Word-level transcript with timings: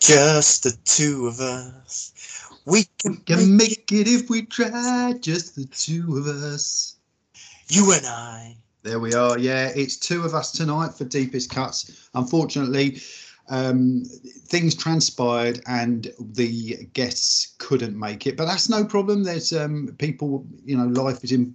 Just 0.00 0.64
the 0.64 0.76
two 0.84 1.26
of 1.26 1.40
us. 1.40 2.12
We 2.66 2.84
can, 2.98 3.16
Can 3.18 3.56
make 3.56 3.92
it 3.92 4.08
if 4.08 4.30
we 4.30 4.42
try, 4.46 5.14
just 5.20 5.56
the 5.56 5.66
two 5.66 6.16
of 6.16 6.26
us. 6.26 6.96
you 7.68 7.92
and 7.92 8.06
I. 8.06 8.56
There 8.82 8.98
we 8.98 9.12
are. 9.12 9.38
Yeah, 9.38 9.70
it's 9.76 9.96
two 9.96 10.24
of 10.24 10.34
us 10.34 10.52
tonight 10.52 10.94
for 10.94 11.04
Deepest 11.04 11.50
Cuts. 11.50 12.08
Unfortunately, 12.14 13.00
um, 13.50 14.04
things 14.46 14.74
transpired 14.74 15.60
and 15.66 16.12
the 16.18 16.88
guests 16.94 17.54
couldn't 17.58 17.98
make 17.98 18.26
it, 18.26 18.36
but 18.36 18.46
that's 18.46 18.70
no 18.70 18.84
problem. 18.84 19.22
There's 19.22 19.52
um, 19.52 19.94
people, 19.98 20.46
you 20.64 20.76
know, 20.78 20.86
life 20.86 21.22
is 21.24 21.32
in 21.32 21.54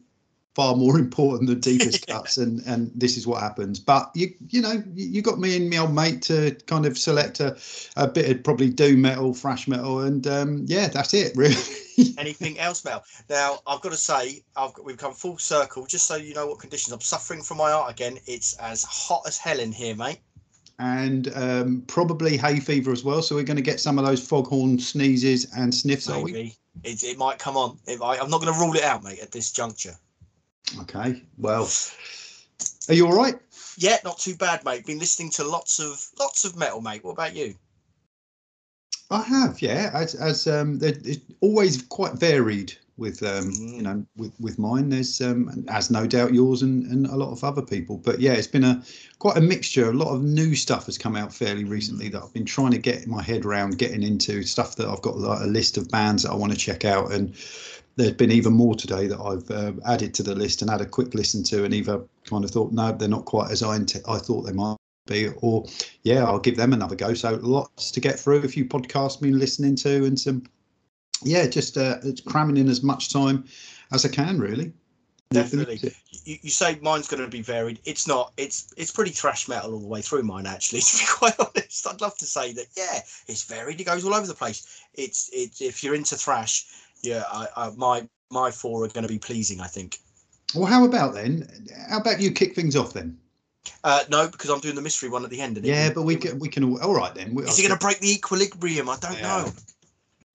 far 0.55 0.75
more 0.75 0.97
important 1.05 1.49
than 1.49 1.59
Deepest 1.59 2.07
Cuts, 2.07 2.37
and 2.37 2.61
and 2.65 2.91
this 2.95 3.17
is 3.17 3.27
what 3.27 3.41
happens. 3.41 3.79
But 3.79 4.09
you 4.15 4.33
you 4.49 4.61
know, 4.61 4.81
you, 4.95 5.21
got 5.21 5.39
me 5.39 5.55
and 5.55 5.69
my 5.69 5.77
old 5.77 5.93
mate 5.93 6.21
to 6.23 6.55
kind 6.65 6.85
of 6.85 6.97
select 6.97 7.39
a, 7.39 7.57
a 7.97 8.07
bit 8.07 8.29
of 8.29 8.43
probably 8.43 8.69
doom 8.69 9.01
metal, 9.01 9.33
thrash 9.33 9.67
metal, 9.67 9.99
and 9.99 10.25
um, 10.25 10.65
yeah, 10.67 10.87
that's 10.87 11.13
it 11.13 11.33
really. 11.35 11.55
Anything 12.17 12.59
else, 12.59 12.83
Mel? 12.83 13.03
Now, 13.29 13.59
I've 13.67 13.81
got 13.81 13.91
to 13.91 13.97
say, 13.97 14.43
I've 14.55 14.73
got, 14.73 14.85
we've 14.85 14.97
come 14.97 15.13
full 15.13 15.37
circle. 15.37 15.85
Just 15.85 16.07
so 16.07 16.15
you 16.15 16.33
know 16.33 16.47
what 16.47 16.59
conditions 16.59 16.93
I'm 16.93 17.01
suffering 17.01 17.41
from 17.41 17.57
my 17.57 17.71
art 17.71 17.91
again. 17.91 18.17
It's 18.25 18.53
as 18.57 18.83
hot 18.83 19.21
as 19.27 19.37
hell 19.37 19.59
in 19.59 19.71
here, 19.71 19.95
mate. 19.95 20.19
and 20.79 21.33
um, 21.35 21.83
probably 21.87 22.35
hay 22.37 22.59
fever 22.59 22.91
as 22.91 23.03
well. 23.03 23.21
So 23.21 23.35
we're 23.35 23.43
going 23.43 23.55
to 23.57 23.63
get 23.63 23.79
some 23.79 23.97
of 23.97 24.05
those 24.05 24.25
foghorn 24.25 24.77
sneezes 24.77 25.47
and 25.55 25.73
sniffs, 25.73 26.09
are 26.09 26.21
we? 26.21 26.33
Maybe 26.33 26.55
it, 26.83 27.03
it 27.03 27.17
might 27.17 27.39
come 27.39 27.55
on. 27.55 27.77
It 27.87 27.99
might, 27.99 28.21
I'm 28.21 28.29
not 28.29 28.41
going 28.41 28.53
to 28.53 28.59
rule 28.59 28.75
it 28.75 28.83
out, 28.83 29.03
mate, 29.03 29.19
at 29.19 29.31
this 29.31 29.51
juncture. 29.51 29.95
Okay. 30.81 31.21
Well, 31.37 31.69
are 32.89 32.93
you 32.93 33.07
all 33.07 33.15
right? 33.15 33.35
Yeah, 33.77 33.97
not 34.03 34.19
too 34.19 34.35
bad, 34.35 34.63
mate. 34.63 34.85
Been 34.85 34.99
listening 34.99 35.31
to 35.31 35.43
lots 35.43 35.79
of 35.79 36.05
lots 36.19 36.45
of 36.45 36.55
metal, 36.57 36.81
mate. 36.81 37.03
What 37.03 37.11
about 37.11 37.35
you? 37.35 37.55
I 39.11 39.21
have, 39.21 39.61
yeah. 39.61 39.91
As 39.93 40.15
as 40.15 40.47
um, 40.47 40.79
it's 40.81 41.19
always 41.41 41.81
quite 41.83 42.13
varied 42.13 42.73
with 42.97 43.21
um, 43.23 43.51
Mm. 43.51 43.75
you 43.75 43.81
know, 43.81 44.05
with 44.15 44.31
with 44.39 44.57
mine. 44.57 44.89
There's 44.89 45.21
um, 45.21 45.65
as 45.67 45.91
no 45.91 46.07
doubt 46.07 46.33
yours 46.33 46.61
and 46.61 46.85
and 46.91 47.05
a 47.07 47.15
lot 47.15 47.31
of 47.31 47.43
other 47.43 47.61
people. 47.61 47.97
But 47.97 48.19
yeah, 48.19 48.33
it's 48.33 48.47
been 48.47 48.63
a 48.63 48.81
quite 49.19 49.37
a 49.37 49.41
mixture. 49.41 49.89
A 49.89 49.93
lot 49.93 50.13
of 50.15 50.23
new 50.23 50.55
stuff 50.55 50.85
has 50.87 50.97
come 50.97 51.15
out 51.15 51.33
fairly 51.33 51.65
recently 51.65 52.09
that 52.09 52.23
I've 52.23 52.33
been 52.33 52.45
trying 52.45 52.71
to 52.71 52.77
get 52.79 53.07
my 53.07 53.21
head 53.21 53.45
around 53.45 53.77
getting 53.77 54.01
into 54.03 54.41
stuff 54.43 54.77
that 54.77 54.87
I've 54.87 55.01
got 55.01 55.17
like 55.17 55.41
a 55.41 55.47
list 55.47 55.77
of 55.77 55.89
bands 55.89 56.23
that 56.23 56.31
I 56.31 56.35
want 56.35 56.53
to 56.53 56.57
check 56.57 56.85
out 56.85 57.11
and. 57.11 57.35
There's 57.97 58.13
been 58.13 58.31
even 58.31 58.53
more 58.53 58.75
today 58.75 59.07
that 59.07 59.19
I've 59.19 59.49
uh, 59.49 59.73
added 59.85 60.13
to 60.15 60.23
the 60.23 60.35
list 60.35 60.61
and 60.61 60.69
had 60.69 60.81
a 60.81 60.85
quick 60.85 61.13
listen 61.13 61.43
to, 61.43 61.63
and 61.63 61.73
either 61.73 62.01
kind 62.25 62.43
of 62.43 62.51
thought, 62.51 62.73
no, 62.73 62.91
they're 62.91 63.07
not 63.07 63.25
quite 63.25 63.51
as 63.51 63.63
I, 63.63 63.77
int- 63.77 63.95
I 64.07 64.17
thought 64.17 64.41
they 64.41 64.51
might 64.51 64.77
be, 65.07 65.29
or 65.41 65.65
yeah, 66.03 66.25
I'll 66.25 66.39
give 66.39 66.57
them 66.57 66.73
another 66.73 66.95
go. 66.95 67.13
So 67.13 67.39
lots 67.41 67.91
to 67.91 67.99
get 67.99 68.19
through. 68.19 68.39
A 68.43 68.47
few 68.47 68.65
podcasts 68.65 69.21
been 69.21 69.39
listening 69.39 69.75
to, 69.77 70.05
and 70.05 70.19
some 70.19 70.43
yeah, 71.23 71.47
just 71.47 71.77
uh, 71.77 71.97
it's 72.03 72.21
cramming 72.21 72.57
in 72.57 72.69
as 72.69 72.83
much 72.83 73.11
time 73.11 73.45
as 73.91 74.05
I 74.05 74.09
can, 74.09 74.39
really. 74.39 74.73
Definitely. 75.31 75.79
You, 76.23 76.37
you 76.41 76.49
say 76.49 76.79
mine's 76.81 77.07
going 77.07 77.23
to 77.23 77.29
be 77.29 77.41
varied. 77.41 77.79
It's 77.85 78.07
not. 78.07 78.31
It's 78.37 78.73
it's 78.77 78.91
pretty 78.91 79.11
thrash 79.11 79.47
metal 79.47 79.73
all 79.73 79.79
the 79.79 79.87
way 79.87 80.01
through 80.01 80.23
mine. 80.23 80.45
Actually, 80.45 80.81
to 80.81 80.97
be 80.97 81.05
quite 81.09 81.39
honest, 81.39 81.87
I'd 81.87 82.01
love 82.01 82.17
to 82.17 82.25
say 82.25 82.53
that. 82.53 82.67
Yeah, 82.77 82.99
it's 83.27 83.43
varied. 83.43 83.81
It 83.81 83.85
goes 83.85 84.05
all 84.05 84.13
over 84.13 84.27
the 84.27 84.33
place. 84.33 84.81
It's 84.93 85.29
it. 85.33 85.61
If 85.61 85.83
you're 85.83 85.95
into 85.95 86.15
thrash, 86.15 86.65
yeah, 87.05 87.23
I, 87.31 87.47
I 87.55 87.69
my 87.75 88.07
my 88.31 88.51
four 88.51 88.83
are 88.83 88.87
going 88.87 89.03
to 89.03 89.07
be 89.13 89.19
pleasing. 89.19 89.61
I 89.61 89.67
think. 89.67 89.99
Well, 90.55 90.65
how 90.65 90.85
about 90.85 91.13
then? 91.13 91.47
How 91.89 91.99
about 91.99 92.21
you 92.21 92.31
kick 92.31 92.55
things 92.55 92.75
off 92.75 92.93
then? 92.93 93.17
Uh, 93.83 94.03
no, 94.09 94.27
because 94.27 94.49
I'm 94.49 94.59
doing 94.59 94.75
the 94.75 94.81
mystery 94.81 95.09
one 95.09 95.23
at 95.23 95.29
the 95.29 95.41
end. 95.41 95.57
and 95.57 95.65
it- 95.65 95.69
Yeah, 95.69 95.91
but 95.93 96.03
we 96.03 96.15
can 96.15 96.39
we 96.39 96.47
can 96.49 96.63
all, 96.63 96.81
all 96.81 96.93
right 96.95 97.13
then. 97.13 97.33
We- 97.33 97.43
Is 97.43 97.57
he 97.57 97.63
going 97.67 97.77
to 97.77 97.83
break 97.83 97.99
the 97.99 98.11
equilibrium? 98.11 98.89
I 98.89 98.97
don't 98.97 99.13
Yeah. 99.17 99.21
know. 99.43 99.51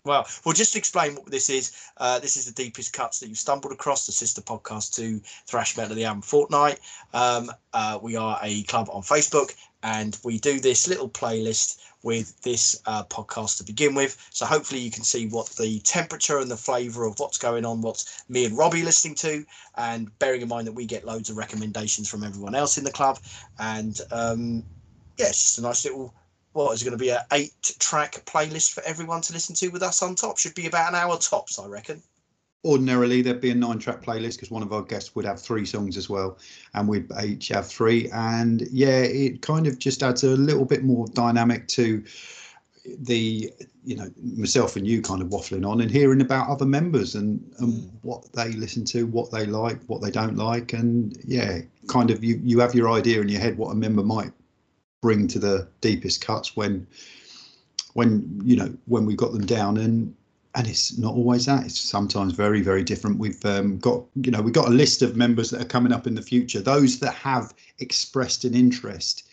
Well, 0.04 0.26
we'll 0.44 0.54
just 0.54 0.76
explain 0.76 1.14
what 1.14 1.30
this 1.30 1.50
is. 1.50 1.72
Uh, 1.96 2.18
this 2.18 2.36
is 2.36 2.46
the 2.46 2.52
deepest 2.52 2.92
cuts 2.92 3.20
that 3.20 3.28
you've 3.28 3.38
stumbled 3.38 3.72
across, 3.72 4.06
the 4.06 4.12
sister 4.12 4.40
podcast 4.40 4.94
to 4.94 5.20
Thrash 5.46 5.76
Metal 5.76 5.92
of 5.92 5.96
the 5.96 6.04
Album 6.04 6.22
Fortnight. 6.22 6.80
Um, 7.12 7.50
uh, 7.72 7.98
we 8.00 8.16
are 8.16 8.38
a 8.42 8.62
club 8.62 8.88
on 8.90 9.02
Facebook, 9.02 9.54
and 9.82 10.18
we 10.24 10.38
do 10.38 10.58
this 10.58 10.88
little 10.88 11.08
playlist 11.08 11.82
with 12.02 12.40
this 12.40 12.80
uh, 12.86 13.04
podcast 13.04 13.58
to 13.58 13.64
begin 13.64 13.94
with. 13.94 14.16
So 14.30 14.46
hopefully 14.46 14.80
you 14.80 14.90
can 14.90 15.04
see 15.04 15.26
what 15.26 15.48
the 15.50 15.80
temperature 15.80 16.38
and 16.38 16.50
the 16.50 16.56
flavour 16.56 17.04
of 17.04 17.18
what's 17.18 17.36
going 17.36 17.66
on, 17.66 17.82
what's 17.82 18.24
me 18.28 18.46
and 18.46 18.56
Robbie 18.56 18.82
listening 18.82 19.16
to, 19.16 19.44
and 19.76 20.18
bearing 20.18 20.40
in 20.40 20.48
mind 20.48 20.66
that 20.66 20.72
we 20.72 20.86
get 20.86 21.04
loads 21.04 21.28
of 21.28 21.36
recommendations 21.36 22.08
from 22.08 22.24
everyone 22.24 22.54
else 22.54 22.78
in 22.78 22.84
the 22.84 22.90
club. 22.90 23.18
And 23.58 24.00
um, 24.10 24.64
yeah, 25.18 25.26
it's 25.26 25.42
just 25.42 25.58
a 25.58 25.62
nice 25.62 25.84
little 25.84 26.14
what 26.52 26.72
is 26.72 26.82
it 26.82 26.84
going 26.84 26.98
to 26.98 27.02
be 27.02 27.10
a 27.10 27.24
eight 27.32 27.52
track 27.78 28.22
playlist 28.26 28.72
for 28.72 28.82
everyone 28.84 29.20
to 29.20 29.32
listen 29.32 29.54
to 29.54 29.68
with 29.68 29.82
us 29.82 30.02
on 30.02 30.14
top 30.14 30.38
should 30.38 30.54
be 30.54 30.66
about 30.66 30.88
an 30.88 30.94
hour 30.94 31.16
tops 31.18 31.58
i 31.58 31.66
reckon 31.66 32.02
Ordinarily, 32.62 33.22
there'd 33.22 33.40
be 33.40 33.50
a 33.50 33.54
nine-track 33.54 34.02
playlist 34.02 34.34
because 34.34 34.50
one 34.50 34.62
of 34.62 34.70
our 34.70 34.82
guests 34.82 35.14
would 35.14 35.24
have 35.24 35.40
three 35.40 35.64
songs 35.64 35.96
as 35.96 36.10
well, 36.10 36.36
and 36.74 36.86
we'd 36.86 37.10
each 37.24 37.48
have 37.48 37.66
three. 37.66 38.10
And 38.10 38.68
yeah, 38.70 39.00
it 39.00 39.40
kind 39.40 39.66
of 39.66 39.78
just 39.78 40.02
adds 40.02 40.24
a 40.24 40.36
little 40.36 40.66
bit 40.66 40.84
more 40.84 41.06
dynamic 41.08 41.68
to 41.68 42.04
the, 42.98 43.50
you 43.82 43.96
know, 43.96 44.10
myself 44.36 44.76
and 44.76 44.86
you 44.86 45.00
kind 45.00 45.22
of 45.22 45.28
waffling 45.28 45.66
on 45.66 45.80
and 45.80 45.90
hearing 45.90 46.20
about 46.20 46.50
other 46.50 46.66
members 46.66 47.14
and, 47.14 47.40
and 47.60 47.72
Mm. 47.72 47.90
what 48.02 48.30
they 48.34 48.52
listen 48.52 48.84
to, 48.86 49.06
what 49.06 49.30
they 49.30 49.46
like, 49.46 49.82
what 49.86 50.02
they 50.02 50.10
don't 50.10 50.36
like, 50.36 50.74
and 50.74 51.16
yeah, 51.24 51.60
kind 51.88 52.10
of 52.10 52.22
you 52.22 52.38
you 52.44 52.60
have 52.60 52.74
your 52.74 52.90
idea 52.90 53.22
in 53.22 53.28
your 53.30 53.40
head 53.40 53.56
what 53.56 53.70
a 53.70 53.74
member 53.74 54.02
might 54.02 54.32
bring 55.00 55.28
to 55.28 55.38
the 55.38 55.68
deepest 55.80 56.24
cuts 56.24 56.56
when 56.56 56.86
when 57.94 58.40
you 58.44 58.56
know 58.56 58.72
when 58.86 59.06
we 59.06 59.14
got 59.14 59.32
them 59.32 59.46
down. 59.46 59.76
And 59.78 60.14
and 60.56 60.66
it's 60.66 60.98
not 60.98 61.14
always 61.14 61.46
that. 61.46 61.64
It's 61.64 61.78
sometimes 61.78 62.32
very 62.32 62.60
very 62.60 62.82
different. 62.82 63.18
We've 63.18 63.44
um, 63.44 63.78
got 63.78 64.04
you 64.16 64.30
know 64.30 64.42
we've 64.42 64.54
got 64.54 64.68
a 64.68 64.72
list 64.72 65.02
of 65.02 65.16
members 65.16 65.50
that 65.50 65.60
are 65.62 65.72
coming 65.76 65.92
up 65.92 66.06
in 66.06 66.14
the 66.14 66.22
future. 66.22 66.60
Those 66.60 66.98
that 67.00 67.14
have 67.14 67.54
expressed 67.78 68.44
an 68.44 68.54
interest 68.54 69.28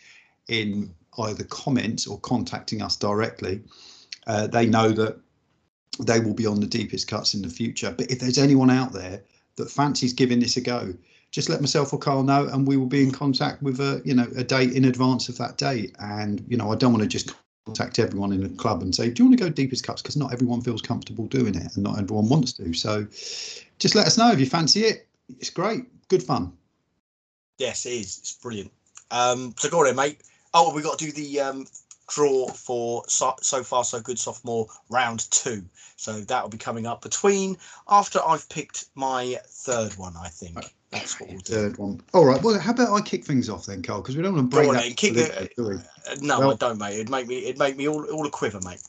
in 0.48 0.94
either 1.20 1.44
comments 1.46 2.08
or 2.08 2.20
contacting 2.20 2.82
us 2.82 2.96
directly 2.96 3.62
uh, 4.28 4.46
they 4.48 4.66
know 4.66 4.92
that 4.92 5.18
they 6.00 6.20
will 6.20 6.34
be 6.34 6.46
on 6.46 6.60
the 6.60 6.68
deepest 6.68 7.08
cuts 7.08 7.34
in 7.34 7.42
the 7.42 7.50
future. 7.50 7.94
But 7.98 8.12
if 8.12 8.20
there's 8.20 8.38
anyone 8.38 8.70
out 8.70 8.94
there 8.94 9.22
that 9.56 9.72
fancies 9.72 10.14
giving 10.14 10.40
this 10.40 10.58
a 10.58 10.62
go 10.62 10.94
just 11.32 11.50
let 11.50 11.62
myself 11.62 11.94
or 11.94 12.00
Carl 12.00 12.24
know 12.24 12.48
and 12.48 12.68
we 12.68 12.78
will 12.78 12.86
be 12.86 13.04
in 13.04 13.12
contact 13.12 13.62
with 13.62 13.80
a 13.80 14.02
you 14.06 14.14
know 14.14 14.28
a 14.36 14.44
date 14.44 14.74
in 14.74 14.86
advance 14.86 15.30
of 15.30 15.38
that 15.38 15.58
date 15.58 15.96
and 16.00 16.44
you 16.48 16.58
know 16.58 16.72
I 16.72 16.76
don't 16.76 16.92
want 16.92 17.04
to 17.04 17.10
just 17.10 17.34
contact 17.66 18.00
everyone 18.00 18.32
in 18.32 18.42
the 18.42 18.50
club 18.50 18.82
and 18.82 18.96
say, 18.96 19.10
"Do 19.10 19.24
you 19.24 19.30
want 19.30 19.40
to 19.40 19.44
go 19.46 19.50
deepest 19.50 19.84
cuts?" 19.84 20.02
Because 20.02 20.16
not 20.16 20.32
everyone 20.32 20.62
feels 20.62 20.82
comfortable 20.82 21.28
doing 21.28 21.54
it, 21.54 21.76
and 21.76 21.84
not 21.84 22.00
everyone 22.00 22.30
wants 22.30 22.54
to. 22.54 22.74
So, 22.74 23.06
just 23.78 23.94
let 23.94 24.08
us 24.08 24.18
know 24.18 24.32
if 24.32 24.40
you 24.40 24.46
fancy 24.46 24.86
it. 24.86 25.08
It's 25.40 25.50
great, 25.50 25.86
good 26.08 26.24
fun. 26.24 26.54
yes 27.58 27.86
it 27.86 27.94
is 27.94 28.18
it's 28.20 28.34
brilliant 28.34 28.72
um 29.12 29.54
so 29.58 29.70
go 29.70 29.80
on 29.80 29.86
then 29.86 29.96
mate 29.96 30.22
oh 30.54 30.74
we 30.74 30.82
got 30.82 30.98
to 30.98 31.06
do 31.06 31.12
the 31.12 31.40
um 31.40 31.66
draw 32.10 32.48
for 32.48 33.04
so, 33.08 33.36
so 33.42 33.64
far 33.64 33.84
so 33.84 34.00
good 34.00 34.18
sophomore 34.18 34.68
round 34.90 35.30
two 35.32 35.62
so 35.98 36.22
that 36.22 36.42
will 36.42 36.50
be 36.50 36.58
coming 36.58 36.86
up 36.86 37.02
between 37.02 37.58
after 37.90 38.20
i've 38.26 38.48
picked 38.48 38.86
my 38.96 39.38
third 39.48 39.94
one 39.98 40.14
i 40.18 40.30
think 40.30 40.74
that's 40.92 41.20
what 41.20 41.30
we'll 41.30 41.40
do 41.40 41.54
Third 41.54 41.78
one. 41.78 42.02
All 42.14 42.26
right. 42.26 42.42
Well, 42.42 42.58
how 42.60 42.72
about 42.72 42.94
I 42.94 43.02
kick 43.02 43.26
things 43.26 43.50
off 43.50 43.66
then, 43.66 43.82
Carl? 43.82 44.02
Because 44.02 44.16
we 44.16 44.24
don't 44.24 44.36
want 44.36 44.50
to 44.52 44.56
break 44.56 44.72
that. 44.72 44.96
kick 44.96 45.14
do? 45.56 45.80
Uh, 46.10 46.16
no 46.22 46.40
Well- 46.40 46.52
I 46.52 46.56
don't 46.56 46.80
mate 46.80 46.94
it'd 46.96 47.10
make 47.10 47.28
me 47.28 47.46
it'd 47.46 47.60
make 47.60 47.76
me 47.76 47.88
all, 47.88 48.06
all 48.06 48.26
a 48.26 48.30
quiver 48.30 48.60
mate 48.64 48.82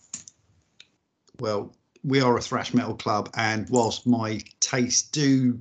Well, 1.41 1.75
we 2.05 2.21
are 2.21 2.37
a 2.37 2.41
thrash 2.41 2.73
metal 2.75 2.95
club, 2.95 3.31
and 3.35 3.69
whilst 3.71 4.07
my 4.07 4.41
tastes 4.61 5.03
do 5.11 5.59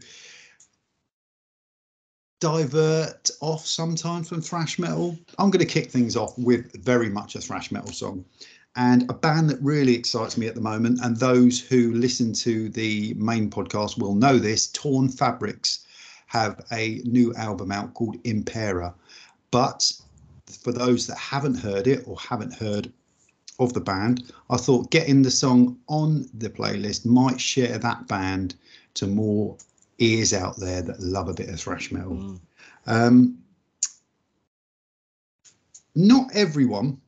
divert 2.40 3.32
off 3.42 3.66
sometimes 3.66 4.30
from 4.30 4.42
thrash 4.42 4.78
metal, 4.78 5.18
I'm 5.40 5.50
going 5.50 5.66
to 5.66 5.72
kick 5.72 5.90
things 5.90 6.16
off 6.16 6.38
with 6.38 6.72
very 6.84 7.10
much 7.10 7.36
a 7.36 7.42
thrash 7.42 7.72
metal 7.72 7.92
song. 7.92 8.24
And 8.76 9.10
a 9.10 9.14
band 9.14 9.50
that 9.50 9.60
really 9.60 9.96
excites 9.96 10.38
me 10.38 10.46
at 10.46 10.54
the 10.54 10.62
moment, 10.62 11.00
and 11.02 11.18
those 11.18 11.60
who 11.60 11.94
listen 11.96 12.32
to 12.34 12.70
the 12.70 13.16
main 13.16 13.50
podcast 13.50 13.98
will 13.98 14.14
know 14.14 14.38
this 14.38 14.68
Torn 14.68 15.10
Fabriks 15.10 15.87
have 16.28 16.64
a 16.72 17.02
new 17.06 17.34
album 17.36 17.72
out 17.72 17.94
called 17.94 18.18
Impera. 18.24 18.94
But 19.52 19.92
for 20.62 20.72
those 20.72 21.08
that 21.08 21.18
haven't 21.18 21.56
heard 21.56 21.88
it 21.88 22.04
or 22.08 22.18
haven't 22.20 22.54
heard 22.54 22.92
of 23.60 23.74
the 23.74 23.82
band, 23.82 24.32
I 24.50 24.58
thought 24.58 24.92
getting 24.92 25.24
the 25.24 25.32
song 25.32 25.78
on 25.88 26.30
the 26.36 26.50
playlist 26.50 27.06
might 27.06 27.42
share 27.42 27.78
that 27.78 28.08
band 28.08 28.56
to 28.96 29.08
more 29.08 29.58
ears 29.98 30.34
out 30.34 30.58
there 30.58 30.82
that 30.82 31.00
love 31.00 31.28
a 31.28 31.34
bit 31.34 31.50
of 31.50 31.60
thrash 31.60 31.92
metal. 31.92 32.12
Mm. 32.12 32.40
Um, 32.86 33.38
not 35.96 36.30
everyone, 36.34 37.02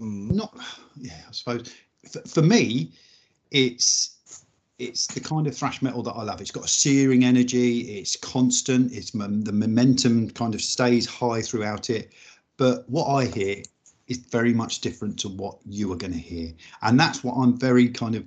Mm. 0.00 0.30
not 0.30 0.56
yeah, 0.96 1.22
I 1.28 1.32
suppose 1.32 1.74
for, 2.08 2.20
for 2.20 2.42
me, 2.42 2.92
it's 3.50 4.17
it's 4.78 5.06
the 5.08 5.20
kind 5.20 5.46
of 5.46 5.56
thrash 5.56 5.82
metal 5.82 6.02
that 6.04 6.12
I 6.12 6.22
love. 6.22 6.40
It's 6.40 6.50
got 6.50 6.64
a 6.64 6.68
searing 6.68 7.24
energy. 7.24 7.98
It's 7.98 8.16
constant. 8.16 8.92
It's 8.92 9.10
the 9.10 9.52
momentum 9.52 10.30
kind 10.30 10.54
of 10.54 10.62
stays 10.62 11.06
high 11.06 11.42
throughout 11.42 11.90
it. 11.90 12.12
But 12.56 12.88
what 12.88 13.06
I 13.06 13.26
hear 13.26 13.62
is 14.08 14.18
very 14.18 14.54
much 14.54 14.80
different 14.80 15.18
to 15.20 15.28
what 15.28 15.58
you 15.66 15.92
are 15.92 15.96
going 15.96 16.12
to 16.12 16.18
hear, 16.18 16.52
and 16.82 16.98
that's 16.98 17.22
what 17.22 17.34
I'm 17.34 17.58
very 17.58 17.88
kind 17.88 18.14
of, 18.16 18.24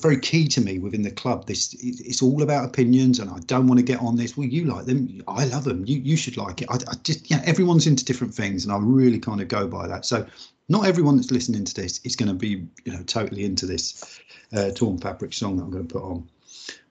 very 0.00 0.18
key 0.18 0.48
to 0.48 0.60
me 0.60 0.78
within 0.78 1.02
the 1.02 1.10
club. 1.10 1.46
This 1.46 1.74
it's 1.78 2.22
all 2.22 2.42
about 2.42 2.64
opinions, 2.64 3.18
and 3.18 3.30
I 3.30 3.38
don't 3.46 3.66
want 3.66 3.78
to 3.78 3.84
get 3.84 4.00
on 4.00 4.16
this. 4.16 4.36
Well, 4.36 4.46
you 4.46 4.64
like 4.64 4.86
them, 4.86 5.22
I 5.28 5.44
love 5.44 5.64
them. 5.64 5.84
You 5.86 5.98
you 5.98 6.16
should 6.16 6.36
like 6.36 6.62
it. 6.62 6.68
I, 6.70 6.76
I 6.76 6.94
just 7.04 7.30
yeah, 7.30 7.42
everyone's 7.44 7.86
into 7.86 8.04
different 8.04 8.34
things, 8.34 8.64
and 8.64 8.72
I 8.72 8.78
really 8.80 9.18
kind 9.18 9.40
of 9.40 9.48
go 9.48 9.68
by 9.68 9.86
that. 9.86 10.06
So 10.06 10.26
not 10.68 10.86
everyone 10.86 11.16
that's 11.16 11.30
listening 11.30 11.64
to 11.64 11.74
this 11.74 12.00
is 12.04 12.16
going 12.16 12.28
to 12.28 12.34
be 12.34 12.66
you 12.84 12.92
know 12.92 13.02
totally 13.02 13.44
into 13.44 13.66
this 13.66 14.20
uh, 14.54 14.70
Torn 14.70 14.98
Fabrik 14.98 15.34
song 15.34 15.56
that 15.56 15.64
I'm 15.64 15.70
going 15.70 15.86
to 15.86 15.92
put 15.92 16.02
on, 16.02 16.28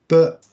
but 0.08 0.44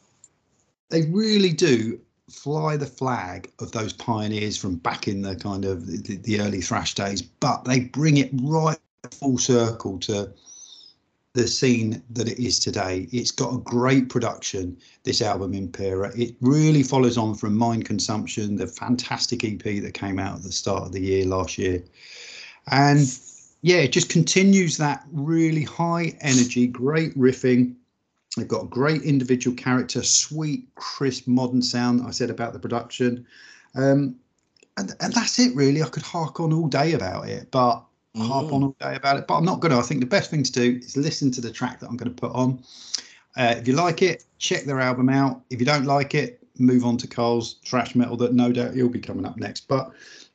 they 0.88 1.02
really 1.02 1.52
do 1.52 2.00
fly 2.28 2.76
the 2.76 2.86
flag 2.86 3.50
of 3.58 3.72
those 3.72 3.92
pioneers 3.92 4.56
from 4.56 4.76
back 4.76 5.08
in 5.08 5.22
the 5.22 5.36
kind 5.36 5.64
of 5.64 5.86
the, 5.86 6.16
the 6.16 6.40
early 6.40 6.60
thrash 6.60 6.94
days, 6.94 7.22
but 7.22 7.64
they 7.64 7.80
bring 7.80 8.18
it 8.18 8.30
right 8.42 8.78
full 9.12 9.38
circle 9.38 9.98
to 9.98 10.32
the 11.34 11.46
scene 11.46 12.02
that 12.10 12.28
it 12.28 12.38
is 12.38 12.58
today. 12.58 13.06
It's 13.12 13.30
got 13.30 13.54
a 13.54 13.58
great 13.58 14.08
production, 14.08 14.76
this 15.04 15.22
album 15.22 15.54
Impera. 15.54 16.10
It 16.16 16.34
really 16.40 16.82
follows 16.82 17.16
on 17.16 17.34
from 17.34 17.56
Mind 17.56 17.84
Consumption, 17.84 18.56
the 18.56 18.66
fantastic 18.66 19.44
EP 19.44 19.62
that 19.82 19.94
came 19.94 20.18
out 20.18 20.38
at 20.38 20.42
the 20.42 20.52
start 20.52 20.84
of 20.84 20.92
the 20.92 21.00
year 21.00 21.26
last 21.26 21.56
year. 21.56 21.82
And 22.70 23.00
yeah, 23.62 23.78
it 23.78 23.92
just 23.92 24.08
continues 24.08 24.76
that 24.78 25.04
really 25.12 25.62
high 25.62 26.16
energy, 26.20 26.66
great 26.66 27.16
riffing, 27.16 27.74
They've 28.36 28.48
got 28.48 28.64
a 28.64 28.68
great 28.68 29.02
individual 29.02 29.56
character, 29.56 30.02
sweet, 30.02 30.68
crisp, 30.74 31.26
modern 31.26 31.62
sound. 31.62 32.02
I 32.06 32.10
said 32.10 32.30
about 32.30 32.52
the 32.52 32.58
production, 32.58 33.26
um, 33.74 34.16
and 34.76 34.94
and 35.00 35.12
that's 35.12 35.38
it 35.38 35.54
really. 35.56 35.82
I 35.82 35.88
could 35.88 36.02
hark 36.02 36.40
on 36.40 36.52
all 36.52 36.68
day 36.68 36.92
about 36.92 37.28
it, 37.28 37.50
but 37.50 37.82
mm. 38.16 38.26
harp 38.26 38.52
on 38.52 38.62
all 38.64 38.76
day 38.80 38.94
about 38.96 39.16
it. 39.16 39.26
But 39.26 39.38
I'm 39.38 39.44
not 39.44 39.60
going 39.60 39.72
to. 39.72 39.78
I 39.78 39.82
think 39.82 40.00
the 40.00 40.06
best 40.06 40.30
thing 40.30 40.42
to 40.42 40.52
do 40.52 40.78
is 40.82 40.96
listen 40.96 41.30
to 41.32 41.40
the 41.40 41.50
track 41.50 41.80
that 41.80 41.88
I'm 41.88 41.96
going 41.96 42.14
to 42.14 42.20
put 42.20 42.32
on. 42.32 42.62
Uh, 43.36 43.54
if 43.56 43.66
you 43.66 43.74
like 43.74 44.02
it, 44.02 44.24
check 44.38 44.64
their 44.64 44.80
album 44.80 45.08
out. 45.08 45.42
If 45.50 45.58
you 45.60 45.66
don't 45.66 45.84
like 45.84 46.14
it, 46.14 46.42
move 46.58 46.84
on 46.84 46.96
to 46.98 47.06
Carl's 47.06 47.56
thrash 47.64 47.94
metal. 47.94 48.16
That 48.16 48.34
no 48.34 48.52
doubt 48.52 48.74
he'll 48.74 48.88
be 48.88 49.00
coming 49.00 49.24
up 49.24 49.38
next. 49.38 49.68
But 49.68 49.90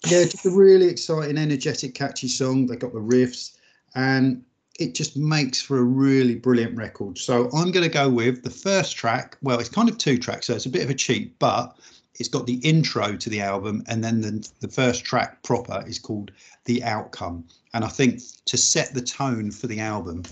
yeah, 0.08 0.24
just 0.24 0.46
a 0.46 0.50
really 0.50 0.88
exciting, 0.88 1.38
energetic, 1.38 1.94
catchy 1.94 2.28
song. 2.28 2.66
They 2.66 2.76
got 2.76 2.94
the 2.94 3.00
riffs 3.00 3.58
and 3.96 4.44
it 4.80 4.96
just 4.96 5.16
makes 5.16 5.62
for 5.62 5.78
a 5.78 5.84
really 5.84 6.36
brilliant 6.36 6.76
record. 6.76 7.18
So 7.18 7.50
I'm 7.54 7.72
going 7.72 7.84
to 7.84 7.94
go 7.94 8.10
with 8.10 8.44
the 8.44 8.50
first 8.50 8.96
track. 8.96 9.38
Well, 9.42 9.60
it's 9.60 9.70
kind 9.70 9.90
of 9.90 9.98
two 9.98 10.18
tracks, 10.18 10.48
so 10.48 10.56
it's 10.56 10.66
a 10.66 10.70
bit 10.70 10.84
of 10.84 10.90
a 10.90 10.96
cheat, 10.96 11.38
but 11.40 11.78
it's 12.20 12.30
got 12.30 12.46
the 12.46 12.56
intro 12.58 13.16
to 13.16 13.30
the 13.30 13.42
album, 13.42 13.84
and 13.88 14.04
then 14.04 14.22
the, 14.22 14.50
the 14.60 14.68
first 14.68 15.04
track 15.04 15.42
proper 15.44 15.84
is 15.88 16.00
called 16.00 16.32
The 16.66 16.84
Outcome. 16.84 17.46
And 17.74 17.84
I 17.84 17.88
think 17.88 18.22
to 18.46 18.58
set 18.58 18.94
the 18.94 19.02
tone 19.02 19.52
for 19.52 19.68
the 19.68 19.80
album, 19.80 20.24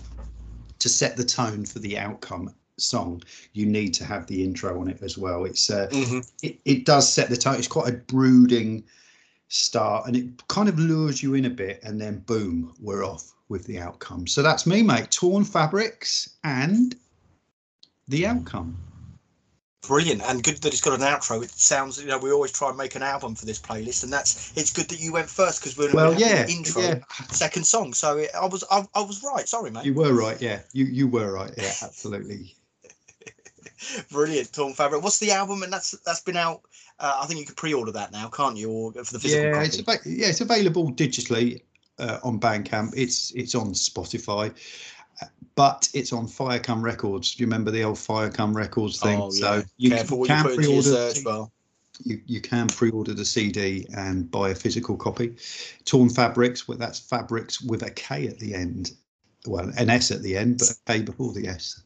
to 0.79 0.89
set 0.89 1.17
the 1.17 1.23
tone 1.23 1.65
for 1.65 1.79
the 1.79 1.97
outcome 1.97 2.53
song, 2.77 3.21
you 3.53 3.65
need 3.65 3.93
to 3.95 4.05
have 4.05 4.25
the 4.27 4.43
intro 4.43 4.79
on 4.79 4.87
it 4.89 5.01
as 5.01 5.17
well. 5.17 5.45
It's 5.45 5.69
uh, 5.69 5.87
mm-hmm. 5.91 6.19
it, 6.41 6.59
it 6.65 6.85
does 6.85 7.11
set 7.11 7.29
the 7.29 7.37
tone. 7.37 7.55
It's 7.55 7.67
quite 7.67 7.93
a 7.93 7.97
brooding 7.97 8.83
start, 9.49 10.07
and 10.07 10.15
it 10.15 10.47
kind 10.47 10.69
of 10.69 10.79
lures 10.79 11.21
you 11.21 11.33
in 11.35 11.45
a 11.45 11.49
bit, 11.49 11.79
and 11.83 11.99
then 11.99 12.19
boom, 12.19 12.73
we're 12.79 13.03
off 13.03 13.33
with 13.51 13.65
the 13.65 13.77
outcome. 13.77 14.25
So 14.25 14.41
that's 14.41 14.65
me, 14.65 14.81
mate. 14.81 15.11
Torn 15.11 15.43
Fabriks 15.43 16.29
and 16.43 16.95
the 18.07 18.25
outcome. 18.25 18.77
Brilliant 19.87 20.21
and 20.21 20.41
good 20.43 20.57
that 20.57 20.73
it's 20.73 20.81
got 20.81 20.99
an 20.99 21.05
outro. 21.05 21.43
It 21.43 21.51
sounds, 21.51 22.01
you 22.01 22.07
know, 22.07 22.17
we 22.17 22.31
always 22.31 22.51
try 22.51 22.69
and 22.69 22.77
make 22.77 22.95
an 22.95 23.03
album 23.03 23.35
for 23.35 23.45
this 23.45 23.59
playlist, 23.59 24.03
and 24.03 24.13
that's 24.13 24.55
it's 24.55 24.71
good 24.71 24.87
that 24.89 24.99
you 24.99 25.11
went 25.11 25.27
first 25.27 25.59
because 25.59 25.77
we're 25.77 25.91
well, 25.91 26.13
yeah, 26.13 26.47
intro, 26.47 26.81
yeah. 26.81 26.99
second 27.29 27.65
song. 27.65 27.93
So 27.93 28.19
it, 28.19 28.29
I 28.39 28.45
was, 28.45 28.63
I, 28.71 28.85
I 28.93 29.01
was 29.01 29.23
right. 29.23 29.47
Sorry, 29.47 29.71
mate. 29.71 29.85
You 29.85 29.95
were 29.95 30.13
right. 30.13 30.39
Yeah, 30.39 30.59
you 30.71 30.85
you 30.85 31.07
were 31.07 31.33
right. 31.33 31.51
Yeah, 31.57 31.73
absolutely. 31.81 32.55
Brilliant, 34.11 34.53
Torn 34.53 34.73
Fabrik. 34.73 35.01
What's 35.01 35.17
the 35.17 35.31
album? 35.31 35.63
And 35.63 35.73
that's 35.73 35.91
that's 36.05 36.21
been 36.21 36.37
out. 36.37 36.61
Uh, 36.99 37.21
I 37.23 37.25
think 37.25 37.39
you 37.39 37.47
can 37.47 37.55
pre-order 37.55 37.91
that 37.93 38.11
now, 38.11 38.29
can't 38.29 38.57
you? 38.57 38.69
Or 38.69 38.93
for 38.93 39.13
the 39.13 39.19
physical 39.19 39.45
yeah, 39.45 39.53
copy? 39.53 39.65
it's 39.65 40.05
yeah, 40.05 40.27
it's 40.27 40.41
available 40.41 40.91
digitally 40.91 41.63
uh, 42.01 42.19
on 42.23 42.39
Bandcamp. 42.39 42.93
It's 42.97 43.31
it's 43.31 43.55
on 43.55 43.73
Spotify, 43.73 44.53
but 45.55 45.87
it's 45.93 46.11
on 46.11 46.25
Firecum 46.27 46.81
Records. 46.81 47.35
Do 47.35 47.43
you 47.43 47.47
remember 47.47 47.71
the 47.71 47.83
old 47.83 47.97
Firecum 47.97 48.55
Records 48.55 48.99
thing? 48.99 49.19
Oh, 49.19 49.31
yeah. 49.33 49.39
So 49.39 49.63
you 49.77 49.91
Careful 49.91 50.25
can, 50.25 50.49
you 50.49 50.55
pre-order. 50.55 51.11
Well. 51.23 51.51
You, 52.03 52.19
you 52.25 52.41
can 52.41 52.67
pre-order 52.67 53.13
the 53.13 53.25
CD 53.25 53.85
and 53.95 54.31
buy 54.31 54.49
a 54.49 54.55
physical 54.55 54.97
copy. 54.97 55.35
Torn 55.85 56.09
Fabriks, 56.09 56.67
well, 56.67 56.77
that's 56.77 56.99
fabrics 56.99 57.61
with 57.61 57.83
a 57.83 57.91
K 57.91 58.27
at 58.27 58.39
the 58.39 58.55
end. 58.55 58.93
Well, 59.45 59.71
an 59.77 59.89
S 59.89 60.09
at 60.09 60.23
the 60.23 60.35
end, 60.35 60.59
but 60.59 60.71
a 60.71 60.75
K 60.87 61.03
before 61.03 61.33
the 61.33 61.47
S. 61.47 61.83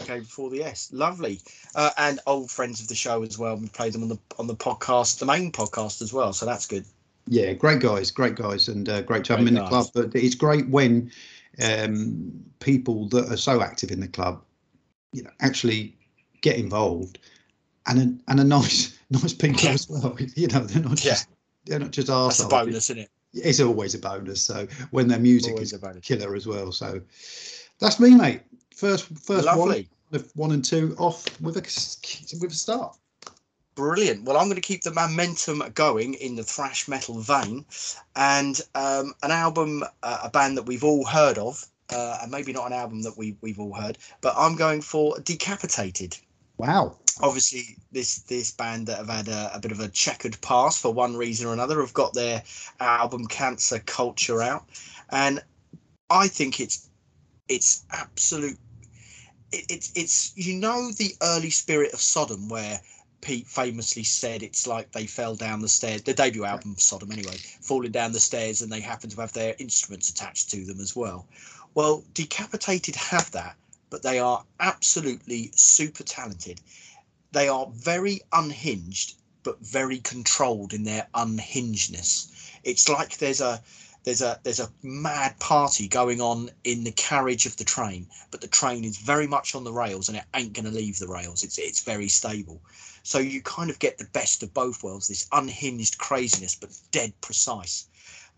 K 0.00 0.20
before 0.20 0.50
the 0.50 0.62
S. 0.62 0.90
Lovely. 0.92 1.40
Uh, 1.74 1.90
and 1.98 2.20
old 2.26 2.50
friends 2.50 2.80
of 2.80 2.88
the 2.88 2.94
show 2.94 3.22
as 3.24 3.36
well. 3.36 3.56
We 3.56 3.68
played 3.68 3.94
them 3.94 4.02
on 4.02 4.10
the 4.10 4.18
on 4.38 4.46
the 4.46 4.54
podcast, 4.54 5.18
the 5.18 5.26
main 5.26 5.50
podcast 5.50 6.02
as 6.02 6.12
well. 6.12 6.32
So 6.32 6.46
that's 6.46 6.66
good. 6.66 6.84
Yeah, 7.28 7.52
great 7.52 7.80
guys, 7.80 8.10
great 8.10 8.36
guys, 8.36 8.68
and 8.68 8.88
uh, 8.88 9.02
great 9.02 9.24
to 9.24 9.32
have 9.32 9.38
great 9.38 9.46
them 9.46 9.56
in 9.56 9.62
guys. 9.62 9.64
the 9.64 9.68
club. 9.68 10.12
But 10.12 10.22
it's 10.22 10.34
great 10.34 10.68
when 10.68 11.10
um, 11.62 12.32
people 12.60 13.08
that 13.08 13.30
are 13.32 13.36
so 13.36 13.62
active 13.62 13.90
in 13.90 14.00
the 14.00 14.08
club, 14.08 14.42
you 15.12 15.22
know, 15.22 15.30
actually 15.40 15.96
get 16.40 16.56
involved, 16.56 17.18
and 17.86 17.98
a, 17.98 18.30
and 18.30 18.40
a 18.40 18.44
nice 18.44 18.98
nice 19.10 19.32
people 19.32 19.68
as 19.68 19.88
well. 19.88 20.16
You 20.36 20.48
know, 20.48 20.60
they're 20.60 20.82
not 20.82 20.96
just 20.96 21.28
yeah. 21.28 21.34
they're 21.64 21.80
not 21.80 21.90
just 21.90 22.08
arseholes. 22.08 22.28
That's 22.28 22.40
a 22.42 22.48
bonus, 22.48 22.90
isn't 22.90 22.98
it? 22.98 23.10
It's 23.34 23.60
always 23.60 23.94
a 23.94 23.98
bonus. 23.98 24.42
So 24.42 24.66
when 24.90 25.08
their 25.08 25.18
music 25.18 25.52
always 25.52 25.72
is 25.72 25.82
a 25.82 26.00
killer 26.00 26.34
as 26.34 26.46
well. 26.46 26.72
So 26.72 27.00
that's 27.80 27.98
me, 27.98 28.14
mate. 28.14 28.42
First 28.74 29.06
first 29.18 29.46
Lovely. 29.46 29.88
one, 30.10 30.24
one 30.34 30.52
and 30.52 30.64
two 30.64 30.94
off 30.98 31.40
with 31.40 31.56
a 31.56 31.62
with 32.40 32.52
a 32.52 32.54
start. 32.54 32.96
Brilliant. 33.76 34.24
Well, 34.24 34.38
I'm 34.38 34.46
going 34.46 34.56
to 34.56 34.62
keep 34.62 34.82
the 34.82 34.92
momentum 34.92 35.62
going 35.74 36.14
in 36.14 36.34
the 36.34 36.42
thrash 36.42 36.88
metal 36.88 37.20
vein, 37.20 37.66
and 38.16 38.58
um, 38.74 39.12
an 39.22 39.30
album, 39.30 39.84
uh, 40.02 40.20
a 40.24 40.30
band 40.30 40.56
that 40.56 40.62
we've 40.62 40.82
all 40.82 41.04
heard 41.04 41.36
of, 41.36 41.62
uh, 41.90 42.18
and 42.22 42.32
maybe 42.32 42.54
not 42.54 42.66
an 42.66 42.72
album 42.72 43.02
that 43.02 43.18
we 43.18 43.36
we've 43.42 43.60
all 43.60 43.74
heard, 43.74 43.98
but 44.22 44.34
I'm 44.34 44.56
going 44.56 44.80
for 44.80 45.20
Decapitated. 45.20 46.16
Wow. 46.56 46.96
Obviously, 47.20 47.76
this 47.92 48.20
this 48.20 48.50
band 48.50 48.86
that 48.86 48.96
have 48.96 49.10
had 49.10 49.28
a, 49.28 49.50
a 49.54 49.60
bit 49.60 49.72
of 49.72 49.80
a 49.80 49.88
checkered 49.88 50.40
past 50.40 50.80
for 50.80 50.90
one 50.90 51.14
reason 51.14 51.46
or 51.46 51.52
another 51.52 51.80
have 51.80 51.92
got 51.92 52.14
their 52.14 52.42
album 52.80 53.26
Cancer 53.26 53.78
Culture 53.80 54.40
out, 54.40 54.64
and 55.10 55.42
I 56.08 56.28
think 56.28 56.60
it's 56.60 56.88
it's 57.46 57.84
absolute. 57.92 58.58
It, 59.52 59.66
it's 59.68 59.92
it's 59.94 60.32
you 60.34 60.54
know 60.54 60.90
the 60.92 61.14
early 61.22 61.50
spirit 61.50 61.92
of 61.92 62.00
Sodom 62.00 62.48
where 62.48 62.80
Pete 63.20 63.46
famously 63.46 64.04
said 64.04 64.42
it's 64.42 64.66
like 64.66 64.92
they 64.92 65.06
fell 65.06 65.34
down 65.34 65.60
the 65.60 65.68
stairs. 65.68 66.02
Their 66.02 66.14
debut 66.14 66.44
album, 66.44 66.76
Sodom, 66.78 67.10
anyway, 67.10 67.36
falling 67.60 67.90
down 67.90 68.12
the 68.12 68.20
stairs, 68.20 68.62
and 68.62 68.70
they 68.70 68.80
happen 68.80 69.10
to 69.10 69.20
have 69.20 69.32
their 69.32 69.56
instruments 69.58 70.08
attached 70.10 70.50
to 70.50 70.64
them 70.64 70.80
as 70.80 70.94
well. 70.94 71.26
Well, 71.74 72.04
Decapitated 72.14 72.94
have 72.96 73.30
that, 73.32 73.56
but 73.90 74.02
they 74.02 74.18
are 74.18 74.44
absolutely 74.60 75.50
super 75.54 76.04
talented. 76.04 76.60
They 77.32 77.48
are 77.48 77.66
very 77.72 78.20
unhinged, 78.32 79.14
but 79.42 79.60
very 79.60 79.98
controlled 79.98 80.72
in 80.72 80.84
their 80.84 81.08
unhingedness. 81.14 82.28
It's 82.64 82.88
like 82.88 83.18
there's 83.18 83.40
a 83.40 83.62
there's 84.04 84.22
a 84.22 84.38
there's 84.44 84.60
a 84.60 84.70
mad 84.82 85.38
party 85.40 85.88
going 85.88 86.20
on 86.20 86.50
in 86.62 86.84
the 86.84 86.92
carriage 86.92 87.44
of 87.44 87.56
the 87.56 87.64
train, 87.64 88.06
but 88.30 88.40
the 88.40 88.46
train 88.46 88.84
is 88.84 88.98
very 88.98 89.26
much 89.26 89.54
on 89.54 89.64
the 89.64 89.72
rails 89.72 90.08
and 90.08 90.16
it 90.16 90.24
ain't 90.34 90.52
going 90.52 90.64
to 90.64 90.70
leave 90.70 90.98
the 90.98 91.08
rails. 91.08 91.42
It's 91.42 91.58
it's 91.58 91.82
very 91.82 92.08
stable. 92.08 92.60
So 93.06 93.20
you 93.20 93.40
kind 93.40 93.70
of 93.70 93.78
get 93.78 93.98
the 93.98 94.04
best 94.06 94.42
of 94.42 94.52
both 94.52 94.82
worlds, 94.82 95.06
this 95.06 95.28
unhinged 95.30 95.96
craziness, 95.96 96.56
but 96.56 96.76
dead 96.90 97.12
precise. 97.20 97.86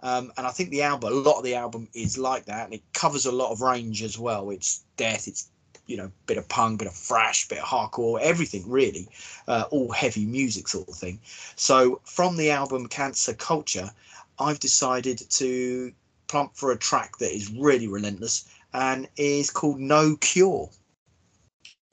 Um, 0.01 0.31
and 0.37 0.47
I 0.47 0.51
think 0.51 0.69
the 0.69 0.83
album, 0.83 1.11
a 1.11 1.17
lot 1.17 1.39
of 1.39 1.45
the 1.45 1.55
album 1.55 1.89
is 1.95 2.19
like 2.19 2.45
that, 2.45 2.67
and 2.67 2.75
it 2.75 2.83
covers 2.93 3.25
a 3.25 3.33
lot 3.33 3.51
of 3.51 3.63
range 3.63 4.03
as 4.03 4.19
well. 4.19 4.51
It's 4.51 4.85
death, 4.99 5.27
it's 5.27 5.49
you 5.87 5.97
know, 5.97 6.13
bit 6.27 6.37
of 6.37 6.47
punk, 6.51 6.81
bit 6.81 6.89
of 6.89 6.93
thrash, 6.93 7.49
bit 7.49 7.61
of 7.61 7.65
hardcore, 7.65 8.21
everything 8.21 8.63
really, 8.69 9.09
uh, 9.49 9.65
all 9.71 9.91
heavy 9.91 10.27
music 10.27 10.69
sort 10.69 10.87
of 10.87 10.97
thing. 10.97 11.19
So 11.57 12.03
from 12.05 12.37
the 12.37 12.51
album 12.51 12.89
Cancer 12.89 13.33
Culture, 13.33 13.91
I've 14.39 14.61
decided 14.61 15.23
to 15.31 15.93
plump 16.27 16.55
for 16.55 16.73
a 16.73 16.77
track 16.77 17.17
that 17.21 17.35
is 17.35 17.51
really 17.51 17.89
relentless 17.89 18.45
and 18.75 19.09
is 19.17 19.49
called 19.49 19.81
No 19.81 20.15
Cure. 20.17 20.69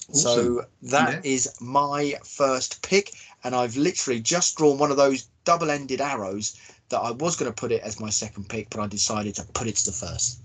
Awesome. 0.10 0.22
So 0.22 0.66
that 0.84 1.26
yeah. 1.26 1.32
is 1.32 1.56
my 1.62 2.16
first 2.24 2.82
pick, 2.88 3.14
and 3.44 3.56
I've 3.56 3.76
literally 3.76 4.20
just 4.20 4.58
drawn 4.58 4.78
one 4.78 4.92
of 4.92 4.98
those 4.98 5.28
double-ended 5.46 6.02
arrows 6.02 6.60
that 6.90 7.00
I 7.00 7.12
was 7.12 7.36
going 7.36 7.52
to 7.52 7.56
put 7.56 7.72
it 7.72 7.82
as 7.82 8.00
my 8.00 8.10
second 8.10 8.48
pick, 8.48 8.70
but 8.70 8.80
I 8.80 8.88
decided 8.88 9.36
to 9.36 9.44
put 9.54 9.68
it 9.68 9.76
to 9.78 9.86
the 9.86 9.92
first. 9.92 10.42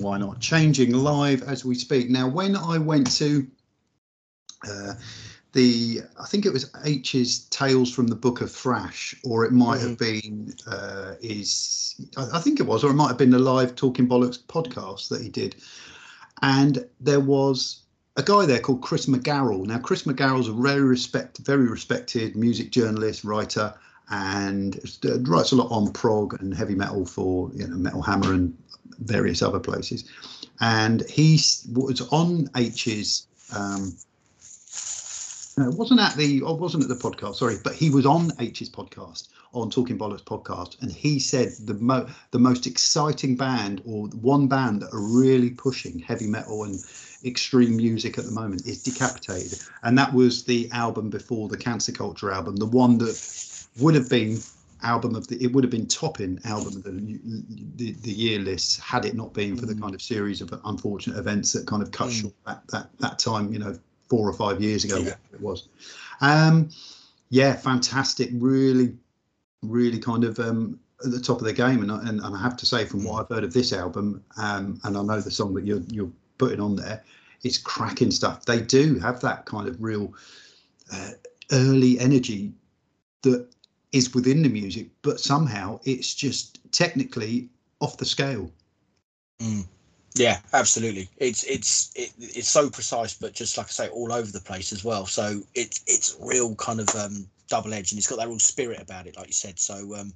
Why 0.00 0.18
not? 0.18 0.40
Changing 0.40 0.92
live 0.92 1.42
as 1.42 1.64
we 1.64 1.74
speak. 1.76 2.10
Now, 2.10 2.28
when 2.28 2.56
I 2.56 2.78
went 2.78 3.10
to 3.18 3.46
uh, 4.68 4.94
the 5.52 6.00
I 6.20 6.26
think 6.26 6.44
it 6.44 6.52
was 6.52 6.70
H's 6.84 7.44
Tales 7.50 7.92
from 7.92 8.08
the 8.08 8.16
Book 8.16 8.40
of 8.40 8.50
Thrash, 8.50 9.14
or 9.24 9.44
it 9.44 9.52
might 9.52 9.80
have 9.80 9.96
been 9.98 10.52
uh, 10.66 11.14
is 11.20 11.94
I, 12.16 12.28
I 12.34 12.40
think 12.40 12.60
it 12.60 12.64
was, 12.64 12.82
or 12.82 12.90
it 12.90 12.94
might 12.94 13.08
have 13.08 13.18
been 13.18 13.30
the 13.30 13.38
live 13.38 13.74
Talking 13.74 14.08
Bollocks 14.08 14.38
podcast 14.38 15.08
that 15.10 15.22
he 15.22 15.28
did, 15.28 15.56
and 16.42 16.84
there 17.00 17.20
was 17.20 17.82
a 18.16 18.22
guy 18.22 18.46
there 18.46 18.60
called 18.60 18.82
Chris 18.82 19.06
McGarrell. 19.06 19.66
Now 19.66 19.78
Chris 19.78 20.04
McGarrell's 20.04 20.48
a 20.48 20.52
very 20.52 20.82
respect, 20.82 21.38
very 21.38 21.66
respected 21.68 22.34
music 22.34 22.70
journalist, 22.70 23.24
writer, 23.24 23.74
and 24.10 24.78
writes 25.28 25.52
a 25.52 25.56
lot 25.56 25.70
on 25.70 25.92
prog 25.92 26.40
and 26.40 26.54
heavy 26.54 26.74
metal 26.74 27.04
for 27.04 27.50
you 27.54 27.66
know 27.66 27.76
Metal 27.76 28.02
Hammer 28.02 28.32
and 28.32 28.56
various 29.00 29.42
other 29.42 29.60
places. 29.60 30.10
And 30.60 31.08
he 31.10 31.38
was 31.72 32.08
on 32.10 32.48
H's. 32.56 33.26
Um, 33.54 33.96
no, 35.58 35.70
wasn't 35.70 36.00
at 36.00 36.14
the. 36.16 36.42
I 36.46 36.50
wasn't 36.52 36.84
at 36.84 36.88
the 36.88 36.94
podcast. 36.94 37.36
Sorry, 37.36 37.56
but 37.62 37.74
he 37.74 37.90
was 37.90 38.06
on 38.06 38.30
H's 38.38 38.70
podcast 38.70 39.28
on 39.52 39.70
Talking 39.70 39.98
Bollocks 39.98 40.22
podcast, 40.22 40.80
and 40.82 40.92
he 40.92 41.18
said 41.18 41.52
the 41.64 41.74
mo 41.74 42.06
the 42.30 42.38
most 42.38 42.66
exciting 42.66 43.36
band 43.36 43.82
or 43.84 44.08
one 44.08 44.48
band 44.48 44.82
that 44.82 44.92
are 44.92 45.00
really 45.00 45.50
pushing 45.50 45.98
heavy 45.98 46.26
metal 46.26 46.64
and 46.64 46.78
extreme 47.26 47.76
music 47.76 48.18
at 48.18 48.24
the 48.24 48.30
moment 48.30 48.66
is 48.66 48.82
Decapitated, 48.82 49.58
and 49.82 49.98
that 49.98 50.12
was 50.12 50.44
the 50.44 50.70
album 50.72 51.10
before 51.10 51.48
the 51.48 51.56
Cancer 51.56 51.92
Culture 51.92 52.30
album, 52.30 52.56
the 52.56 52.66
one 52.66 52.98
that 52.98 53.66
would 53.78 53.94
have 53.94 54.08
been 54.08 54.38
album 54.82 55.14
of 55.14 55.26
the 55.28 55.42
it 55.42 55.52
would 55.52 55.64
have 55.64 55.70
been 55.70 55.86
topping 55.86 56.38
album 56.44 56.76
of 56.76 56.82
the, 56.82 57.18
the, 57.76 57.92
the 57.92 58.10
year 58.10 58.38
list 58.38 58.80
had 58.80 59.04
it 59.04 59.14
not 59.14 59.32
been 59.32 59.56
for 59.56 59.66
the 59.66 59.74
mm. 59.74 59.80
kind 59.80 59.94
of 59.94 60.02
series 60.02 60.40
of 60.40 60.52
unfortunate 60.66 61.18
events 61.18 61.52
that 61.52 61.66
kind 61.66 61.82
of 61.82 61.90
cut 61.90 62.08
mm. 62.08 62.20
short 62.20 62.34
that, 62.46 62.62
that 62.68 62.90
that 62.98 63.18
time 63.18 63.52
you 63.52 63.58
know 63.58 63.76
four 64.08 64.28
or 64.28 64.32
five 64.32 64.60
years 64.60 64.84
ago 64.84 64.98
yeah. 64.98 65.14
it 65.32 65.40
was 65.40 65.68
um 66.20 66.68
yeah 67.30 67.54
fantastic 67.54 68.30
really 68.34 68.94
really 69.62 69.98
kind 69.98 70.24
of 70.24 70.38
um 70.38 70.78
at 71.04 71.10
the 71.10 71.20
top 71.20 71.38
of 71.38 71.44
the 71.44 71.52
game 71.52 71.82
and, 71.82 71.90
and, 71.90 72.20
and 72.20 72.36
I 72.36 72.40
have 72.40 72.56
to 72.56 72.66
say 72.66 72.84
from 72.86 73.04
what 73.04 73.20
I've 73.20 73.28
heard 73.28 73.44
of 73.44 73.52
this 73.52 73.72
album 73.72 74.22
um 74.36 74.78
and 74.84 74.96
I 74.96 75.02
know 75.02 75.20
the 75.20 75.30
song 75.30 75.54
that 75.54 75.64
you're 75.64 75.82
you're 75.90 76.10
putting 76.38 76.60
on 76.60 76.76
there 76.76 77.02
it's 77.42 77.58
cracking 77.58 78.10
stuff 78.10 78.44
they 78.44 78.60
do 78.60 78.98
have 78.98 79.20
that 79.20 79.44
kind 79.44 79.68
of 79.68 79.82
real 79.82 80.12
uh, 80.92 81.10
early 81.52 81.98
energy 82.00 82.52
that 83.22 83.46
is 83.92 84.14
within 84.14 84.42
the 84.42 84.48
music, 84.48 84.88
but 85.02 85.20
somehow 85.20 85.80
it's 85.84 86.14
just 86.14 86.60
technically 86.72 87.48
off 87.80 87.96
the 87.96 88.04
scale. 88.04 88.50
Mm. 89.40 89.64
Yeah, 90.14 90.38
absolutely. 90.52 91.08
It's 91.18 91.44
it's 91.44 91.92
it, 91.94 92.12
it's 92.18 92.48
so 92.48 92.70
precise, 92.70 93.14
but 93.14 93.34
just 93.34 93.58
like 93.58 93.66
I 93.66 93.70
say, 93.70 93.88
all 93.88 94.12
over 94.12 94.30
the 94.30 94.40
place 94.40 94.72
as 94.72 94.84
well. 94.84 95.06
So 95.06 95.40
it's 95.54 95.82
it's 95.86 96.16
real 96.20 96.54
kind 96.56 96.80
of 96.80 96.88
um, 96.94 97.26
double 97.48 97.74
edged, 97.74 97.92
and 97.92 97.98
it's 97.98 98.06
got 98.06 98.18
that 98.18 98.28
real 98.28 98.38
spirit 98.38 98.80
about 98.80 99.06
it, 99.06 99.16
like 99.16 99.26
you 99.26 99.34
said. 99.34 99.58
So 99.58 99.94
um, 99.94 100.14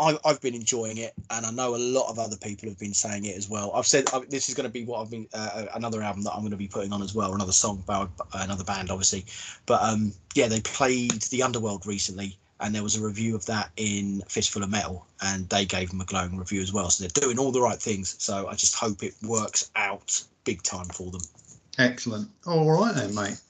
I, 0.00 0.18
I've 0.24 0.40
been 0.40 0.54
enjoying 0.54 0.96
it, 0.96 1.12
and 1.30 1.44
I 1.44 1.50
know 1.50 1.76
a 1.76 1.78
lot 1.78 2.08
of 2.10 2.18
other 2.18 2.36
people 2.36 2.68
have 2.68 2.78
been 2.78 2.94
saying 2.94 3.26
it 3.26 3.36
as 3.36 3.48
well. 3.48 3.70
I've 3.74 3.86
said 3.86 4.04
I, 4.12 4.20
this 4.28 4.48
is 4.48 4.54
going 4.54 4.68
to 4.68 4.72
be 4.72 4.84
what 4.84 5.00
I've 5.00 5.10
been 5.10 5.26
uh, 5.34 5.66
another 5.74 6.02
album 6.02 6.22
that 6.24 6.32
I'm 6.32 6.40
going 6.40 6.50
to 6.52 6.56
be 6.56 6.68
putting 6.68 6.92
on 6.92 7.02
as 7.02 7.14
well, 7.14 7.34
another 7.34 7.52
song 7.52 7.84
by 7.86 8.06
another 8.32 8.64
band, 8.64 8.90
obviously. 8.90 9.26
But 9.66 9.82
um, 9.82 10.12
yeah, 10.34 10.48
they 10.48 10.60
played 10.60 11.22
the 11.22 11.42
Underworld 11.42 11.86
recently, 11.86 12.38
and 12.60 12.74
there 12.74 12.82
was 12.82 12.96
a 12.96 13.04
review 13.04 13.34
of 13.34 13.44
that 13.46 13.70
in 13.76 14.22
Fistful 14.28 14.62
of 14.62 14.70
Metal, 14.70 15.06
and 15.22 15.48
they 15.50 15.64
gave 15.66 15.90
them 15.90 16.00
a 16.00 16.04
glowing 16.06 16.36
review 16.38 16.62
as 16.62 16.72
well. 16.72 16.88
So 16.90 17.04
they're 17.04 17.22
doing 17.22 17.38
all 17.38 17.52
the 17.52 17.60
right 17.60 17.78
things. 17.78 18.16
So 18.18 18.48
I 18.48 18.54
just 18.54 18.74
hope 18.74 19.02
it 19.02 19.14
works 19.22 19.70
out 19.76 20.22
big 20.44 20.62
time 20.62 20.86
for 20.86 21.10
them. 21.10 21.22
Excellent. 21.78 22.28
All 22.46 22.70
right 22.70 22.94
then, 22.94 23.14
mate. 23.14 23.40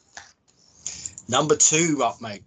Number 1.28 1.54
two 1.54 2.02
up, 2.04 2.20
mate. 2.20 2.42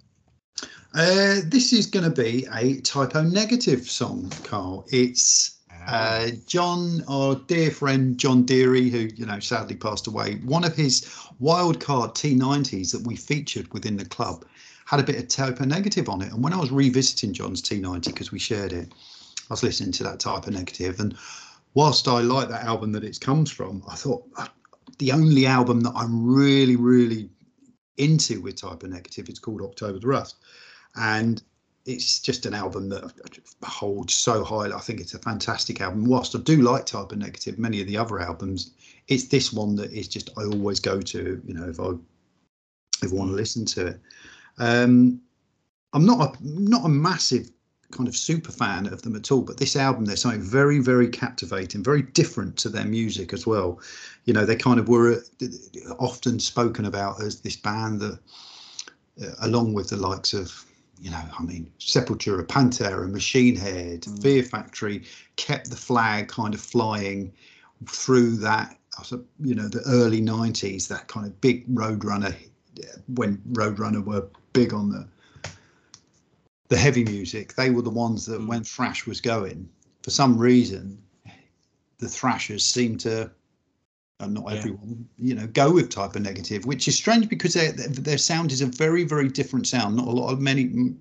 Uh, 0.95 1.41
this 1.45 1.73
is 1.73 1.87
going 1.87 2.03
to 2.03 2.21
be 2.21 2.45
a 2.53 2.79
Type 2.81 3.15
O 3.15 3.23
Negative 3.23 3.89
song, 3.89 4.31
Carl. 4.43 4.85
It's 4.91 5.57
uh, 5.87 6.27
John, 6.45 7.03
our 7.07 7.33
dear 7.35 7.71
friend 7.71 8.15
John 8.15 8.43
Deary, 8.43 8.91
who 8.91 9.09
you 9.15 9.25
know 9.25 9.39
sadly 9.39 9.75
passed 9.75 10.05
away. 10.05 10.35
One 10.45 10.63
of 10.63 10.75
his 10.75 11.01
wildcard 11.41 12.13
T90s 12.13 12.91
that 12.91 13.07
we 13.07 13.15
featured 13.15 13.73
within 13.73 13.97
the 13.97 14.05
club 14.05 14.45
had 14.85 14.99
a 14.99 15.03
bit 15.03 15.15
of 15.15 15.27
Type 15.29 15.61
O 15.61 15.65
Negative 15.65 16.07
on 16.09 16.21
it. 16.21 16.31
And 16.31 16.43
when 16.43 16.53
I 16.53 16.59
was 16.59 16.71
revisiting 16.71 17.33
John's 17.33 17.63
T90 17.63 18.05
because 18.05 18.31
we 18.31 18.37
shared 18.37 18.71
it, 18.71 18.93
I 19.49 19.53
was 19.53 19.63
listening 19.63 19.93
to 19.93 20.03
that 20.03 20.19
Type 20.19 20.47
O 20.47 20.51
Negative, 20.51 20.99
and 20.99 21.17
whilst 21.73 22.07
I 22.07 22.19
like 22.19 22.49
that 22.49 22.65
album 22.65 22.91
that 22.91 23.03
it 23.03 23.19
comes 23.19 23.49
from, 23.49 23.81
I 23.89 23.95
thought 23.95 24.25
uh, 24.37 24.47
the 24.99 25.11
only 25.11 25.47
album 25.47 25.81
that 25.81 25.93
I'm 25.95 26.23
really, 26.23 26.75
really 26.75 27.31
into 27.97 28.41
with 28.41 28.61
Type 28.61 28.83
O 28.83 28.87
Negative 28.87 29.27
is 29.27 29.39
called 29.39 29.63
October 29.63 29.97
the 29.97 30.07
Rust, 30.07 30.35
and 30.95 31.41
it's 31.85 32.19
just 32.19 32.45
an 32.45 32.53
album 32.53 32.89
that 32.89 33.11
holds 33.63 34.13
so 34.13 34.43
high. 34.43 34.73
I 34.73 34.79
think 34.79 35.01
it's 35.01 35.13
a 35.13 35.19
fantastic 35.19 35.81
album. 35.81 36.05
Whilst 36.05 36.35
I 36.35 36.39
do 36.39 36.61
like 36.61 36.85
Type 36.85 37.11
O 37.11 37.15
Negative, 37.15 37.59
many 37.59 37.81
of 37.81 37.87
the 37.87 37.97
other 37.97 38.19
albums, 38.19 38.71
it's 39.07 39.25
this 39.25 39.51
one 39.51 39.75
that 39.75 39.91
is 39.91 40.07
just 40.07 40.29
I 40.37 40.43
always 40.43 40.79
go 40.79 41.01
to. 41.01 41.41
You 41.45 41.53
know, 41.53 41.67
if 41.67 41.79
I 41.79 41.91
if 43.03 43.11
I 43.11 43.15
want 43.15 43.31
to 43.31 43.35
listen 43.35 43.65
to 43.65 43.87
it. 43.87 43.99
Um, 44.59 45.21
I'm 45.93 46.05
not 46.05 46.37
a 46.37 46.37
not 46.41 46.85
a 46.85 46.89
massive 46.89 47.49
kind 47.91 48.07
of 48.07 48.15
super 48.15 48.51
fan 48.51 48.87
of 48.87 49.03
them 49.03 49.15
at 49.15 49.31
all, 49.31 49.41
but 49.41 49.57
this 49.57 49.75
album 49.75 50.05
there's 50.05 50.21
something 50.21 50.41
very 50.41 50.79
very 50.79 51.09
captivating, 51.09 51.83
very 51.83 52.01
different 52.01 52.57
to 52.57 52.69
their 52.69 52.85
music 52.85 53.33
as 53.33 53.45
well. 53.45 53.81
You 54.23 54.33
know, 54.33 54.45
they 54.45 54.55
kind 54.55 54.79
of 54.79 54.87
were 54.87 55.21
often 55.99 56.39
spoken 56.39 56.85
about 56.85 57.21
as 57.21 57.41
this 57.41 57.57
band 57.57 57.99
that, 57.99 58.19
uh, 59.21 59.31
along 59.41 59.73
with 59.73 59.89
the 59.89 59.97
likes 59.97 60.33
of 60.33 60.65
you 60.99 61.11
know, 61.11 61.21
I 61.37 61.43
mean, 61.43 61.71
Sepultura, 61.79 62.43
Pantera, 62.43 63.09
Machine 63.09 63.55
Head, 63.55 64.01
mm. 64.01 64.21
Fear 64.21 64.43
Factory 64.43 65.03
kept 65.35 65.69
the 65.69 65.75
flag 65.75 66.27
kind 66.27 66.53
of 66.53 66.61
flying 66.61 67.33
through 67.87 68.37
that, 68.37 68.77
you 69.39 69.55
know, 69.55 69.67
the 69.67 69.81
early 69.87 70.21
90s, 70.21 70.87
that 70.87 71.07
kind 71.07 71.25
of 71.25 71.39
big 71.41 71.67
Roadrunner, 71.73 72.35
when 73.15 73.37
Roadrunner 73.51 74.03
were 74.03 74.27
big 74.53 74.73
on 74.73 74.89
the 74.89 75.07
the 76.69 76.77
heavy 76.77 77.03
music. 77.03 77.53
They 77.53 77.69
were 77.69 77.83
the 77.83 77.89
ones 77.91 78.25
that, 78.25 78.41
mm. 78.41 78.47
when 78.47 78.63
thrash 78.63 79.05
was 79.05 79.21
going, 79.21 79.69
for 80.01 80.09
some 80.09 80.37
reason, 80.37 80.97
the 81.99 82.07
thrashers 82.09 82.65
seemed 82.65 82.99
to, 83.01 83.29
and 84.19 84.33
not 84.33 84.45
yeah. 84.49 84.57
everyone, 84.57 85.07
you 85.17 85.35
know, 85.35 85.47
go 85.47 85.71
with 85.73 85.89
Type 85.89 86.15
O 86.15 86.19
Negative, 86.19 86.65
which 86.65 86.87
is 86.87 86.95
strange 86.95 87.29
because 87.29 87.53
their 87.53 87.71
their 87.71 88.17
sound 88.17 88.51
is 88.51 88.61
a 88.61 88.65
very 88.65 89.03
very 89.03 89.27
different 89.27 89.67
sound. 89.67 89.95
Not 89.95 90.07
a 90.07 90.11
lot 90.11 90.31
of 90.31 90.39
many 90.39 90.93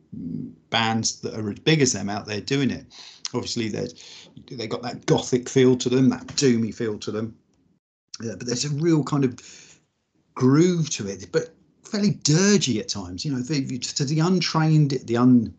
bands 0.70 1.20
that 1.20 1.34
are 1.34 1.50
as 1.50 1.58
big 1.60 1.80
as 1.82 1.92
them 1.92 2.08
out 2.08 2.26
there 2.26 2.40
doing 2.40 2.70
it. 2.70 2.86
Obviously, 3.34 3.68
there's 3.68 4.28
they 4.50 4.66
got 4.66 4.82
that 4.82 5.06
gothic 5.06 5.48
feel 5.48 5.76
to 5.76 5.88
them, 5.88 6.08
that 6.10 6.26
doomy 6.28 6.74
feel 6.74 6.98
to 6.98 7.10
them. 7.10 7.36
Yeah, 8.20 8.34
but 8.36 8.46
there's 8.46 8.64
a 8.64 8.70
real 8.70 9.02
kind 9.04 9.24
of 9.24 9.38
groove 10.34 10.90
to 10.90 11.08
it. 11.08 11.30
But 11.32 11.54
fairly 11.92 12.12
dirgy 12.12 12.80
at 12.80 12.88
times. 12.88 13.24
You 13.24 13.32
know, 13.32 13.40
the, 13.40 13.78
to 13.78 14.04
the 14.04 14.20
untrained, 14.20 14.92
the 15.04 15.16
un, 15.16 15.54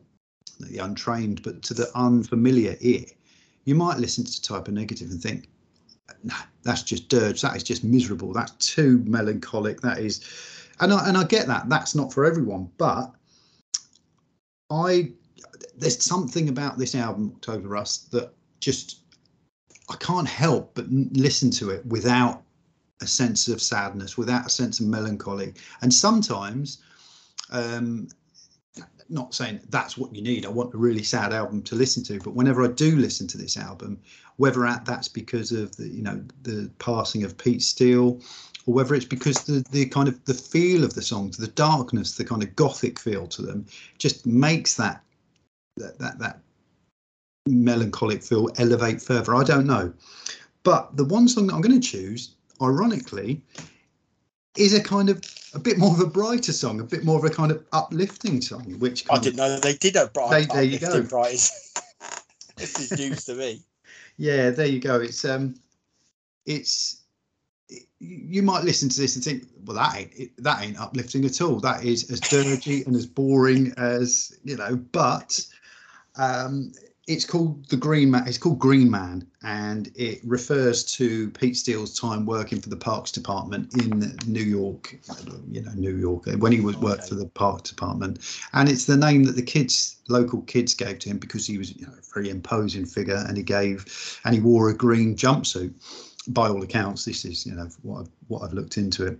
the 0.59 0.79
untrained, 0.79 1.43
but 1.43 1.61
to 1.63 1.73
the 1.73 1.89
unfamiliar 1.95 2.75
ear, 2.81 3.05
you 3.65 3.75
might 3.75 3.99
listen 3.99 4.23
to 4.25 4.41
Type 4.41 4.67
O 4.67 4.71
Negative 4.71 5.09
and 5.11 5.21
think, 5.21 5.47
"No, 6.23 6.35
that's 6.63 6.83
just 6.83 7.09
dirge. 7.09 7.41
That 7.41 7.55
is 7.55 7.63
just 7.63 7.83
miserable. 7.83 8.33
That's 8.33 8.73
too 8.73 9.03
melancholic. 9.05 9.81
That 9.81 9.99
is," 9.99 10.21
and 10.79 10.93
I 10.93 11.07
and 11.07 11.17
I 11.17 11.23
get 11.23 11.47
that. 11.47 11.69
That's 11.69 11.95
not 11.95 12.13
for 12.13 12.25
everyone, 12.25 12.69
but 12.77 13.13
I 14.69 15.11
there's 15.77 16.03
something 16.03 16.49
about 16.49 16.77
this 16.77 16.95
album, 16.95 17.33
October 17.35 17.67
Rust, 17.67 18.11
that 18.11 18.33
just 18.59 18.99
I 19.89 19.95
can't 19.97 20.27
help 20.27 20.75
but 20.75 20.89
listen 20.89 21.51
to 21.51 21.69
it 21.69 21.85
without 21.85 22.43
a 23.01 23.07
sense 23.07 23.47
of 23.47 23.61
sadness, 23.61 24.17
without 24.17 24.45
a 24.45 24.49
sense 24.49 24.79
of 24.79 24.87
melancholy. 24.87 25.53
And 25.81 25.93
sometimes, 25.93 26.81
um, 27.51 28.07
not 29.09 29.33
saying 29.33 29.59
that's 29.69 29.97
what 29.97 30.15
you 30.15 30.21
need. 30.21 30.45
I 30.45 30.49
want 30.49 30.73
a 30.73 30.77
really 30.77 31.03
sad 31.03 31.33
album 31.33 31.61
to 31.63 31.75
listen 31.75 32.03
to, 32.05 32.19
but 32.19 32.33
whenever 32.33 32.63
I 32.63 32.67
do 32.67 32.95
listen 32.95 33.27
to 33.27 33.37
this 33.37 33.57
album, 33.57 33.99
whether 34.37 34.61
that's 34.85 35.07
because 35.07 35.51
of 35.51 35.75
the 35.77 35.87
you 35.87 36.01
know 36.01 36.23
the 36.43 36.69
passing 36.79 37.23
of 37.23 37.37
Pete 37.37 37.61
Steele, 37.61 38.21
or 38.65 38.73
whether 38.73 38.95
it's 38.95 39.05
because 39.05 39.43
the 39.43 39.65
the 39.71 39.85
kind 39.85 40.07
of 40.07 40.23
the 40.25 40.33
feel 40.33 40.83
of 40.83 40.93
the 40.93 41.01
songs, 41.01 41.37
the 41.37 41.47
darkness, 41.47 42.17
the 42.17 42.25
kind 42.25 42.43
of 42.43 42.55
gothic 42.55 42.99
feel 42.99 43.27
to 43.27 43.41
them, 43.41 43.65
just 43.97 44.25
makes 44.25 44.75
that 44.75 45.03
that 45.77 45.99
that, 45.99 46.19
that 46.19 46.39
melancholic 47.47 48.23
feel 48.23 48.49
elevate 48.57 49.01
further. 49.01 49.35
I 49.35 49.43
don't 49.43 49.67
know, 49.67 49.93
but 50.63 50.95
the 50.97 51.05
one 51.05 51.27
song 51.27 51.47
that 51.47 51.53
I'm 51.53 51.61
going 51.61 51.79
to 51.79 51.87
choose 51.87 52.35
ironically, 52.61 53.41
is 54.57 54.73
a 54.73 54.81
kind 54.81 55.09
of 55.09 55.21
a 55.53 55.59
bit 55.59 55.77
more 55.77 55.91
of 55.91 55.99
a 55.99 56.05
brighter 56.05 56.53
song, 56.53 56.79
a 56.79 56.83
bit 56.83 57.03
more 57.03 57.17
of 57.17 57.23
a 57.23 57.29
kind 57.29 57.51
of 57.51 57.63
uplifting 57.71 58.41
song. 58.41 58.79
Which 58.79 59.05
I 59.09 59.19
didn't 59.19 59.39
of, 59.39 59.51
know 59.51 59.59
they 59.59 59.75
did 59.75 59.95
a 59.95 60.07
bright. 60.07 60.29
They, 60.29 60.45
there 60.45 60.63
you 60.63 60.79
go. 60.79 61.01
Bright. 61.03 61.49
this 62.57 62.79
is 62.79 62.91
news 62.97 63.25
to 63.25 63.35
me. 63.35 63.61
Yeah, 64.17 64.51
there 64.51 64.67
you 64.67 64.79
go. 64.79 64.99
It's 64.99 65.25
um, 65.25 65.55
it's 66.45 67.03
you 67.99 68.43
might 68.43 68.63
listen 68.63 68.89
to 68.89 69.01
this 69.01 69.15
and 69.15 69.23
think, 69.23 69.47
well, 69.65 69.77
that 69.77 69.95
ain't 69.95 70.43
that 70.43 70.61
ain't 70.61 70.79
uplifting 70.79 71.25
at 71.25 71.41
all. 71.41 71.59
That 71.59 71.83
is 71.83 72.11
as 72.11 72.19
dirty 72.19 72.83
and 72.83 72.95
as 72.95 73.05
boring 73.05 73.73
as 73.77 74.37
you 74.43 74.57
know. 74.57 74.75
But 74.75 75.39
um, 76.15 76.73
it's 77.05 77.25
called 77.25 77.67
the 77.67 77.75
Green 77.75 78.11
Man. 78.11 78.25
It's 78.27 78.37
called 78.37 78.59
Green 78.59 78.89
Man, 78.89 79.27
and 79.43 79.91
it 79.95 80.21
refers 80.23 80.85
to 80.95 81.29
Pete 81.31 81.57
Steele's 81.57 81.99
time 81.99 82.25
working 82.25 82.61
for 82.61 82.69
the 82.69 82.77
Parks 82.77 83.11
Department 83.11 83.73
in 83.81 84.17
New 84.25 84.43
York. 84.43 84.97
You 85.51 85.61
know, 85.61 85.71
New 85.73 85.97
York 85.97 86.25
when 86.37 86.53
he 86.53 86.61
was 86.61 86.77
worked 86.77 87.09
for 87.09 87.15
the 87.15 87.25
Parks 87.25 87.69
Department, 87.69 88.19
and 88.53 88.69
it's 88.69 88.85
the 88.85 88.95
name 88.95 89.25
that 89.25 89.35
the 89.35 89.41
kids, 89.41 89.97
local 90.07 90.41
kids, 90.43 90.73
gave 90.73 90.99
to 90.99 91.09
him 91.09 91.17
because 91.17 91.45
he 91.45 91.57
was 91.57 91.75
you 91.75 91.85
know, 91.85 91.93
a 91.93 92.13
very 92.13 92.29
imposing 92.29 92.85
figure, 92.85 93.23
and 93.27 93.35
he 93.35 93.43
gave, 93.43 94.19
and 94.23 94.33
he 94.33 94.41
wore 94.41 94.69
a 94.69 94.73
green 94.73 95.15
jumpsuit. 95.15 95.73
By 96.29 96.47
all 96.47 96.63
accounts, 96.63 97.03
this 97.03 97.25
is 97.25 97.45
you 97.45 97.53
know 97.53 97.67
what 97.81 98.01
I've, 98.01 98.09
what 98.29 98.43
I've 98.43 98.53
looked 98.53 98.77
into 98.77 99.05
it 99.05 99.19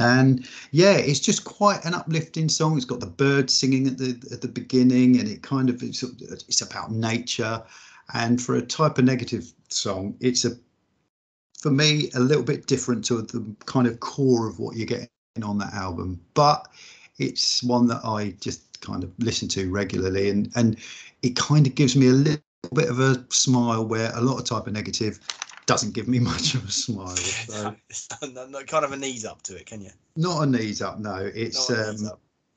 and 0.00 0.48
yeah 0.72 0.94
it's 0.94 1.20
just 1.20 1.44
quite 1.44 1.84
an 1.84 1.94
uplifting 1.94 2.48
song. 2.48 2.76
It's 2.76 2.84
got 2.84 3.00
the 3.00 3.06
birds 3.06 3.54
singing 3.54 3.86
at 3.86 3.98
the 3.98 4.20
at 4.32 4.40
the 4.40 4.48
beginning 4.48 5.18
and 5.20 5.28
it 5.28 5.42
kind 5.42 5.70
of 5.70 5.82
it's, 5.82 6.02
it's 6.02 6.62
about 6.62 6.90
nature. 6.90 7.62
And 8.12 8.40
for 8.40 8.56
a 8.56 8.62
Type 8.62 8.98
O 8.98 9.02
Negative 9.02 9.50
song 9.68 10.16
it's 10.20 10.44
a 10.44 10.52
for 11.58 11.70
me 11.70 12.10
a 12.14 12.20
little 12.20 12.42
bit 12.44 12.66
different 12.66 13.04
to 13.06 13.22
the 13.22 13.54
kind 13.66 13.86
of 13.86 14.00
core 14.00 14.46
of 14.46 14.58
what 14.58 14.76
you're 14.76 14.86
getting 14.86 15.08
on 15.42 15.58
that 15.58 15.72
album. 15.74 16.20
But 16.34 16.68
it's 17.18 17.62
one 17.62 17.86
that 17.86 18.04
i 18.04 18.34
just 18.40 18.80
kind 18.80 19.04
of 19.04 19.12
listen 19.18 19.46
to 19.46 19.70
regularly 19.70 20.30
and 20.30 20.50
and 20.56 20.76
it 21.22 21.36
kind 21.36 21.64
of 21.64 21.74
gives 21.76 21.94
me 21.94 22.08
a 22.08 22.12
little 22.12 22.42
bit 22.74 22.88
of 22.88 22.98
a 22.98 23.24
smile 23.30 23.86
where 23.86 24.10
a 24.14 24.20
lot 24.20 24.38
of 24.38 24.44
Type 24.44 24.66
O 24.66 24.70
Negative 24.70 25.20
doesn't 25.66 25.94
give 25.94 26.08
me 26.08 26.18
much 26.32 26.54
of 26.54 26.64
a 26.66 26.70
smile. 26.70 27.16
So. 27.90 28.26
no, 28.26 28.46
no, 28.46 28.62
kind 28.64 28.84
of 28.84 28.92
a 28.92 28.96
knees 28.96 29.24
up 29.24 29.42
to 29.42 29.56
it, 29.56 29.66
can 29.66 29.80
you? 29.80 29.90
Not 30.16 30.42
a 30.42 30.46
knees 30.46 30.82
up, 30.82 30.98
no. 30.98 31.30
It's 31.34 31.70
um, 31.70 32.10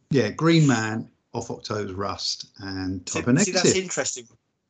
yeah, 0.09 0.29
Green 0.29 0.65
Man 0.67 1.09
off 1.33 1.51
October's 1.51 1.93
Rust 1.93 2.47
and 2.59 3.05
type 3.05 3.25
see, 3.25 3.29
of 3.29 3.35
negative. 3.35 3.45
See, 3.45 3.51
that's 3.51 3.75
interesting. 3.75 4.27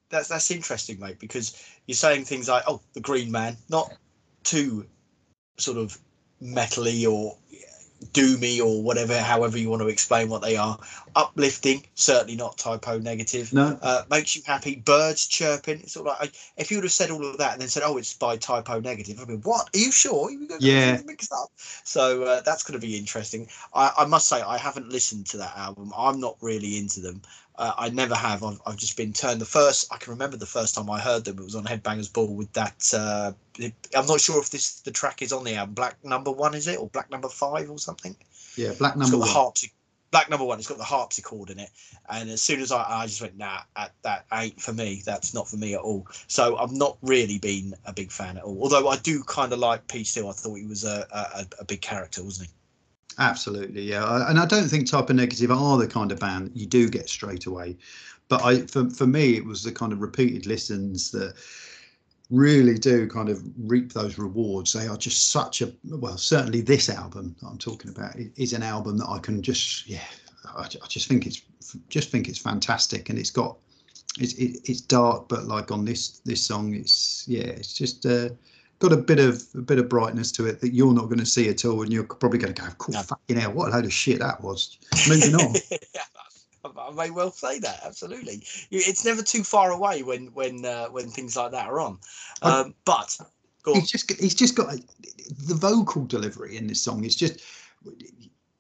That's 0.10 0.28
that's 0.28 0.52
interesting, 0.52 1.00
mate, 1.00 1.20
because 1.20 1.62
you're 1.86 1.96
saying 1.96 2.26
things 2.26 2.50
like, 2.50 2.64
"Oh, 2.68 2.82
the 2.94 3.00
Green 3.00 3.32
Man," 3.32 3.56
not 3.70 3.94
too 4.44 4.86
sort 5.58 5.78
of 5.78 5.98
metally 6.42 7.10
or 7.10 7.38
doomy 8.14 8.60
or 8.60 8.82
whatever, 8.82 9.20
however 9.20 9.58
you 9.58 9.70
want 9.70 9.82
to 9.82 9.88
explain 9.88 10.30
what 10.30 10.42
they 10.42 10.56
are. 10.56 10.78
Uplifting, 11.18 11.84
certainly 11.96 12.36
not 12.36 12.60
Type 12.60 12.88
O 12.88 13.00
Negative. 13.00 13.52
No. 13.52 13.80
Uh, 13.82 14.04
makes 14.08 14.36
you 14.36 14.44
happy. 14.46 14.76
Birds 14.76 15.26
chirping. 15.26 15.80
It's 15.80 15.98
all 15.98 16.04
like 16.04 16.34
if 16.58 16.70
you 16.70 16.78
would 16.78 16.84
have 16.84 16.92
said 16.92 17.10
all 17.10 17.26
of 17.26 17.40
that 17.40 17.54
and 17.54 17.62
then 17.62 17.70
said, 17.70 17.82
"Oh, 17.84 17.98
it's 17.98 18.14
by 18.14 18.38
Type 18.38 18.70
O 18.70 18.80
Negative," 18.80 19.20
I 19.20 19.26
mean, 19.26 19.42
what? 19.42 19.68
Are 19.76 19.80
you 19.80 19.92
sure? 19.92 20.30
You 20.30 20.48
yeah. 20.60 21.02
Mixed 21.08 21.34
up. 21.34 21.50
So 21.58 22.22
uh, 22.22 22.42
that's 22.42 22.62
going 22.62 22.80
to 22.80 22.86
be 22.86 22.96
interesting. 22.96 23.48
I, 23.74 23.92
I 23.98 24.06
must 24.06 24.28
say, 24.28 24.44
I 24.44 24.60
haven't 24.60 24.90
listened 24.90 25.26
to 25.28 25.38
that 25.38 25.58
album. 25.58 25.92
I'm 25.98 26.20
not 26.20 26.38
really 26.40 26.78
into 26.78 27.00
them. 27.00 27.24
Uh, 27.56 27.74
I 27.76 27.90
never 27.90 28.14
have. 28.14 28.44
I've, 28.44 28.62
I've, 28.68 28.78
just 28.78 28.96
been 28.96 29.12
turned. 29.12 29.42
The 29.42 29.46
first 29.46 29.92
I 29.92 29.98
can 29.98 30.14
remember 30.14 30.38
the 30.38 30.46
first 30.46 30.76
time 30.76 30.88
I 30.88 31.00
heard 31.00 31.26
them. 31.26 31.40
It 31.40 31.44
was 31.44 31.56
on 31.56 31.66
Headbangers 31.66 32.14
Ball 32.14 32.28
with 32.28 32.54
that. 32.54 32.94
Uh, 32.94 33.32
I'm 33.96 34.06
not 34.06 34.22
sure 34.22 34.40
if 34.40 34.52
this 34.52 34.82
the 34.82 34.92
track 34.92 35.24
is 35.24 35.34
on 35.34 35.44
the 35.44 35.56
album. 35.56 35.74
Black 35.74 35.98
Number 36.06 36.32
One 36.32 36.54
is 36.54 36.68
it 36.68 36.78
or 36.78 36.90
Black 36.90 37.10
Number 37.10 37.30
Five 37.30 37.72
or 37.72 37.80
something? 37.80 38.16
Yeah, 38.56 38.74
Black 38.78 38.96
Number 38.96 39.18
One. 39.18 39.28
Harpsy- 39.28 39.72
Black 40.18 40.32
Number 40.32 40.46
One. 40.46 40.58
It's 40.58 40.68
got 40.68 40.80
the 40.80 40.84
harpsichord 40.84 41.52
in 41.52 41.60
it. 41.60 41.70
And 42.10 42.28
as 42.32 42.42
soon 42.42 42.60
as 42.60 42.72
I, 42.72 42.84
I 43.02 43.06
just 43.06 43.22
went, 43.22 43.38
nah, 43.38 43.60
uh, 43.76 43.90
that 44.02 44.26
ain't 44.34 44.60
for 44.60 44.74
me. 44.74 45.04
That's 45.06 45.32
not 45.36 45.48
for 45.48 45.58
me 45.58 45.76
at 45.76 45.80
all. 45.80 46.08
So 46.26 46.58
I've 46.58 46.72
not 46.72 46.98
really 47.04 47.38
been 47.38 47.76
a 47.86 47.94
big 47.94 48.12
fan 48.12 48.36
at 48.36 48.44
all. 48.44 48.58
Although 48.64 48.88
I 48.88 48.98
do 48.98 49.22
kind 49.22 49.54
of 49.54 49.60
like 49.60 49.88
Pete 49.88 50.08
Steele. 50.08 50.30
I 50.30 50.32
thought 50.32 50.56
he 50.56 50.66
was 50.66 50.86
a, 50.86 51.06
a, 51.12 51.46
a 51.60 51.66
big 51.66 51.82
character, 51.82 52.24
wasn't 52.24 52.50
he? 52.50 52.54
Absolutely, 53.20 53.84
yeah. 53.84 54.28
And 54.28 54.40
I 54.40 54.48
don't 54.48 54.68
think 54.68 54.90
Type 54.90 55.12
O 55.12 55.14
Negative 55.14 55.52
are 55.52 55.78
the 55.78 55.88
kind 55.88 56.12
of 56.12 56.20
band 56.20 56.48
that 56.48 56.58
you 56.58 56.66
do 56.66 56.90
get 56.90 57.10
straight 57.10 57.46
away. 57.46 57.78
But 58.28 58.44
I, 58.44 58.62
for 58.62 58.90
for 58.90 59.06
me, 59.06 59.38
it 59.38 59.46
was 59.46 59.62
the 59.62 59.72
kind 59.72 59.94
of 59.94 60.02
repeated 60.02 60.48
listens 60.48 61.12
that 61.12 61.36
really 62.30 62.78
do 62.78 63.08
kind 63.08 63.30
of 63.30 63.42
reap 63.58 63.94
those 63.94 64.18
rewards. 64.18 64.74
They 64.74 64.88
are 64.88 64.98
just 64.98 65.32
such 65.32 65.62
a 65.62 65.72
well, 65.86 66.18
certainly 66.18 66.62
this 66.62 66.90
album 66.90 67.36
that 67.42 67.48
I'm 67.48 67.58
talking 67.58 67.92
about 67.92 68.16
is 68.36 68.54
an 68.54 68.64
album 68.64 68.98
that 68.98 69.08
I 69.08 69.20
can 69.20 69.42
just 69.42 69.88
yeah, 69.88 70.04
I, 70.56 70.64
I 70.64 70.88
just 70.88 71.08
think 71.08 71.26
it's 71.26 71.42
just 71.90 72.12
think 72.12 72.28
it's 72.28 72.40
fantastic, 72.40 73.10
and 73.10 73.18
it's 73.18 73.32
got 73.32 73.58
it's 74.20 74.34
it, 74.34 74.60
it's 74.66 74.82
dark, 74.82 75.30
but 75.30 75.46
like 75.46 75.72
on 75.72 75.86
this 75.86 76.20
this 76.20 76.44
song, 76.44 76.74
it's 76.76 77.26
yeah, 77.28 77.44
it's 77.44 77.74
just. 77.74 78.06
Uh, 78.06 78.30
got 78.80 78.94
a 78.94 78.98
bit 78.98 79.18
of 79.18 79.44
a 79.56 79.62
bit 79.62 79.80
of 79.80 79.90
brightness 79.90 80.32
to 80.32 80.46
it 80.46 80.62
that 80.62 80.72
you're 80.72 80.94
not 80.94 81.06
going 81.06 81.18
to 81.18 81.26
see 81.26 81.50
at 81.50 81.66
all, 81.66 81.82
and 81.82 81.92
you're 81.92 82.04
probably 82.04 82.38
going 82.38 82.54
to 82.54 82.62
go, 82.62 82.68
"Cool, 82.78 82.94
no. 82.94 83.02
fucking 83.02 83.38
hell, 83.38 83.52
what 83.52 83.70
a 83.70 83.72
load 83.72 83.86
of 83.86 83.94
shit 83.94 84.20
that 84.20 84.40
was." 84.42 84.78
Moving 85.10 85.34
on. 85.34 85.56
I 86.66 86.92
may 86.92 87.10
well 87.10 87.32
say 87.32 87.60
that 87.60 87.82
absolutely. 87.86 88.44
It's 88.72 89.06
never 89.06 89.22
too 89.22 89.44
far 89.44 89.72
away 89.72 90.04
when 90.04 90.28
when 90.28 90.66
uh, 90.66 90.88
when 90.88 91.10
things 91.10 91.36
like 91.36 91.52
that 91.52 91.68
are 91.68 91.80
on. 91.80 92.00
Um, 92.42 92.76
but 92.86 93.18
he's 93.74 93.90
just 93.90 94.12
he's 94.20 94.36
just 94.36 94.56
got 94.56 94.76
the 95.48 95.56
vocal 95.56 96.06
delivery 96.06 96.58
in 96.58 96.68
this 96.68 96.82
song. 96.82 97.04
It's 97.04 97.16
just 97.16 97.42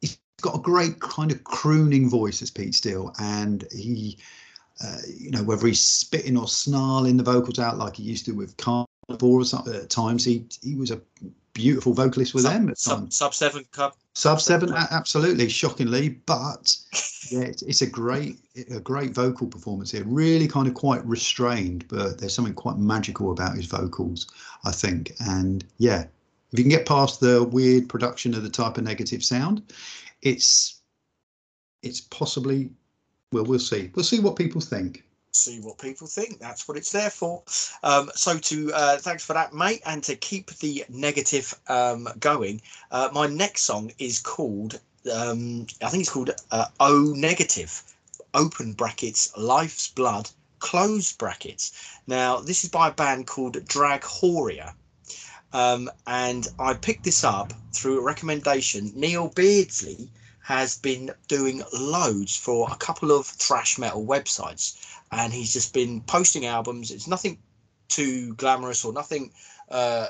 he's 0.01 0.19
got 0.41 0.55
a 0.55 0.61
great 0.61 0.99
kind 0.99 1.31
of 1.31 1.43
crooning 1.43 2.09
voice 2.09 2.41
as 2.41 2.51
Pete 2.51 2.75
Steele, 2.75 3.13
and 3.19 3.67
he. 3.71 4.17
Uh, 4.79 4.99
you 5.07 5.31
know 5.31 5.41
whether 5.41 5.65
he's 5.65 5.83
spitting 5.83 6.37
or 6.37 6.47
snarling 6.47 7.17
the 7.17 7.23
vocals 7.23 7.57
out 7.57 7.79
like 7.79 7.95
he 7.95 8.03
used 8.03 8.25
to 8.25 8.33
with 8.33 8.55
Carl 8.57 8.85
four 9.19 9.41
at 9.41 9.89
times. 9.89 10.23
He 10.23 10.45
he 10.61 10.75
was 10.75 10.91
a 10.91 11.01
beautiful 11.57 11.91
vocalist 11.91 12.35
with 12.35 12.43
sub, 12.43 12.53
them 12.53 12.69
at 12.69 12.77
sub, 12.77 12.99
times. 12.99 13.17
Sub 13.17 13.33
seven 13.33 13.65
cup. 13.71 13.97
Sub 14.13 14.39
seven, 14.39 14.71
absolutely, 14.91 15.49
shockingly, 15.49 16.09
but 16.09 16.75
yeah, 17.31 17.41
it's, 17.41 17.63
it's, 17.63 17.81
a 17.81 17.87
great 17.87 18.37
a 18.69 18.79
great 18.79 19.11
vocal 19.11 19.47
performance 19.47 19.91
here. 19.91 20.03
Really, 20.05 20.47
kind 20.47 20.67
of 20.67 20.75
quite 20.75 21.03
restrained, 21.03 21.87
but 21.87 22.19
there's 22.19 22.33
something 22.33 22.53
quite 22.53 22.77
magical 22.77 23.31
about 23.31 23.55
his 23.55 23.65
vocals, 23.65 24.27
I 24.65 24.71
think. 24.71 25.13
And 25.19 25.65
yeah, 25.79 26.05
if 26.51 26.59
you 26.59 26.63
can 26.63 26.69
get 26.69 26.85
past 26.85 27.19
the 27.19 27.43
weird 27.43 27.89
production 27.89 28.35
of 28.35 28.43
the 28.43 28.49
Type 28.49 28.77
O 28.77 28.81
Negative 28.81 29.23
sound, 29.23 29.63
it's 30.21 30.79
it's 31.81 32.01
possibly 32.01 32.69
well, 33.31 33.45
we'll 33.45 33.59
see. 33.59 33.89
We'll 33.95 34.05
see 34.05 34.19
what 34.19 34.35
people 34.35 34.61
think 34.61 35.03
see 35.37 35.59
what 35.59 35.77
people 35.77 36.07
think. 36.07 36.39
That's 36.39 36.67
what 36.67 36.77
it's 36.77 36.91
there 36.91 37.09
for. 37.09 37.43
Um, 37.83 38.11
so 38.15 38.37
to 38.37 38.73
uh, 38.73 38.97
thanks 38.97 39.23
for 39.23 39.33
that, 39.33 39.53
mate, 39.53 39.81
and 39.85 40.03
to 40.03 40.15
keep 40.15 40.51
the 40.57 40.85
negative 40.89 41.53
um, 41.67 42.09
going. 42.19 42.61
Uh, 42.91 43.09
my 43.13 43.27
next 43.27 43.63
song 43.63 43.91
is 43.99 44.19
called 44.19 44.79
um, 45.13 45.67
I 45.81 45.89
think 45.89 46.01
it's 46.01 46.09
called 46.11 46.31
uh, 46.51 46.65
O 46.79 47.13
Negative, 47.15 47.81
open 48.33 48.73
brackets, 48.73 49.31
Life's 49.37 49.87
Blood, 49.87 50.29
closed 50.59 51.17
brackets. 51.17 51.71
Now 52.07 52.39
this 52.39 52.63
is 52.63 52.69
by 52.69 52.89
a 52.89 52.91
band 52.93 53.27
called 53.27 53.55
Draghoria. 53.67 54.73
Um, 55.53 55.89
and 56.05 56.47
I 56.59 56.73
picked 56.73 57.05
this 57.05 57.23
up 57.23 57.53
through 57.73 57.99
a 57.99 58.03
recommendation. 58.03 58.91
Neil 58.95 59.29
Beardsley 59.29 60.09
has 60.47 60.77
been 60.77 61.11
doing 61.27 61.61
loads 61.73 62.35
for 62.35 62.69
a 62.71 62.75
couple 62.75 63.11
of 63.11 63.25
thrash 63.25 63.77
metal 63.77 64.05
websites 64.05 64.77
and 65.11 65.33
he's 65.33 65.53
just 65.53 65.73
been 65.73 66.01
posting 66.01 66.45
albums. 66.45 66.91
It's 66.91 67.07
nothing 67.07 67.39
too 67.87 68.33
glamorous 68.35 68.83
or 68.83 68.93
nothing 68.93 69.31
uh, 69.69 70.07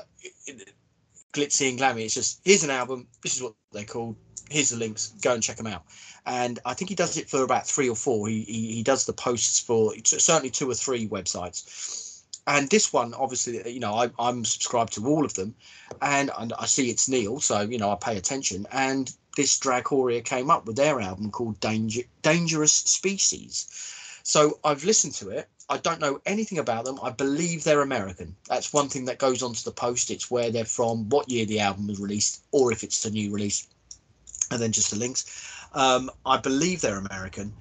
glitzy 1.32 1.70
and 1.70 1.78
glammy. 1.78 2.04
It's 2.04 2.14
just 2.14 2.40
here's 2.44 2.64
an 2.64 2.70
album. 2.70 3.06
This 3.22 3.36
is 3.36 3.42
what 3.42 3.54
they're 3.72 3.84
called. 3.84 4.16
Here's 4.50 4.70
the 4.70 4.76
links. 4.76 5.12
Go 5.22 5.34
and 5.34 5.42
check 5.42 5.56
them 5.56 5.66
out. 5.66 5.84
And 6.26 6.58
I 6.64 6.74
think 6.74 6.88
he 6.88 6.94
does 6.94 7.16
it 7.16 7.28
for 7.28 7.42
about 7.42 7.66
three 7.66 7.88
or 7.88 7.96
four. 7.96 8.28
He 8.28 8.42
he, 8.42 8.74
he 8.74 8.82
does 8.82 9.06
the 9.06 9.12
posts 9.12 9.60
for 9.60 9.92
certainly 10.04 10.50
two 10.50 10.70
or 10.70 10.74
three 10.74 11.08
websites. 11.08 12.22
And 12.46 12.68
this 12.70 12.94
one, 12.94 13.12
obviously, 13.12 13.70
you 13.70 13.78
know, 13.78 13.92
I, 13.92 14.10
I'm 14.18 14.42
subscribed 14.42 14.94
to 14.94 15.06
all 15.06 15.26
of 15.26 15.34
them, 15.34 15.54
and, 16.00 16.30
and 16.38 16.54
I 16.58 16.64
see 16.64 16.88
it's 16.88 17.06
Neil, 17.06 17.40
so 17.40 17.60
you 17.60 17.76
know 17.76 17.90
I 17.90 17.96
pay 17.96 18.16
attention. 18.16 18.66
And 18.72 19.14
this 19.36 19.58
Draghoria 19.58 20.24
came 20.24 20.50
up 20.50 20.64
with 20.64 20.76
their 20.76 20.98
album 20.98 21.30
called 21.30 21.60
Danger, 21.60 22.02
Dangerous 22.22 22.72
Species 22.72 23.66
so 24.28 24.58
I've 24.62 24.84
listened 24.84 25.14
to 25.14 25.30
it. 25.30 25.48
I 25.70 25.78
don't 25.78 26.02
know 26.02 26.20
anything 26.26 26.58
about 26.58 26.84
them. 26.84 26.98
I 27.02 27.08
believe 27.08 27.64
they're 27.64 27.80
American. 27.80 28.36
That's 28.46 28.74
one 28.74 28.90
thing 28.90 29.06
that 29.06 29.16
goes 29.16 29.42
onto 29.42 29.62
the 29.62 29.70
post. 29.70 30.10
It's 30.10 30.30
where 30.30 30.50
they're 30.50 30.66
from, 30.66 31.08
what 31.08 31.30
year 31.30 31.46
the 31.46 31.60
album 31.60 31.86
was 31.86 31.98
released, 31.98 32.42
or 32.52 32.70
if 32.70 32.84
it's 32.84 33.06
a 33.06 33.10
new 33.10 33.32
release, 33.32 33.66
and 34.50 34.60
then 34.60 34.70
just 34.70 34.90
the 34.90 34.98
links. 34.98 35.24
Um, 35.72 36.10
I 36.26 36.36
believe 36.36 36.82
they're 36.82 36.98
American, 36.98 37.54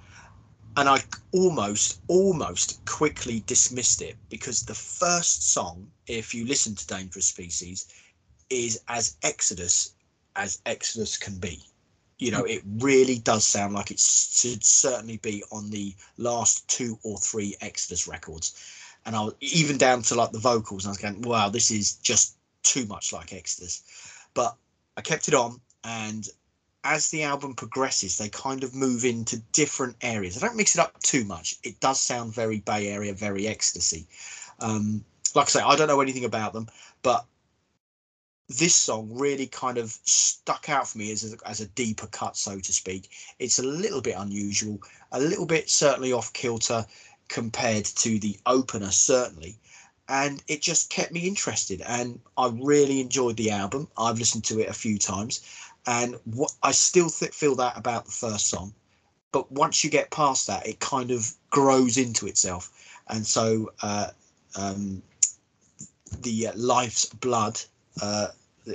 and 0.75 0.89
I 0.89 0.99
almost, 1.31 2.01
almost 2.09 2.83
quickly 2.83 3.43
dismissed 3.45 4.01
it 4.01 4.17
because 4.27 4.63
the 4.63 4.75
first 4.75 5.53
song, 5.53 5.89
if 6.05 6.33
you 6.35 6.45
listen 6.45 6.75
to 6.75 6.87
Dangerous 6.87 7.27
Species, 7.27 7.87
is 8.49 8.81
as 8.89 9.15
Exodus 9.23 9.93
as 10.35 10.61
Exodus 10.65 11.17
can 11.17 11.37
be 11.39 11.63
you 12.17 12.31
know 12.31 12.43
it 12.43 12.61
really 12.79 13.19
does 13.19 13.45
sound 13.45 13.73
like 13.73 13.91
it 13.91 13.99
should 13.99 14.63
certainly 14.63 15.17
be 15.17 15.43
on 15.51 15.69
the 15.69 15.93
last 16.17 16.67
two 16.67 16.97
or 17.03 17.17
three 17.17 17.55
exodus 17.61 18.07
records 18.07 18.55
and 19.05 19.15
i 19.15 19.21
was 19.21 19.33
even 19.39 19.77
down 19.77 20.01
to 20.01 20.15
like 20.15 20.31
the 20.31 20.39
vocals 20.39 20.85
i 20.85 20.89
was 20.89 20.97
going 20.97 21.21
wow 21.21 21.49
this 21.49 21.71
is 21.71 21.93
just 21.97 22.37
too 22.67 22.85
much 22.85 23.13
like 23.13 23.33
Exodus, 23.33 23.83
but 24.33 24.55
I 24.97 25.01
kept 25.01 25.27
it 25.27 25.33
on, 25.33 25.61
and 25.83 26.27
as 26.83 27.09
the 27.09 27.23
album 27.23 27.53
progresses, 27.53 28.17
they 28.17 28.29
kind 28.29 28.63
of 28.63 28.75
move 28.75 29.05
into 29.05 29.37
different 29.51 29.95
areas. 30.01 30.37
I 30.37 30.45
don't 30.45 30.57
mix 30.57 30.75
it 30.75 30.81
up 30.81 30.99
too 31.01 31.23
much. 31.23 31.55
It 31.63 31.79
does 31.79 31.99
sound 31.99 32.33
very 32.33 32.59
Bay 32.59 32.89
Area, 32.89 33.13
very 33.13 33.47
ecstasy. 33.47 34.07
Um, 34.59 35.03
like 35.35 35.47
I 35.47 35.49
say, 35.49 35.61
I 35.61 35.75
don't 35.75 35.87
know 35.87 36.01
anything 36.01 36.25
about 36.25 36.53
them, 36.53 36.67
but 37.03 37.25
this 38.49 38.75
song 38.75 39.09
really 39.11 39.47
kind 39.47 39.77
of 39.77 39.97
stuck 40.05 40.69
out 40.69 40.87
for 40.87 40.97
me 40.97 41.11
as 41.11 41.33
a, 41.33 41.47
as 41.47 41.59
a 41.59 41.67
deeper 41.67 42.07
cut, 42.07 42.37
so 42.37 42.59
to 42.59 42.73
speak. 42.73 43.09
It's 43.39 43.59
a 43.59 43.63
little 43.63 44.01
bit 44.01 44.15
unusual, 44.17 44.79
a 45.11 45.19
little 45.19 45.45
bit 45.45 45.69
certainly 45.69 46.13
off 46.13 46.31
kilter 46.31 46.85
compared 47.27 47.85
to 47.85 48.19
the 48.19 48.37
opener, 48.45 48.91
certainly. 48.91 49.57
And 50.07 50.41
it 50.47 50.61
just 50.61 50.89
kept 50.89 51.11
me 51.11 51.27
interested, 51.27 51.81
and 51.81 52.21
I 52.37 52.49
really 52.53 53.01
enjoyed 53.01 53.35
the 53.35 53.51
album. 53.51 53.89
I've 53.97 54.19
listened 54.19 54.45
to 54.45 54.61
it 54.61 54.69
a 54.69 54.73
few 54.73 54.97
times, 54.97 55.41
and 55.85 56.15
what 56.23 56.53
I 56.63 56.71
still 56.71 57.09
th- 57.09 57.33
feel 57.33 57.55
that 57.55 57.77
about 57.77 58.05
the 58.05 58.11
first 58.11 58.47
song. 58.47 58.73
But 59.33 59.51
once 59.51 59.83
you 59.83 59.89
get 59.89 60.09
past 60.09 60.47
that, 60.47 60.65
it 60.65 60.79
kind 60.79 61.11
of 61.11 61.33
grows 61.49 61.97
into 61.97 62.25
itself, 62.27 62.71
and 63.09 63.27
so 63.27 63.73
uh, 63.81 64.11
um, 64.55 65.01
the 66.21 66.47
uh, 66.47 66.53
Life's 66.55 67.07
Blood 67.07 67.59
uh, 68.01 68.27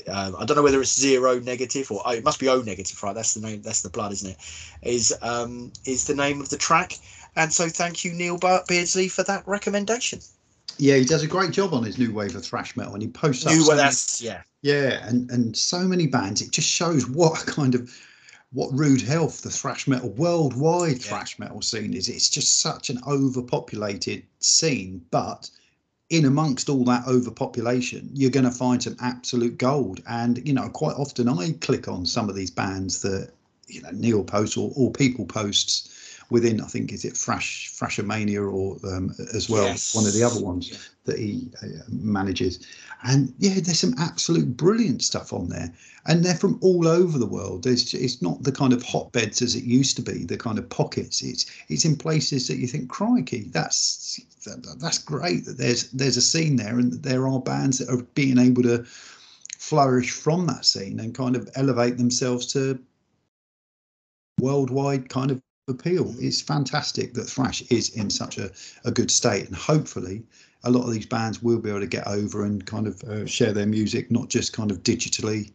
uh, 0.08 0.32
I 0.38 0.44
don't 0.44 0.56
know 0.56 0.62
whether 0.62 0.80
it's 0.80 0.98
zero 0.98 1.38
negative 1.40 1.90
or 1.90 2.02
oh, 2.04 2.12
it 2.12 2.24
must 2.24 2.40
be 2.40 2.48
O 2.48 2.62
negative, 2.62 3.02
right? 3.02 3.14
That's 3.14 3.34
the 3.34 3.46
name. 3.46 3.62
That's 3.62 3.82
the 3.82 3.90
blood, 3.90 4.12
isn't 4.12 4.30
it? 4.30 4.36
Is 4.82 5.16
um, 5.22 5.72
is 5.84 6.06
the 6.06 6.14
name 6.14 6.40
of 6.40 6.48
the 6.48 6.56
track? 6.56 6.98
And 7.36 7.52
so, 7.52 7.68
thank 7.68 8.04
you, 8.04 8.12
Neil 8.12 8.38
Beardsley, 8.38 9.08
for 9.08 9.22
that 9.24 9.46
recommendation. 9.46 10.20
Yeah, 10.78 10.96
he 10.96 11.04
does 11.04 11.22
a 11.22 11.26
great 11.26 11.50
job 11.50 11.74
on 11.74 11.82
his 11.82 11.98
new 11.98 12.12
wave 12.12 12.34
of 12.36 12.44
thrash 12.44 12.76
metal, 12.76 12.94
and 12.94 13.02
he 13.02 13.08
posts 13.08 13.46
new. 13.46 13.64
Well, 13.66 13.76
that's 13.76 14.20
yeah, 14.22 14.42
yeah, 14.62 15.06
and 15.06 15.30
and 15.30 15.56
so 15.56 15.80
many 15.80 16.06
bands. 16.06 16.40
It 16.40 16.50
just 16.50 16.68
shows 16.68 17.08
what 17.08 17.38
kind 17.46 17.74
of 17.74 17.94
what 18.52 18.70
rude 18.72 19.00
health 19.00 19.42
the 19.42 19.50
thrash 19.50 19.86
metal 19.88 20.10
worldwide 20.10 20.92
yeah. 20.92 21.08
thrash 21.08 21.38
metal 21.38 21.62
scene 21.62 21.94
is. 21.94 22.08
It's 22.08 22.28
just 22.28 22.60
such 22.60 22.90
an 22.90 23.00
overpopulated 23.06 24.24
scene, 24.40 25.04
but 25.10 25.50
in 26.12 26.26
amongst 26.26 26.68
all 26.68 26.84
that 26.84 27.06
overpopulation, 27.08 28.10
you're 28.12 28.30
going 28.30 28.44
to 28.44 28.50
find 28.52 28.82
some 28.82 28.96
absolute 29.00 29.56
gold. 29.56 30.02
And 30.06 30.46
you 30.46 30.52
know, 30.52 30.68
quite 30.68 30.94
often 30.94 31.26
I 31.26 31.52
click 31.60 31.88
on 31.88 32.04
some 32.04 32.28
of 32.28 32.36
these 32.36 32.50
bands 32.50 33.00
that 33.00 33.30
you 33.66 33.80
know 33.80 33.88
Neil 33.92 34.22
posts 34.22 34.58
or, 34.58 34.70
or 34.76 34.92
people 34.92 35.24
posts 35.24 35.88
within. 36.28 36.60
I 36.60 36.66
think 36.66 36.92
is 36.92 37.06
it 37.06 37.16
Thrash 37.16 37.72
Thrashermania 37.72 38.40
or 38.40 38.76
um, 38.94 39.14
as 39.32 39.48
well 39.48 39.64
yes. 39.64 39.94
one 39.94 40.06
of 40.06 40.12
the 40.12 40.22
other 40.22 40.40
ones 40.40 40.70
yeah. 40.70 40.76
that 41.06 41.18
he 41.18 41.50
uh, 41.62 41.66
manages. 41.88 42.66
And 43.04 43.34
yeah, 43.38 43.54
there's 43.54 43.80
some 43.80 43.94
absolute 43.98 44.56
brilliant 44.56 45.02
stuff 45.02 45.32
on 45.32 45.48
there, 45.48 45.72
and 46.06 46.24
they're 46.24 46.36
from 46.36 46.58
all 46.60 46.86
over 46.86 47.18
the 47.18 47.26
world. 47.26 47.64
There's 47.64 47.92
it's 47.94 48.22
not 48.22 48.42
the 48.42 48.52
kind 48.52 48.72
of 48.72 48.82
hotbeds 48.82 49.42
as 49.42 49.56
it 49.56 49.64
used 49.64 49.96
to 49.96 50.02
be, 50.02 50.24
the 50.24 50.36
kind 50.36 50.58
of 50.58 50.68
pockets. 50.68 51.20
It's 51.22 51.46
it's 51.68 51.84
in 51.84 51.96
places 51.96 52.46
that 52.48 52.58
you 52.58 52.68
think, 52.68 52.88
crikey, 52.88 53.48
that's 53.50 54.20
that, 54.44 54.76
that's 54.78 54.98
great 54.98 55.44
that 55.46 55.58
there's 55.58 55.90
there's 55.90 56.16
a 56.16 56.22
scene 56.22 56.56
there 56.56 56.78
and 56.78 56.92
there 57.02 57.26
are 57.26 57.40
bands 57.40 57.78
that 57.78 57.88
are 57.88 58.02
being 58.14 58.38
able 58.38 58.62
to 58.62 58.84
flourish 59.58 60.10
from 60.10 60.46
that 60.46 60.64
scene 60.64 61.00
and 61.00 61.14
kind 61.14 61.36
of 61.36 61.48
elevate 61.54 61.96
themselves 61.96 62.46
to 62.52 62.78
worldwide 64.40 65.08
kind 65.08 65.30
of 65.30 65.40
appeal. 65.68 66.12
It's 66.18 66.40
fantastic 66.40 67.14
that 67.14 67.24
thrash 67.24 67.62
is 67.70 67.90
in 67.96 68.10
such 68.10 68.38
a, 68.38 68.50
a 68.84 68.90
good 68.90 69.10
state 69.10 69.46
and 69.46 69.54
hopefully 69.54 70.24
a 70.64 70.70
lot 70.70 70.84
of 70.84 70.92
these 70.92 71.06
bands 71.06 71.42
will 71.42 71.58
be 71.58 71.70
able 71.70 71.80
to 71.80 71.86
get 71.86 72.06
over 72.06 72.44
and 72.44 72.64
kind 72.66 72.86
of 72.86 73.02
uh, 73.04 73.26
share 73.26 73.52
their 73.52 73.66
music 73.66 74.10
not 74.10 74.28
just 74.28 74.52
kind 74.52 74.70
of 74.70 74.82
digitally 74.82 75.52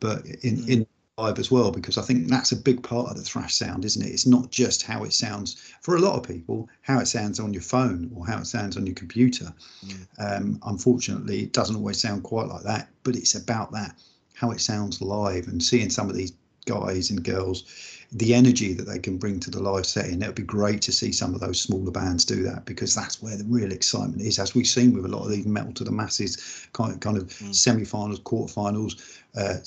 but 0.00 0.24
in 0.26 0.56
mm. 0.56 0.68
in 0.68 0.86
live 1.18 1.38
as 1.38 1.50
well 1.50 1.70
because 1.70 1.98
I 1.98 2.02
think 2.02 2.28
that's 2.28 2.52
a 2.52 2.56
big 2.56 2.82
part 2.82 3.10
of 3.10 3.16
the 3.18 3.22
thrash 3.22 3.54
sound, 3.54 3.84
isn't 3.84 4.02
it? 4.02 4.08
It's 4.08 4.26
not 4.26 4.50
just 4.50 4.82
how 4.82 5.04
it 5.04 5.12
sounds 5.12 5.74
for 5.82 5.96
a 5.96 5.98
lot 5.98 6.16
of 6.16 6.22
people, 6.26 6.66
how 6.80 6.98
it 6.98 7.08
sounds 7.08 7.38
on 7.38 7.52
your 7.52 7.62
phone 7.62 8.10
or 8.14 8.26
how 8.26 8.38
it 8.38 8.46
sounds 8.46 8.78
on 8.78 8.86
your 8.86 8.94
computer. 8.94 9.52
Mm. 9.84 10.06
Um, 10.18 10.60
unfortunately, 10.64 11.42
it 11.42 11.52
doesn't 11.52 11.76
always 11.76 12.00
sound 12.00 12.22
quite 12.22 12.48
like 12.48 12.62
that, 12.62 12.88
but 13.02 13.16
it's 13.16 13.34
about 13.34 13.70
that 13.72 13.94
how 14.40 14.50
it 14.50 14.60
sounds 14.60 15.02
live 15.02 15.48
and 15.48 15.62
seeing 15.62 15.90
some 15.90 16.08
of 16.08 16.16
these 16.16 16.32
guys 16.64 17.10
and 17.10 17.22
girls 17.22 17.64
the 18.12 18.34
energy 18.34 18.72
that 18.72 18.88
they 18.88 18.98
can 18.98 19.16
bring 19.16 19.38
to 19.38 19.50
the 19.50 19.62
live 19.62 19.86
setting. 19.86 20.20
It 20.20 20.26
would 20.26 20.34
be 20.34 20.42
great 20.42 20.82
to 20.82 20.92
see 20.92 21.12
some 21.12 21.32
of 21.32 21.40
those 21.40 21.60
smaller 21.60 21.92
bands 21.92 22.24
do 22.24 22.42
that 22.42 22.64
because 22.64 22.92
that's 22.92 23.22
where 23.22 23.36
the 23.36 23.44
real 23.44 23.70
excitement 23.70 24.22
is, 24.22 24.40
as 24.40 24.54
we've 24.54 24.66
seen 24.66 24.92
with 24.92 25.04
a 25.04 25.08
lot 25.08 25.24
of 25.24 25.30
these 25.30 25.46
metal 25.46 25.72
to 25.74 25.84
the 25.84 25.92
masses 25.92 26.68
kind 26.72 26.92
of, 26.92 26.98
kind 26.98 27.16
of 27.16 27.24
mm. 27.24 27.54
semi-finals, 27.54 28.20
quarterfinals, 28.20 29.20
uh, 29.36 29.58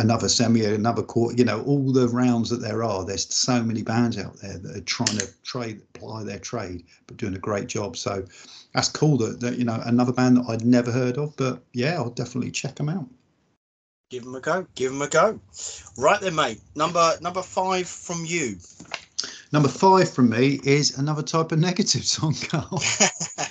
another 0.00 0.28
semi, 0.28 0.64
another 0.64 1.02
quarter. 1.02 1.36
You 1.36 1.44
know, 1.44 1.62
all 1.62 1.92
the 1.92 2.08
rounds 2.08 2.50
that 2.50 2.60
there 2.60 2.82
are. 2.82 3.04
There's 3.04 3.32
so 3.32 3.62
many 3.62 3.82
bands 3.82 4.18
out 4.18 4.36
there 4.40 4.58
that 4.58 4.76
are 4.76 4.80
trying 4.80 5.16
to 5.18 5.28
trade, 5.44 5.80
apply 5.94 6.24
their 6.24 6.40
trade, 6.40 6.84
but 7.06 7.18
doing 7.18 7.36
a 7.36 7.38
great 7.38 7.68
job. 7.68 7.96
So 7.96 8.24
that's 8.74 8.88
cool 8.88 9.16
that, 9.18 9.38
that 9.40 9.58
you 9.58 9.64
know 9.64 9.80
another 9.84 10.12
band 10.12 10.38
that 10.38 10.46
I'd 10.48 10.64
never 10.64 10.90
heard 10.90 11.18
of, 11.18 11.36
but 11.36 11.62
yeah, 11.72 11.94
I'll 11.94 12.10
definitely 12.10 12.50
check 12.50 12.74
them 12.74 12.88
out. 12.88 13.06
Give 14.10 14.24
them 14.24 14.34
a 14.34 14.40
go. 14.40 14.66
Give 14.74 14.90
them 14.90 15.02
a 15.02 15.08
go. 15.08 15.38
Right 15.98 16.20
then, 16.20 16.34
mate. 16.34 16.60
Number 16.74 17.12
number 17.20 17.42
five 17.42 17.86
from 17.86 18.24
you. 18.24 18.56
Number 19.52 19.68
five 19.68 20.10
from 20.10 20.30
me 20.30 20.60
is 20.64 20.98
another 20.98 21.22
Type 21.22 21.52
O 21.52 21.56
Negative 21.56 22.04
song, 22.04 22.34
Carl. 22.48 22.82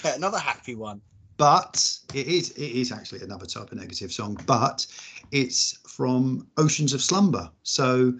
another 0.15 0.39
happy 0.39 0.73
one. 0.75 1.01
But 1.37 1.99
it 2.13 2.25
is 2.25 2.51
it 2.51 2.71
is 2.71 2.91
actually 2.91 3.21
another 3.21 3.45
Type 3.45 3.69
O 3.71 3.75
Negative 3.75 4.11
song, 4.11 4.39
but 4.47 4.87
it's 5.31 5.77
from 5.87 6.47
Oceans 6.57 6.93
of 6.93 7.03
Slumber. 7.03 7.51
So 7.61 8.17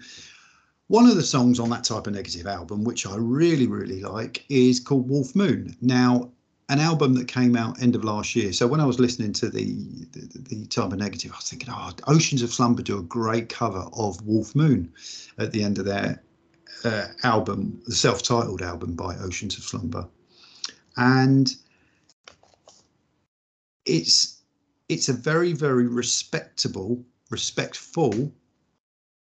one 0.86 1.06
of 1.06 1.16
the 1.16 1.22
songs 1.22 1.58
on 1.58 1.70
that 1.70 1.82
Type 1.82 2.06
O 2.06 2.10
Negative 2.10 2.46
album, 2.46 2.84
which 2.84 3.04
I 3.04 3.16
really, 3.16 3.66
really 3.66 4.00
like, 4.00 4.44
is 4.48 4.78
called 4.78 5.08
Wolf 5.08 5.34
Moon. 5.34 5.76
Now, 5.80 6.30
an 6.68 6.80
album 6.80 7.14
that 7.14 7.28
came 7.28 7.56
out 7.56 7.80
end 7.80 7.94
of 7.94 8.04
last 8.04 8.36
year. 8.36 8.52
So 8.52 8.66
when 8.66 8.80
I 8.80 8.84
was 8.84 9.00
listening 9.00 9.32
to 9.34 9.48
the 9.48 9.74
the, 10.12 10.38
the 10.48 10.66
Type 10.66 10.92
O 10.92 10.96
Negative, 10.96 11.32
I 11.32 11.36
was 11.36 11.48
thinking, 11.48 11.70
oh, 11.72 11.92
Oceans 12.06 12.42
of 12.42 12.52
Slumber 12.52 12.82
do 12.82 12.98
a 12.98 13.02
great 13.02 13.48
cover 13.48 13.84
of 13.92 14.20
Wolf 14.26 14.54
Moon 14.54 14.92
at 15.38 15.52
the 15.52 15.62
end 15.62 15.78
of 15.78 15.86
their 15.86 16.22
uh, 16.84 17.06
album, 17.24 17.80
the 17.86 17.94
self-titled 17.94 18.62
album 18.62 18.94
by 18.94 19.16
Oceans 19.16 19.56
of 19.56 19.64
Slumber, 19.64 20.06
and 20.96 21.56
it's 23.86 24.42
it's 24.88 25.08
a 25.08 25.14
very 25.14 25.52
very 25.52 25.86
respectable, 25.86 27.02
respectful, 27.30 28.32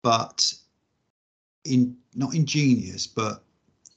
but 0.03 0.55
in 1.65 1.97
not 2.15 2.35
ingenious, 2.35 3.07
but 3.07 3.43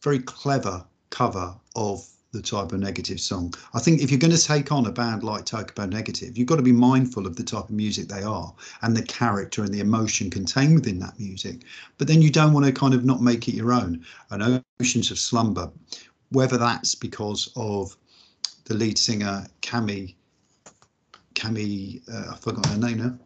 very 0.01 0.19
clever 0.19 0.85
cover 1.09 1.55
of 1.75 2.07
the 2.35 2.41
Type 2.41 2.73
O 2.73 2.77
Negative 2.77 3.19
song. 3.19 3.53
I 3.73 3.79
think 3.79 4.01
if 4.01 4.11
you're 4.11 4.19
going 4.19 4.35
to 4.35 4.41
take 4.41 4.71
on 4.71 4.85
a 4.85 4.91
band 4.91 5.23
like 5.23 5.51
of 5.53 5.89
Negative, 5.89 6.37
you've 6.37 6.47
got 6.47 6.57
to 6.57 6.61
be 6.61 6.71
mindful 6.71 7.25
of 7.25 7.35
the 7.35 7.43
type 7.43 7.65
of 7.65 7.71
music 7.71 8.07
they 8.07 8.23
are 8.23 8.53
and 8.81 8.95
the 8.95 9.03
character 9.03 9.63
and 9.63 9.73
the 9.73 9.79
emotion 9.79 10.29
contained 10.29 10.75
within 10.75 10.99
that 10.99 11.19
music. 11.19 11.63
But 11.97 12.07
then 12.07 12.21
you 12.21 12.29
don't 12.29 12.53
want 12.53 12.65
to 12.65 12.71
kind 12.71 12.93
of 12.93 13.05
not 13.05 13.21
make 13.21 13.47
it 13.47 13.55
your 13.55 13.73
own. 13.73 14.05
And 14.31 14.63
Oceans 14.79 15.11
of 15.11 15.19
Slumber, 15.19 15.71
whether 16.29 16.57
that's 16.57 16.93
because 16.95 17.51
of 17.55 17.95
the 18.65 18.73
lead 18.73 18.97
singer 18.97 19.45
Cammie, 19.61 20.15
Cammie, 21.35 22.01
uh, 22.11 22.33
I 22.33 22.37
forgot 22.37 22.65
her 22.67 22.77
name 22.77 22.97
now. 22.97 23.17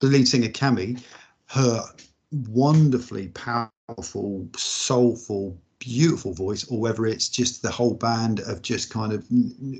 The 0.00 0.06
lead 0.06 0.28
singer 0.28 0.48
Cammie, 0.48 1.02
her 1.46 1.82
wonderfully 2.30 3.28
powerful, 3.28 4.48
soulful, 4.56 5.58
beautiful 5.78 6.32
voice 6.32 6.64
or 6.68 6.80
whether 6.80 7.06
it's 7.06 7.28
just 7.28 7.62
the 7.62 7.70
whole 7.70 7.94
band 7.94 8.40
of 8.40 8.62
just 8.62 8.90
kind 8.90 9.12
of 9.12 9.24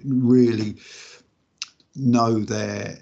really 0.05 0.77
know 1.97 2.39
their 2.39 2.99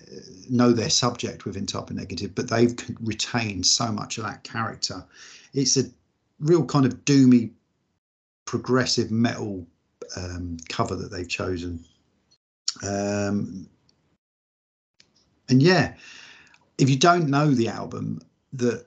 know 0.48 0.72
their 0.72 0.88
subject 0.88 1.44
within 1.44 1.66
Type 1.66 1.90
O 1.90 1.94
Negative 1.94 2.34
but 2.34 2.48
they've 2.48 2.74
retained 3.00 3.66
so 3.66 3.92
much 3.92 4.18
of 4.18 4.24
that 4.24 4.44
character. 4.44 5.04
It's 5.52 5.76
a 5.76 5.84
real 6.40 6.64
kind 6.64 6.86
of 6.86 7.04
doomy 7.04 7.52
progressive 8.46 9.10
metal 9.10 9.66
um, 10.16 10.56
cover 10.68 10.96
that 10.96 11.10
they've 11.10 11.28
chosen. 11.28 11.84
Um, 12.82 13.68
and 15.48 15.62
yeah 15.62 15.94
if 16.78 16.90
you 16.90 16.96
don't 16.96 17.28
know 17.28 17.52
the 17.52 17.68
album 17.68 18.20
that 18.52 18.85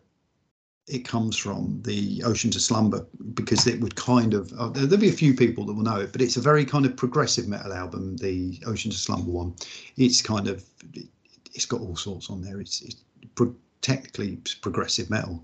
it 0.90 1.06
comes 1.06 1.38
from, 1.38 1.82
the 1.84 2.24
Oceans 2.26 2.56
of 2.56 2.62
Slumber, 2.64 3.06
because 3.36 3.68
it 3.68 3.80
would 3.80 3.96
kind 3.96 4.34
of 4.34 4.52
uh, 4.58 4.70
there'll 4.70 4.98
be 4.98 5.10
a 5.10 5.14
few 5.14 5.36
people 5.36 5.66
that 5.66 5.74
will 5.74 5.84
know 5.84 6.00
it, 6.00 6.12
but 6.12 6.22
it's 6.22 6.38
a 6.38 6.42
very 6.42 6.66
kind 6.66 6.86
of 6.86 6.98
progressive 6.98 7.48
metal 7.48 7.72
album, 7.72 8.18
the 8.18 8.60
Oceans 8.66 8.96
of 8.96 9.02
Slumber 9.02 9.32
one. 9.32 9.54
It's 9.98 10.22
kind 10.22 10.48
of 10.48 10.66
it, 10.94 11.08
has 11.54 11.66
got 11.66 11.82
all 11.82 11.96
sorts 11.96 12.30
on 12.30 12.42
there. 12.42 12.60
It's, 12.60 12.82
it's 12.82 12.96
pro- 13.36 13.56
technically 13.82 14.40
progressive 14.62 15.10
metal, 15.10 15.44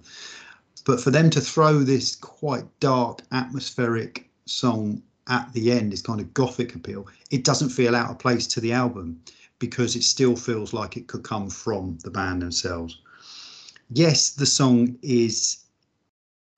but 0.84 1.00
for 1.00 1.12
them 1.12 1.30
to 1.30 1.42
throw 1.42 1.80
this 1.80 2.16
quite 2.16 2.66
dark, 2.80 3.22
atmospheric 3.32 4.28
song 4.46 5.02
at 5.28 5.52
the 5.54 5.72
end 5.72 5.94
is 5.94 6.02
kind 6.02 6.20
of 6.20 6.34
gothic 6.34 6.76
appeal. 6.76 7.08
It 7.30 7.44
doesn't 7.44 7.70
feel 7.70 7.96
out 7.96 8.10
of 8.10 8.20
place 8.20 8.48
to 8.48 8.60
the 8.60 8.74
album 8.74 9.22
because 9.60 9.96
it 9.96 10.04
still 10.04 10.36
feels 10.36 10.74
like 10.74 10.98
it 10.98 11.08
could 11.08 11.24
come 11.24 11.50
from 11.50 11.98
the 12.04 12.12
band 12.12 12.42
themselves. 12.42 13.00
Yes, 13.90 14.32
the 14.32 14.46
song 14.46 14.98
is 15.02 15.64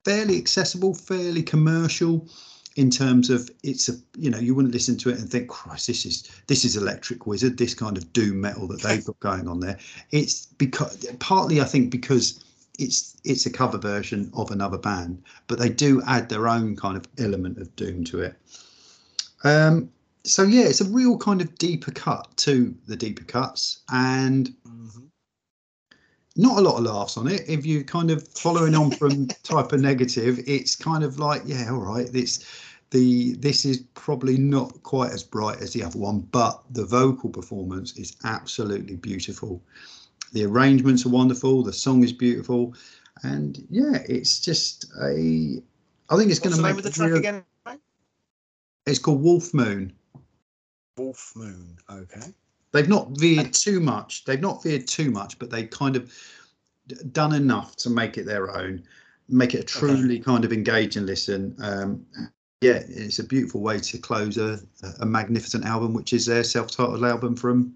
fairly 0.04 0.38
accessible, 0.38 0.94
fairly 0.94 1.42
commercial 1.42 2.28
in 2.76 2.90
terms 2.90 3.28
of 3.28 3.50
it's 3.64 3.88
a 3.88 3.92
you 4.16 4.30
know 4.30 4.38
you 4.38 4.54
wouldn't 4.54 4.72
listen 4.72 4.96
to 4.96 5.10
it 5.10 5.18
and 5.18 5.28
think 5.28 5.48
Christ 5.48 5.88
this 5.88 6.06
is 6.06 6.30
this 6.46 6.64
is 6.64 6.76
Electric 6.76 7.26
Wizard 7.26 7.58
this 7.58 7.74
kind 7.74 7.96
of 7.96 8.12
doom 8.12 8.40
metal 8.40 8.68
that 8.68 8.80
they've 8.82 9.04
got 9.04 9.18
going 9.18 9.48
on 9.48 9.58
there. 9.58 9.78
It's 10.12 10.46
because 10.46 11.04
partly 11.18 11.60
I 11.60 11.64
think 11.64 11.90
because 11.90 12.44
it's 12.78 13.16
it's 13.24 13.46
a 13.46 13.50
cover 13.50 13.78
version 13.78 14.30
of 14.32 14.52
another 14.52 14.78
band, 14.78 15.22
but 15.48 15.58
they 15.58 15.68
do 15.68 16.00
add 16.06 16.28
their 16.28 16.48
own 16.48 16.76
kind 16.76 16.96
of 16.96 17.08
element 17.18 17.58
of 17.58 17.74
doom 17.74 18.04
to 18.04 18.20
it. 18.20 18.36
Um, 19.42 19.90
so 20.22 20.44
yeah, 20.44 20.62
it's 20.62 20.80
a 20.80 20.84
real 20.84 21.18
kind 21.18 21.40
of 21.40 21.58
deeper 21.58 21.90
cut 21.90 22.28
to 22.38 22.74
the 22.86 22.96
deeper 22.96 23.24
cuts, 23.24 23.80
and 23.90 24.54
mm-hmm. 24.66 25.06
Not 26.38 26.58
a 26.58 26.60
lot 26.60 26.78
of 26.78 26.84
laughs 26.84 27.16
on 27.16 27.26
it. 27.26 27.42
If 27.48 27.66
you 27.66 27.82
kind 27.82 28.12
of 28.12 28.26
following 28.28 28.76
on 28.76 28.92
from 28.92 29.26
Type 29.42 29.72
O 29.72 29.76
Negative, 29.76 30.38
it's 30.46 30.76
kind 30.76 31.02
of 31.02 31.18
like 31.18 31.42
yeah, 31.44 31.68
all 31.70 31.80
right, 31.80 32.10
this 32.12 32.46
the 32.90 33.34
this 33.34 33.64
is 33.64 33.78
probably 33.94 34.38
not 34.38 34.82
quite 34.84 35.10
as 35.10 35.24
bright 35.24 35.60
as 35.60 35.72
the 35.72 35.82
other 35.82 35.98
one, 35.98 36.20
but 36.20 36.62
the 36.70 36.86
vocal 36.86 37.28
performance 37.28 37.96
is 37.98 38.16
absolutely 38.22 38.94
beautiful. 38.94 39.60
The 40.32 40.44
arrangements 40.44 41.04
are 41.04 41.10
wonderful. 41.10 41.64
The 41.64 41.72
song 41.72 42.04
is 42.04 42.12
beautiful, 42.12 42.72
and 43.24 43.66
yeah, 43.68 43.98
it's 44.08 44.40
just 44.40 44.84
a. 45.02 45.60
I 46.08 46.16
think 46.16 46.30
it's 46.30 46.38
going 46.38 46.54
to 46.54 46.62
make 46.62 46.80
the 46.80 46.90
track 46.90 47.08
real, 47.08 47.18
again. 47.18 47.44
It's 48.86 49.00
called 49.00 49.20
Wolf 49.22 49.52
Moon. 49.52 49.92
Wolf 50.96 51.32
Moon. 51.34 51.76
Okay. 51.90 52.32
They've 52.78 52.88
not 52.88 53.08
veered 53.18 53.52
too 53.52 53.80
much. 53.80 54.24
They've 54.24 54.40
not 54.40 54.62
veered 54.62 54.86
too 54.86 55.10
much, 55.10 55.36
but 55.40 55.50
they've 55.50 55.68
kind 55.68 55.96
of 55.96 56.14
done 57.10 57.34
enough 57.34 57.74
to 57.78 57.90
make 57.90 58.16
it 58.16 58.24
their 58.24 58.56
own, 58.56 58.84
make 59.28 59.52
it 59.52 59.58
a 59.58 59.64
truly 59.64 60.14
okay. 60.14 60.22
kind 60.22 60.44
of 60.44 60.52
engage 60.52 60.94
and 60.94 61.04
listen. 61.04 61.56
Um, 61.60 62.06
yeah, 62.60 62.80
it's 62.88 63.18
a 63.18 63.24
beautiful 63.24 63.62
way 63.62 63.80
to 63.80 63.98
close 63.98 64.36
a, 64.38 64.60
a 65.00 65.04
magnificent 65.04 65.64
album, 65.64 65.92
which 65.92 66.12
is 66.12 66.24
their 66.24 66.44
self-titled 66.44 67.04
album 67.04 67.34
from 67.34 67.74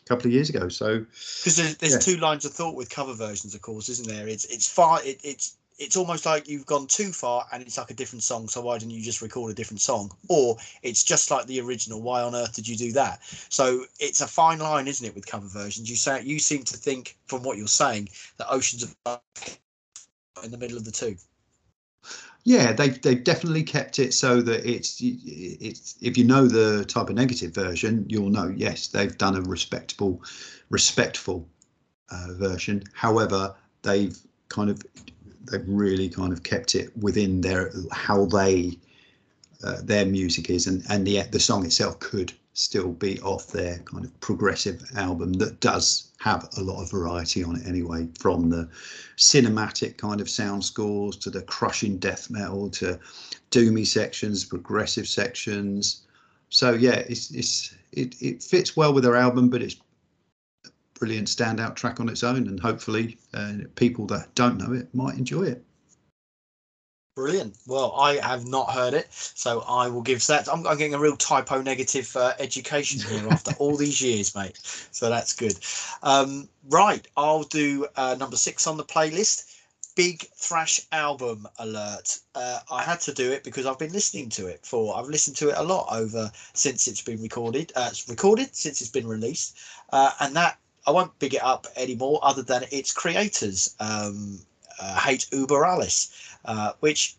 a 0.00 0.08
couple 0.08 0.28
of 0.28 0.32
years 0.32 0.48
ago. 0.48 0.68
So 0.68 1.00
because 1.00 1.56
there's, 1.56 1.76
there's 1.78 1.94
yeah. 1.94 1.98
two 1.98 2.16
lines 2.18 2.44
of 2.44 2.52
thought 2.52 2.76
with 2.76 2.90
cover 2.90 3.14
versions, 3.14 3.52
of 3.56 3.62
course, 3.62 3.88
isn't 3.88 4.06
there? 4.06 4.28
It's 4.28 4.44
it's 4.44 4.72
far 4.72 5.00
it, 5.02 5.18
it's 5.24 5.56
it's 5.78 5.96
almost 5.96 6.24
like 6.24 6.48
you've 6.48 6.66
gone 6.66 6.86
too 6.86 7.10
far 7.10 7.46
and 7.52 7.62
it's 7.62 7.78
like 7.78 7.90
a 7.90 7.94
different 7.94 8.22
song 8.22 8.48
so 8.48 8.60
why 8.60 8.78
didn't 8.78 8.92
you 8.92 9.02
just 9.02 9.22
record 9.22 9.50
a 9.50 9.54
different 9.54 9.80
song? 9.80 10.10
Or 10.28 10.56
it's 10.82 11.02
just 11.02 11.30
like 11.30 11.46
the 11.46 11.60
original 11.60 12.00
why 12.00 12.22
on 12.22 12.34
earth 12.34 12.54
did 12.54 12.68
you 12.68 12.76
do 12.76 12.92
that? 12.92 13.22
So 13.48 13.84
it's 13.98 14.20
a 14.20 14.26
fine 14.26 14.58
line 14.58 14.86
isn't 14.86 15.06
it 15.06 15.14
with 15.14 15.26
cover 15.26 15.48
versions? 15.48 15.90
You 15.90 15.96
say 15.96 16.22
you 16.22 16.38
seem 16.38 16.62
to 16.64 16.76
think 16.76 17.16
from 17.26 17.42
what 17.42 17.58
you're 17.58 17.66
saying 17.66 18.08
that 18.38 18.48
oceans 18.50 18.94
of 19.06 19.20
in 20.42 20.50
the 20.50 20.58
middle 20.58 20.76
of 20.76 20.84
the 20.84 20.90
two. 20.90 21.16
Yeah, 22.44 22.72
they've 22.72 23.00
they've 23.00 23.24
definitely 23.24 23.62
kept 23.62 23.98
it 23.98 24.12
so 24.12 24.42
that 24.42 24.68
it's 24.68 25.00
it's 25.00 25.96
if 26.02 26.18
you 26.18 26.24
know 26.24 26.46
the 26.46 26.84
Type 26.84 27.08
O 27.08 27.12
Negative 27.14 27.52
version, 27.54 28.04
you'll 28.08 28.28
know 28.28 28.52
yes 28.54 28.88
they've 28.88 29.16
done 29.16 29.36
a 29.36 29.40
respectable, 29.40 30.22
respectful 30.68 31.48
uh, 32.10 32.28
version. 32.32 32.82
However, 32.92 33.54
they've 33.82 34.16
kind 34.50 34.68
of 34.68 34.82
they've 35.50 35.64
really 35.66 36.08
kind 36.08 36.32
of 36.32 36.42
kept 36.42 36.74
it 36.74 36.96
within 36.96 37.40
their 37.40 37.72
how 37.92 38.26
they 38.26 38.78
uh, 39.62 39.80
their 39.82 40.06
music 40.06 40.50
is, 40.50 40.66
and 40.66 40.84
and 40.88 41.06
the 41.06 41.22
the 41.30 41.40
song 41.40 41.64
itself 41.64 41.98
could 42.00 42.32
still 42.54 42.92
be 42.92 43.20
off 43.20 43.48
their 43.48 43.78
kind 43.80 44.04
of 44.04 44.20
progressive 44.20 44.82
album 44.96 45.32
that 45.34 45.58
does 45.58 46.12
have 46.20 46.48
a 46.56 46.62
lot 46.62 46.80
of 46.80 46.90
variety 46.90 47.42
on 47.42 47.56
it 47.56 47.66
anyway, 47.66 48.08
from 48.18 48.48
the 48.48 48.68
cinematic 49.16 49.96
kind 49.98 50.20
of 50.20 50.30
sound 50.30 50.64
scores 50.64 51.16
to 51.16 51.30
the 51.30 51.42
crushing 51.42 51.98
death 51.98 52.30
metal 52.30 52.70
to 52.70 52.98
doomy 53.50 53.86
sections, 53.86 54.44
progressive 54.44 55.08
sections. 55.08 56.02
So 56.48 56.72
yeah, 56.72 57.02
it's 57.08 57.30
it's 57.32 57.74
it, 57.92 58.14
it 58.22 58.42
fits 58.42 58.76
well 58.76 58.94
with 58.94 59.04
their 59.04 59.16
album, 59.16 59.48
but 59.50 59.62
it's 59.62 59.76
brilliant 60.98 61.28
standout 61.28 61.74
track 61.74 62.00
on 62.00 62.08
its 62.08 62.22
own, 62.22 62.48
and 62.48 62.60
hopefully 62.60 63.18
uh, 63.34 63.54
people 63.74 64.06
that 64.06 64.34
don't 64.34 64.58
know 64.58 64.72
it 64.72 64.94
might 64.94 65.16
enjoy 65.18 65.42
it. 65.42 65.64
Brilliant. 67.16 67.56
Well, 67.68 67.94
I 67.96 68.16
have 68.16 68.44
not 68.44 68.72
heard 68.72 68.92
it, 68.92 69.06
so 69.12 69.60
I 69.68 69.86
will 69.86 70.02
give 70.02 70.26
that. 70.26 70.48
I'm, 70.48 70.66
I'm 70.66 70.76
getting 70.76 70.94
a 70.94 70.98
real 70.98 71.16
Type 71.16 71.52
O 71.52 71.62
Negative 71.62 72.16
uh, 72.16 72.32
education 72.40 73.00
here 73.08 73.28
after 73.30 73.52
all 73.58 73.76
these 73.76 74.02
years, 74.02 74.34
mate. 74.34 74.58
So 74.90 75.08
that's 75.10 75.32
good. 75.32 75.56
Um, 76.02 76.48
right, 76.70 77.06
I'll 77.16 77.44
do 77.44 77.86
uh, 77.94 78.16
number 78.18 78.36
six 78.36 78.66
on 78.66 78.76
the 78.76 78.84
playlist. 78.84 79.52
Big 79.94 80.26
thrash 80.34 80.80
album 80.90 81.46
alert. 81.60 82.18
Uh, 82.34 82.58
I 82.68 82.82
had 82.82 82.98
to 83.02 83.14
do 83.14 83.30
it 83.30 83.44
because 83.44 83.64
I've 83.64 83.78
been 83.78 83.92
listening 83.92 84.28
to 84.30 84.48
it 84.48 84.66
for. 84.66 84.96
I've 84.96 85.06
listened 85.06 85.36
to 85.36 85.50
it 85.50 85.54
a 85.56 85.62
lot 85.62 85.86
over 85.92 86.32
since 86.54 86.88
it's 86.88 87.02
been 87.02 87.22
recorded. 87.22 87.70
Uh, 87.76 87.90
it's 87.92 88.08
recorded 88.08 88.56
since 88.56 88.80
it's 88.80 88.90
been 88.90 89.06
released, 89.06 89.56
uh, 89.92 90.10
and 90.18 90.34
that 90.34 90.58
I 90.86 90.90
won't 90.90 91.18
big 91.18 91.34
it 91.34 91.42
up 91.42 91.66
anymore. 91.76 92.20
Other 92.22 92.42
than 92.42 92.64
its 92.70 92.92
creators, 92.92 93.74
um, 93.80 94.40
uh, 94.80 94.98
Hate 95.00 95.26
Über 95.32 95.66
Alles, 95.66 96.10
uh, 96.44 96.72
which 96.80 97.16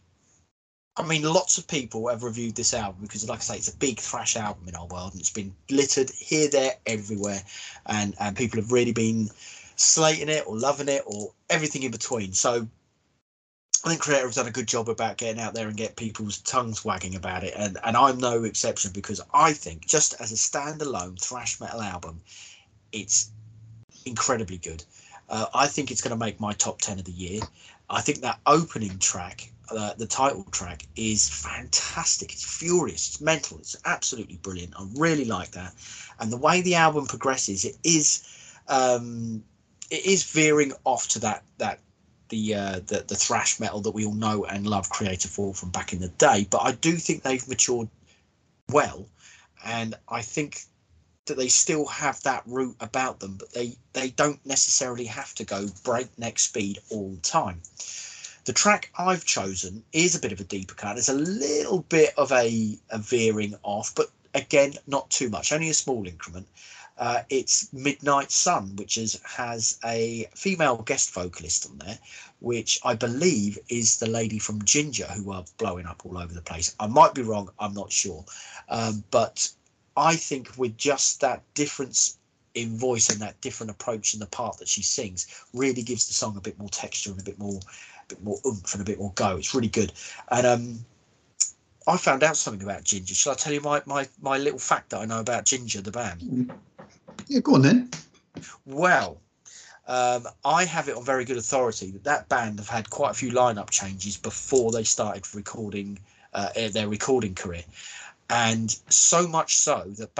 I 0.97 1.05
mean, 1.05 1.23
lots 1.23 1.57
of 1.57 1.67
people 1.67 2.07
have 2.07 2.23
reviewed 2.23 2.55
this 2.55 2.73
album 2.73 3.01
because, 3.01 3.27
like 3.27 3.39
I 3.39 3.41
say, 3.41 3.57
it's 3.57 3.67
a 3.67 3.75
big 3.75 3.99
thrash 3.99 4.37
album 4.37 4.67
in 4.69 4.75
our 4.75 4.87
world, 4.87 5.11
and 5.11 5.19
it's 5.19 5.29
been 5.29 5.53
littered 5.69 6.09
here, 6.11 6.49
there, 6.49 6.75
everywhere, 6.85 7.41
and 7.85 8.15
and 8.19 8.35
people 8.35 8.61
have 8.61 8.71
really 8.71 8.93
been 8.93 9.29
slating 9.75 10.29
it 10.29 10.47
or 10.47 10.57
loving 10.57 10.87
it 10.87 11.03
or 11.05 11.33
everything 11.49 11.83
in 11.83 11.91
between. 11.91 12.31
So 12.31 12.67
I 13.83 13.89
think 13.89 14.01
Kreator 14.01 14.21
have 14.21 14.33
done 14.33 14.47
a 14.47 14.51
good 14.51 14.67
job 14.67 14.87
about 14.87 15.17
getting 15.17 15.41
out 15.41 15.53
there 15.53 15.67
and 15.67 15.75
get 15.75 15.97
people's 15.97 16.37
tongues 16.39 16.85
wagging 16.85 17.15
about 17.15 17.43
it, 17.43 17.53
and 17.57 17.77
and 17.83 17.97
I'm 17.97 18.17
no 18.17 18.45
exception 18.45 18.91
because 18.93 19.19
I 19.33 19.51
think 19.51 19.85
just 19.85 20.13
as 20.21 20.31
a 20.31 20.35
standalone 20.35 21.21
thrash 21.21 21.59
metal 21.59 21.81
album, 21.81 22.21
it's 22.93 23.31
incredibly 24.05 24.57
good. 24.57 24.83
Uh, 25.29 25.47
I 25.53 25.67
think 25.67 25.91
it's 25.91 26.01
going 26.01 26.17
to 26.17 26.25
make 26.25 26.39
my 26.39 26.53
top 26.53 26.79
ten 26.79 26.99
of 26.99 27.05
the 27.05 27.11
year. 27.11 27.41
I 27.89 28.01
think 28.01 28.21
that 28.21 28.39
opening 28.45 28.97
track, 28.99 29.51
uh, 29.69 29.93
the 29.93 30.07
title 30.07 30.45
track, 30.51 30.85
is 30.95 31.29
fantastic. 31.29 32.31
It's 32.31 32.57
furious. 32.57 33.09
It's 33.09 33.21
mental. 33.21 33.57
It's 33.59 33.75
absolutely 33.85 34.37
brilliant. 34.37 34.73
I 34.77 34.85
really 34.95 35.25
like 35.25 35.51
that. 35.51 35.73
And 36.19 36.31
the 36.31 36.37
way 36.37 36.61
the 36.61 36.75
album 36.75 37.05
progresses, 37.05 37.65
it 37.65 37.77
is, 37.83 38.23
um, 38.67 39.43
it 39.89 40.05
is 40.05 40.23
veering 40.23 40.73
off 40.83 41.07
to 41.09 41.19
that 41.19 41.43
that 41.57 41.79
the 42.29 42.55
uh, 42.55 42.79
the 42.87 43.05
the 43.07 43.15
thrash 43.15 43.59
metal 43.59 43.81
that 43.81 43.91
we 43.91 44.05
all 44.05 44.13
know 44.13 44.45
and 44.45 44.67
love 44.67 44.89
Kreator 44.89 45.27
for 45.27 45.53
from 45.53 45.69
back 45.69 45.93
in 45.93 45.99
the 45.99 46.09
day. 46.09 46.47
But 46.49 46.61
I 46.63 46.71
do 46.71 46.93
think 46.93 47.21
they've 47.21 47.47
matured 47.47 47.89
well, 48.71 49.05
and 49.63 49.95
I 50.09 50.21
think 50.21 50.61
that 51.25 51.37
they 51.37 51.47
still 51.47 51.85
have 51.87 52.21
that 52.23 52.43
route 52.45 52.75
about 52.79 53.19
them, 53.19 53.35
but 53.37 53.51
they 53.53 53.75
they 53.93 54.09
don't 54.09 54.45
necessarily 54.45 55.05
have 55.05 55.33
to 55.35 55.43
go 55.43 55.67
breakneck 55.83 56.39
speed 56.39 56.79
all 56.89 57.09
the 57.11 57.21
time. 57.21 57.61
The 58.45 58.53
track 58.53 58.91
I've 58.97 59.25
chosen 59.25 59.83
is 59.91 60.13
a 60.13 60.19
bit 60.19 60.31
of 60.31 60.39
a 60.39 60.43
deeper 60.43 60.75
cut. 60.75 60.93
There's 60.93 61.09
a 61.09 61.13
little 61.13 61.79
bit 61.89 62.13
of 62.15 62.31
a, 62.31 62.77
a 62.91 62.99
veering 62.99 63.55
off, 63.63 63.95
but 63.95 64.11
again, 64.35 64.73
not 64.85 65.09
too 65.09 65.29
much, 65.29 65.51
only 65.51 65.69
a 65.69 65.73
small 65.73 66.07
increment. 66.07 66.47
Uh, 66.97 67.23
it's 67.29 67.73
Midnight 67.73 68.31
Sun, 68.31 68.75
which 68.75 68.97
is 68.97 69.19
has 69.23 69.79
a 69.83 70.29
female 70.35 70.77
guest 70.77 71.11
vocalist 71.11 71.65
on 71.67 71.79
there, 71.79 71.97
which 72.39 72.79
I 72.85 72.93
believe 72.93 73.57
is 73.67 73.97
the 73.97 74.07
lady 74.07 74.39
from 74.39 74.63
Ginger, 74.63 75.07
who 75.07 75.31
are 75.31 75.43
blowing 75.57 75.87
up 75.87 76.05
all 76.05 76.17
over 76.17 76.33
the 76.33 76.41
place. 76.41 76.75
I 76.79 76.87
might 76.87 77.15
be 77.15 77.23
wrong, 77.23 77.49
I'm 77.59 77.73
not 77.73 77.91
sure, 77.91 78.23
um, 78.69 79.03
but 79.09 79.49
I 79.97 80.15
think 80.15 80.57
with 80.57 80.77
just 80.77 81.21
that 81.21 81.41
difference 81.53 82.17
in 82.53 82.77
voice 82.77 83.09
and 83.09 83.19
that 83.21 83.39
different 83.41 83.71
approach 83.71 84.13
in 84.13 84.19
the 84.19 84.25
part 84.25 84.57
that 84.57 84.67
she 84.67 84.81
sings 84.81 85.45
really 85.53 85.83
gives 85.83 86.07
the 86.07 86.13
song 86.13 86.37
a 86.37 86.41
bit 86.41 86.57
more 86.57 86.69
texture 86.69 87.11
and 87.11 87.19
a 87.19 87.23
bit 87.23 87.37
more 87.37 87.59
a 87.59 88.05
bit 88.07 88.23
more 88.23 88.39
oomph 88.45 88.73
and 88.73 88.81
a 88.81 88.85
bit 88.85 88.99
more 88.99 89.11
go. 89.15 89.37
It's 89.37 89.53
really 89.53 89.67
good. 89.67 89.91
And 90.29 90.47
um 90.47 90.85
I 91.87 91.97
found 91.97 92.23
out 92.23 92.35
something 92.35 92.63
about 92.63 92.83
Ginger. 92.83 93.13
Shall 93.13 93.33
I 93.33 93.35
tell 93.35 93.53
you 93.53 93.61
my, 93.61 93.81
my, 93.85 94.07
my 94.19 94.39
little 94.39 94.57
fact 94.57 94.89
that 94.89 95.01
I 95.01 95.05
know 95.05 95.19
about 95.19 95.45
Ginger 95.45 95.81
the 95.81 95.91
band? 95.91 96.51
Yeah, 97.27 97.41
go 97.41 97.55
on 97.55 97.61
then. 97.61 97.91
Well, 98.65 99.21
um, 99.87 100.25
I 100.43 100.65
have 100.65 100.89
it 100.89 100.95
on 100.97 101.05
very 101.05 101.25
good 101.25 101.37
authority 101.37 101.91
that 101.91 102.03
that 102.03 102.27
band 102.27 102.57
have 102.57 102.69
had 102.69 102.89
quite 102.89 103.11
a 103.11 103.13
few 103.13 103.31
lineup 103.31 103.69
changes 103.69 104.17
before 104.17 104.71
they 104.71 104.83
started 104.83 105.23
recording 105.35 105.99
uh, 106.33 106.49
their 106.71 106.89
recording 106.89 107.35
career 107.35 107.63
and 108.29 108.77
so 108.89 109.27
much 109.27 109.55
so 109.55 109.83
that 109.97 110.15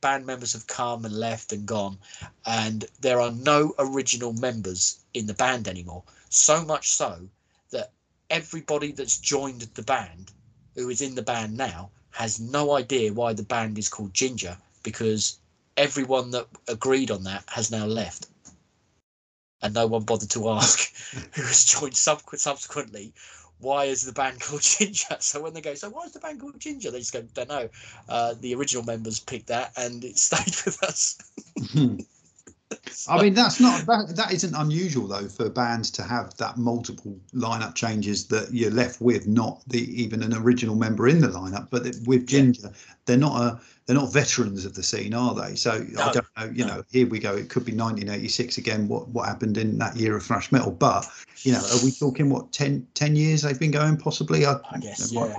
band 0.00 0.26
members 0.26 0.54
have 0.54 0.66
come 0.66 1.04
and 1.04 1.14
left 1.14 1.52
and 1.52 1.66
gone 1.66 1.98
and 2.46 2.86
there 3.00 3.20
are 3.20 3.32
no 3.32 3.74
original 3.78 4.32
members 4.32 5.00
in 5.12 5.26
the 5.26 5.34
band 5.34 5.68
anymore 5.68 6.02
so 6.30 6.64
much 6.64 6.90
so 6.90 7.28
that 7.70 7.92
everybody 8.30 8.92
that's 8.92 9.18
joined 9.18 9.60
the 9.74 9.82
band 9.82 10.32
who 10.74 10.88
is 10.88 11.02
in 11.02 11.14
the 11.14 11.22
band 11.22 11.56
now 11.56 11.90
has 12.12 12.40
no 12.40 12.76
idea 12.76 13.12
why 13.12 13.32
the 13.32 13.42
band 13.42 13.78
is 13.78 13.88
called 13.88 14.14
Ginger 14.14 14.56
because 14.82 15.38
everyone 15.76 16.30
that 16.30 16.46
agreed 16.68 17.10
on 17.10 17.24
that 17.24 17.44
has 17.48 17.70
now 17.70 17.86
left. 17.86 18.26
And 19.62 19.74
no 19.74 19.86
one 19.86 20.02
bothered 20.02 20.30
to 20.30 20.50
ask 20.50 20.92
who 21.34 21.42
has 21.42 21.64
joined 21.64 21.96
sub- 21.96 22.22
subsequently 22.34 23.14
why 23.62 23.84
is 23.84 24.02
the 24.02 24.12
band 24.12 24.40
called 24.42 24.62
Ginger? 24.62 25.16
So 25.20 25.40
when 25.40 25.54
they 25.54 25.60
go, 25.60 25.74
so 25.74 25.88
why 25.88 26.04
is 26.04 26.12
the 26.12 26.20
band 26.20 26.40
called 26.40 26.58
Ginger? 26.60 26.90
They 26.90 26.98
just 26.98 27.12
go, 27.12 27.22
don't 27.34 27.48
know. 27.48 27.68
Uh, 28.08 28.34
the 28.40 28.54
original 28.54 28.84
members 28.84 29.20
picked 29.20 29.46
that, 29.46 29.72
and 29.76 30.04
it 30.04 30.18
stayed 30.18 30.54
with 30.64 30.82
us. 30.82 31.18
I 33.08 33.22
mean, 33.22 33.34
that's 33.34 33.60
not 33.60 33.86
that, 33.86 34.16
that 34.16 34.32
isn't 34.32 34.54
unusual 34.54 35.06
though 35.06 35.28
for 35.28 35.48
bands 35.48 35.90
to 35.92 36.02
have 36.02 36.36
that 36.36 36.56
multiple 36.56 37.18
lineup 37.34 37.74
changes 37.74 38.26
that 38.28 38.52
you're 38.52 38.70
left 38.70 39.00
with 39.00 39.26
not 39.26 39.62
the 39.66 39.80
even 40.00 40.22
an 40.22 40.34
original 40.34 40.76
member 40.76 41.08
in 41.08 41.20
the 41.20 41.28
lineup, 41.28 41.68
but 41.70 41.84
with 42.06 42.26
Ginger, 42.26 42.62
yeah. 42.64 42.70
they're 43.06 43.16
not 43.16 43.40
a 43.40 43.60
they're 43.86 43.96
not 43.96 44.12
veterans 44.12 44.64
of 44.64 44.74
the 44.74 44.82
scene, 44.82 45.12
are 45.12 45.34
they? 45.34 45.54
So 45.56 45.84
no, 45.90 46.02
I 46.02 46.12
don't 46.12 46.26
know. 46.38 46.44
You 46.44 46.66
no. 46.66 46.76
know, 46.76 46.82
here 46.90 47.06
we 47.06 47.18
go. 47.18 47.34
It 47.34 47.48
could 47.48 47.64
be 47.64 47.72
1986 47.72 48.58
again. 48.58 48.88
What 48.88 49.08
what 49.08 49.26
happened 49.26 49.56
in 49.58 49.78
that 49.78 49.96
year 49.96 50.16
of 50.16 50.22
thrash 50.22 50.52
metal? 50.52 50.70
But 50.70 51.06
you 51.38 51.52
know, 51.52 51.58
are 51.60 51.84
we 51.84 51.90
talking 51.90 52.30
what 52.30 52.52
10, 52.52 52.86
10 52.94 53.16
years 53.16 53.42
they've 53.42 53.58
been 53.58 53.72
going? 53.72 53.96
Possibly. 53.96 54.46
I, 54.46 54.54
I 54.70 54.78
guess. 54.78 55.12
Yeah. 55.12 55.34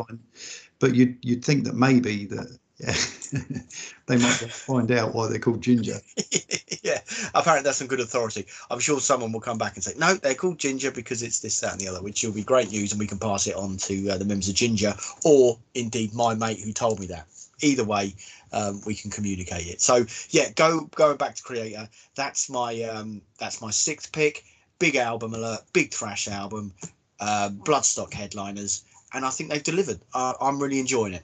But 0.80 0.96
you'd 0.96 1.17
you'd 1.22 1.46
think 1.46 1.63
that 1.63 1.76
maybe 1.76 2.26
that 2.26 2.58
yeah, 2.80 2.94
they 4.08 4.18
might 4.18 4.32
find 4.52 4.92
out 4.92 5.14
why 5.14 5.28
they're 5.28 5.40
called 5.40 5.62
Ginger. 5.62 6.00
yeah, 6.84 7.00
apparently 7.36 7.64
that's 7.64 7.78
some 7.78 7.88
good 7.88 8.00
authority. 8.00 8.46
I'm 8.72 8.80
sure 8.80 9.00
someone 9.00 9.32
will 9.32 9.42
come 9.42 9.58
back 9.58 9.76
and 9.76 9.84
say, 9.84 9.94
no, 9.98 10.16
they're 10.16 10.34
called 10.34 10.58
Ginger 10.58 10.92
because 10.92 11.22
it's 11.22 11.40
this, 11.40 11.60
that, 11.60 11.74
and 11.74 11.82
the 11.82 11.88
other, 11.88 12.02
which 12.02 12.24
will 12.24 12.34
be 12.34 12.44
great 12.44 12.72
news, 12.72 12.92
and 12.92 13.00
we 13.00 13.08
can 13.08 13.20
pass 13.20 13.46
it 13.48 13.56
on 13.56 13.78
to 13.78 14.10
uh, 14.10 14.18
the 14.18 14.26
members 14.26 14.50
of 14.50 14.56
Ginger, 14.56 14.94
or 15.24 15.58
indeed 15.76 16.14
my 16.14 16.34
mate 16.34 16.60
who 16.62 16.74
told 16.74 17.00
me 17.00 17.08
that. 17.08 17.28
Either 17.62 17.84
way 17.84 18.14
um, 18.52 18.82
we 18.86 18.94
can 18.94 19.10
communicate 19.10 19.68
it. 19.68 19.80
So 19.80 20.06
yeah 20.32 20.50
go 20.56 20.90
going 20.96 21.18
back 21.18 21.36
to 21.36 21.44
Kreator. 21.44 21.88
That's 22.16 22.50
my 22.50 22.82
um, 22.84 23.22
that's 23.40 23.62
my 23.62 23.72
sixth 23.72 24.12
pick. 24.12 24.44
Big 24.80 24.96
album 24.98 25.34
alert 25.34 25.62
big 25.72 25.94
thrash 25.94 26.28
album 26.28 26.74
uh, 27.22 27.50
bloodstock 27.50 28.12
headliners 28.12 28.84
and 29.14 29.24
i 29.24 29.30
think 29.30 29.50
they've 29.50 29.64
delivered. 29.64 30.00
Uh, 30.14 30.34
i'm 30.42 30.62
really 30.62 30.80
enjoying 30.80 31.14
it 31.14 31.24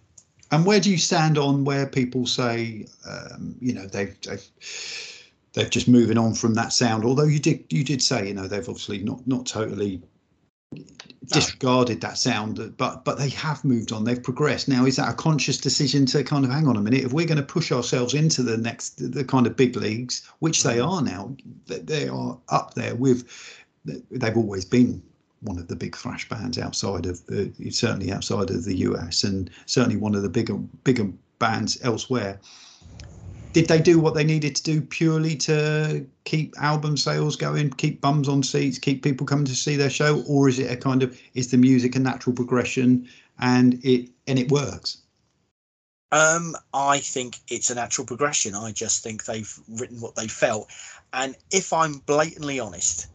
and 0.51 0.65
where 0.65 0.79
do 0.79 0.89
you 0.89 0.97
stand 0.97 1.37
on 1.37 1.63
where 1.63 1.85
people 1.85 2.25
say 2.25 2.85
um, 3.07 3.55
you 3.59 3.73
know 3.73 3.85
they've, 3.85 4.19
they've 4.21 4.49
they've 5.53 5.69
just 5.69 5.87
moving 5.87 6.17
on 6.17 6.33
from 6.33 6.53
that 6.53 6.73
sound 6.73 7.03
although 7.03 7.23
you 7.23 7.39
did 7.39 7.63
you 7.69 7.83
did 7.83 8.01
say 8.01 8.27
you 8.27 8.33
know 8.33 8.47
they've 8.47 8.69
obviously 8.69 8.99
not 8.99 9.25
not 9.27 9.45
totally 9.45 10.01
disregarded 11.31 12.01
that 12.01 12.17
sound, 12.17 12.73
but 12.77 13.03
but 13.03 13.17
they 13.17 13.29
have 13.29 13.63
moved 13.63 13.91
on. 13.91 14.03
They've 14.03 14.21
progressed. 14.21 14.67
Now, 14.67 14.85
is 14.85 14.95
that 14.97 15.09
a 15.09 15.13
conscious 15.13 15.57
decision 15.57 16.05
to 16.07 16.23
kind 16.23 16.45
of 16.45 16.51
hang 16.51 16.67
on 16.67 16.77
a 16.77 16.81
minute? 16.81 17.03
If 17.03 17.13
we're 17.13 17.27
going 17.27 17.37
to 17.37 17.43
push 17.43 17.71
ourselves 17.71 18.13
into 18.13 18.43
the 18.43 18.57
next 18.57 19.11
the 19.11 19.23
kind 19.23 19.47
of 19.47 19.55
big 19.55 19.75
leagues, 19.75 20.29
which 20.39 20.63
they 20.63 20.79
are 20.79 21.01
now, 21.01 21.35
they 21.67 22.07
are 22.07 22.37
up 22.49 22.73
there 22.73 22.95
with. 22.95 23.27
They've 23.85 24.37
always 24.37 24.65
been 24.65 25.01
one 25.41 25.57
of 25.57 25.67
the 25.67 25.75
big 25.75 25.95
thrash 25.95 26.27
bands 26.27 26.57
outside 26.57 27.05
of 27.05 27.25
the 27.27 27.51
certainly 27.71 28.11
outside 28.11 28.49
of 28.49 28.65
the 28.65 28.77
US, 28.79 29.23
and 29.23 29.49
certainly 29.65 29.97
one 29.97 30.15
of 30.15 30.21
the 30.21 30.29
bigger 30.29 30.55
bigger 30.55 31.09
bands 31.39 31.77
elsewhere 31.83 32.39
did 33.53 33.67
they 33.67 33.81
do 33.81 33.99
what 33.99 34.13
they 34.13 34.23
needed 34.23 34.55
to 34.55 34.63
do 34.63 34.81
purely 34.81 35.35
to 35.35 36.05
keep 36.23 36.53
album 36.61 36.95
sales 36.95 37.35
going, 37.35 37.69
keep 37.71 37.99
bums 38.01 38.29
on 38.29 38.43
seats, 38.43 38.77
keep 38.77 39.03
people 39.03 39.25
coming 39.25 39.45
to 39.45 39.55
see 39.55 39.75
their 39.75 39.89
show, 39.89 40.23
or 40.27 40.47
is 40.47 40.59
it 40.59 40.71
a 40.71 40.77
kind 40.77 41.01
of 41.01 41.19
is 41.33 41.49
the 41.49 41.57
music 41.57 41.95
a 41.95 41.99
natural 41.99 42.35
progression 42.35 43.07
and 43.39 43.83
it 43.83 44.09
and 44.27 44.37
it 44.37 44.51
works? 44.51 44.99
Um, 46.11 46.55
I 46.73 46.99
think 46.99 47.37
it's 47.49 47.69
a 47.69 47.75
natural 47.75 48.05
progression. 48.05 48.55
I 48.55 48.71
just 48.71 49.03
think 49.03 49.25
they've 49.25 49.59
written 49.67 50.01
what 50.01 50.15
they 50.15 50.27
felt, 50.27 50.69
and 51.13 51.35
if 51.51 51.73
I'm 51.73 51.99
blatantly 51.99 52.59
honest, 52.59 53.07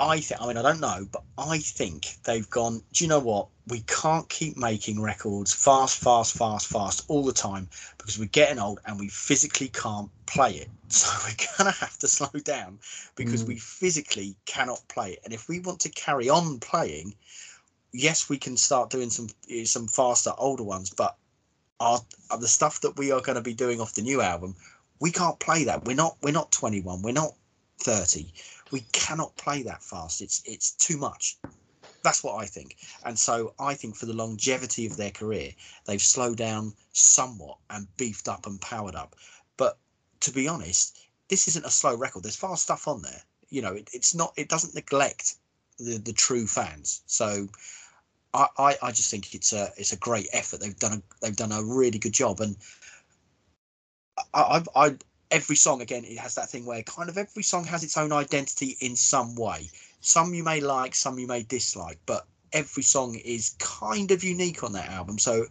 I 0.00 0.20
think, 0.20 0.40
I 0.40 0.46
mean, 0.46 0.56
I 0.56 0.62
don't 0.62 0.80
know, 0.80 1.06
but 1.12 1.22
I 1.36 1.58
think 1.58 2.16
they've 2.24 2.48
gone, 2.48 2.82
do 2.92 3.04
you 3.04 3.08
know 3.08 3.18
what? 3.18 3.48
We 3.68 3.80
can't 3.80 4.26
keep 4.30 4.56
making 4.56 5.00
records 5.00 5.52
fast, 5.52 5.98
fast, 5.98 6.36
fast, 6.36 6.68
fast 6.68 7.04
all 7.08 7.22
the 7.22 7.34
time 7.34 7.68
because 7.98 8.18
we're 8.18 8.24
getting 8.24 8.58
old 8.58 8.80
and 8.86 8.98
we 8.98 9.08
physically 9.08 9.68
can't 9.68 10.10
play 10.26 10.52
it. 10.52 10.68
So 10.90 11.08
we're 11.22 11.46
going 11.56 11.72
to 11.72 11.78
have 11.78 11.96
to 11.98 12.08
slow 12.08 12.40
down 12.40 12.80
because 13.14 13.44
mm. 13.44 13.48
we 13.48 13.56
physically 13.58 14.34
cannot 14.44 14.80
play 14.88 15.12
it. 15.12 15.20
And 15.22 15.32
if 15.32 15.48
we 15.48 15.60
want 15.60 15.78
to 15.82 15.88
carry 15.88 16.28
on 16.28 16.58
playing, 16.58 17.14
yes, 17.92 18.28
we 18.28 18.38
can 18.38 18.56
start 18.56 18.90
doing 18.90 19.08
some 19.08 19.28
eh, 19.48 19.66
some 19.66 19.86
faster, 19.86 20.32
older 20.36 20.64
ones, 20.64 20.90
but 20.90 21.16
our, 21.78 22.00
the 22.40 22.48
stuff 22.48 22.80
that 22.80 22.98
we 22.98 23.12
are 23.12 23.20
going 23.20 23.36
to 23.36 23.40
be 23.40 23.54
doing 23.54 23.80
off 23.80 23.94
the 23.94 24.02
new 24.02 24.20
album, 24.20 24.56
we 24.98 25.12
can't 25.12 25.38
play 25.38 25.62
that. 25.62 25.84
We're 25.84 25.94
not 25.94 26.16
we're 26.22 26.32
not 26.32 26.50
21, 26.50 27.02
we're 27.02 27.12
not 27.12 27.34
30 27.78 28.32
we 28.70 28.80
cannot 28.92 29.36
play 29.36 29.62
that 29.62 29.82
fast. 29.82 30.20
It's 30.20 30.42
it's 30.44 30.72
too 30.72 30.96
much. 30.96 31.38
That's 32.02 32.24
what 32.24 32.36
I 32.42 32.46
think. 32.46 32.76
And 33.04 33.18
so 33.18 33.54
I 33.58 33.74
think 33.74 33.96
for 33.96 34.06
the 34.06 34.14
longevity 34.14 34.86
of 34.86 34.96
their 34.96 35.10
career, 35.10 35.52
they've 35.84 36.00
slowed 36.00 36.38
down 36.38 36.72
somewhat 36.92 37.58
and 37.68 37.86
beefed 37.96 38.28
up 38.28 38.46
and 38.46 38.60
powered 38.60 38.94
up. 38.94 39.16
But 39.56 39.78
to 40.20 40.32
be 40.32 40.48
honest, 40.48 40.98
this 41.28 41.46
isn't 41.48 41.66
a 41.66 41.70
slow 41.70 41.94
record. 41.94 42.22
There's 42.22 42.36
fast 42.36 42.62
stuff 42.62 42.88
on 42.88 43.02
there. 43.02 43.22
You 43.50 43.62
know, 43.62 43.74
it, 43.74 43.90
it's 43.92 44.14
not. 44.14 44.32
It 44.36 44.48
doesn't 44.48 44.74
neglect 44.74 45.34
the 45.78 45.98
the 45.98 46.12
true 46.12 46.46
fans. 46.46 47.02
So 47.06 47.48
I, 48.32 48.46
I, 48.58 48.76
I 48.82 48.92
just 48.92 49.10
think 49.10 49.34
it's 49.34 49.52
a 49.52 49.70
it's 49.76 49.92
a 49.92 49.96
great 49.96 50.28
effort. 50.32 50.60
They've 50.60 50.78
done 50.78 50.92
a 50.92 51.02
they've 51.20 51.36
done 51.36 51.52
a 51.52 51.62
really 51.62 51.98
good 51.98 52.12
job, 52.12 52.40
and 52.40 52.56
I 54.32 54.62
I, 54.74 54.86
I 54.86 54.96
every 55.30 55.56
song 55.56 55.80
again 55.80 56.04
it 56.04 56.18
has 56.18 56.34
that 56.34 56.48
thing 56.50 56.64
where 56.64 56.82
kind 56.82 57.08
of 57.08 57.16
every 57.16 57.42
song 57.42 57.64
has 57.64 57.84
its 57.84 57.96
own 57.96 58.12
identity 58.12 58.76
in 58.80 58.96
some 58.96 59.34
way. 59.34 59.70
Some 60.00 60.34
you 60.34 60.42
may 60.42 60.60
like 60.60 60.94
some 60.94 61.18
you 61.18 61.26
may 61.26 61.42
dislike 61.42 61.98
but 62.06 62.26
every 62.52 62.82
song 62.82 63.14
is 63.24 63.54
kind 63.58 64.10
of 64.10 64.24
unique 64.24 64.64
on 64.64 64.72
that 64.72 64.88
album 64.88 65.18
so 65.18 65.46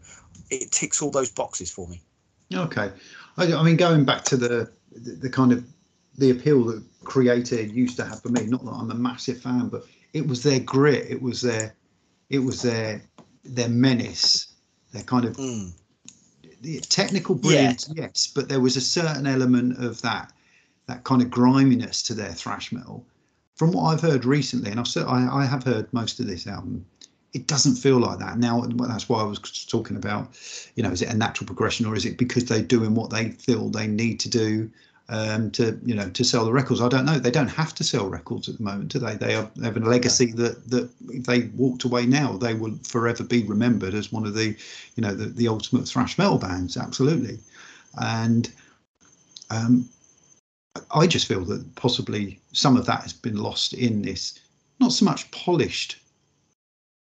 it 0.50 0.72
ticks 0.72 1.02
all 1.02 1.12
those 1.12 1.32
boxes 1.32 1.72
for 1.72 1.88
me. 1.88 2.02
Okay. 2.54 2.92
I, 3.38 3.54
I 3.54 3.64
mean 3.64 3.78
going 3.78 4.06
back 4.06 4.24
to 4.26 4.38
the, 4.38 4.72
the, 4.92 5.12
the 5.12 5.30
kind 5.30 5.52
of 5.52 5.64
the 6.18 6.32
appeal 6.32 6.66
that 6.66 6.84
Kreator 7.04 7.74
used 7.74 7.96
to 7.98 8.06
have 8.06 8.22
for 8.22 8.30
me 8.30 8.46
not 8.46 8.64
that 8.66 8.72
i'm 8.72 8.92
a 8.92 8.96
massive 8.96 9.42
fan 9.42 9.70
but 9.70 9.86
it 10.14 10.28
was 10.28 10.44
their 10.44 10.60
grit 10.60 11.10
it 11.10 11.22
was 11.22 11.42
their 11.42 11.74
it 12.30 12.40
was 12.40 12.62
their 12.62 13.02
their 13.46 13.70
menace 13.70 14.54
their 14.92 15.04
kind 15.04 15.26
of 15.26 15.38
mm 15.38 15.72
the 16.62 16.80
technical 16.82 17.36
brilliance, 17.36 17.90
yeah. 17.94 18.04
yes, 18.04 18.28
but 18.28 18.50
there 18.50 18.60
was 18.60 18.76
a 18.76 18.82
certain 18.82 19.28
element 19.28 19.84
of 19.84 20.02
that 20.02 20.34
that 20.88 21.04
kind 21.04 21.22
of 21.22 21.30
griminess 21.30 22.02
to 22.04 22.14
their 22.14 22.34
thrash 22.34 22.72
metal. 22.72 23.06
From 23.56 23.72
what 23.72 23.84
I've 23.84 24.02
heard 24.02 24.26
recently, 24.26 24.72
and 24.72 24.80
I've 24.80 24.98
I, 24.98 25.28
I 25.32 25.46
have 25.46 25.64
heard 25.64 25.92
most 25.94 26.20
of 26.20 26.28
this 26.28 26.48
album, 26.48 26.86
it 27.34 27.46
doesn't 27.46 27.76
feel 27.76 28.00
like 28.00 28.20
that 28.20 28.40
now. 28.40 28.62
That's 28.62 29.08
why 29.08 29.22
I 29.22 29.24
was 29.24 29.40
talking 29.66 29.98
about, 29.98 30.36
you 30.76 30.84
know, 30.84 30.92
is 30.92 31.02
it 31.02 31.10
a 31.10 31.16
natural 31.16 31.46
progression 31.46 31.86
or 31.86 31.96
is 31.96 32.06
it 32.06 32.18
because 32.18 32.46
they're 32.46 32.62
doing 32.62 32.96
what 32.96 33.12
they 33.12 33.32
feel 33.32 33.70
they 33.70 33.88
need 33.88 34.20
to 34.22 34.30
do 34.30 34.72
um, 35.10 35.50
to 35.52 35.80
you 35.84 35.96
know 35.96 36.10
to 36.12 36.24
sell 36.24 36.46
the 36.46 36.54
records. 36.54 36.82
I 36.82 36.88
don't 36.88 37.06
know. 37.06 37.18
They 37.20 37.32
don't 37.32 37.48
have 37.48 37.74
to 37.76 37.84
sell 37.84 38.08
records 38.08 38.48
at 38.48 38.58
the 38.58 38.64
moment, 38.64 38.92
do 38.92 39.00
they? 39.00 39.16
They, 39.16 39.36
are, 39.36 39.50
they 39.56 39.66
have 39.66 39.78
a 39.78 39.80
legacy 39.80 40.32
that 40.34 40.70
that 40.70 40.90
if 41.10 41.26
they 41.26 41.50
walked 41.56 41.84
away 41.84 42.06
now, 42.06 42.34
they 42.34 42.54
will 42.54 42.78
forever 42.84 43.24
be 43.24 43.44
remembered 43.44 43.94
as 43.94 44.12
one 44.12 44.26
of 44.26 44.36
the 44.36 44.56
you 44.96 45.02
know 45.02 45.14
the, 45.14 45.26
the 45.26 45.48
ultimate 45.48 45.88
thrash 45.88 46.18
metal 46.18 46.38
bands. 46.38 46.78
Absolutely, 46.78 47.40
and 48.00 48.52
um, 49.50 49.90
I 50.92 51.08
just 51.08 51.28
feel 51.28 51.44
that 51.46 51.76
possibly 51.76 52.40
some 52.54 52.78
of 52.78 52.86
that 52.86 53.02
has 53.02 53.14
been 53.14 53.38
lost 53.38 53.74
in 53.74 54.04
this 54.04 54.40
not 54.80 54.94
so 54.94 55.06
much 55.06 55.30
polished 55.32 55.98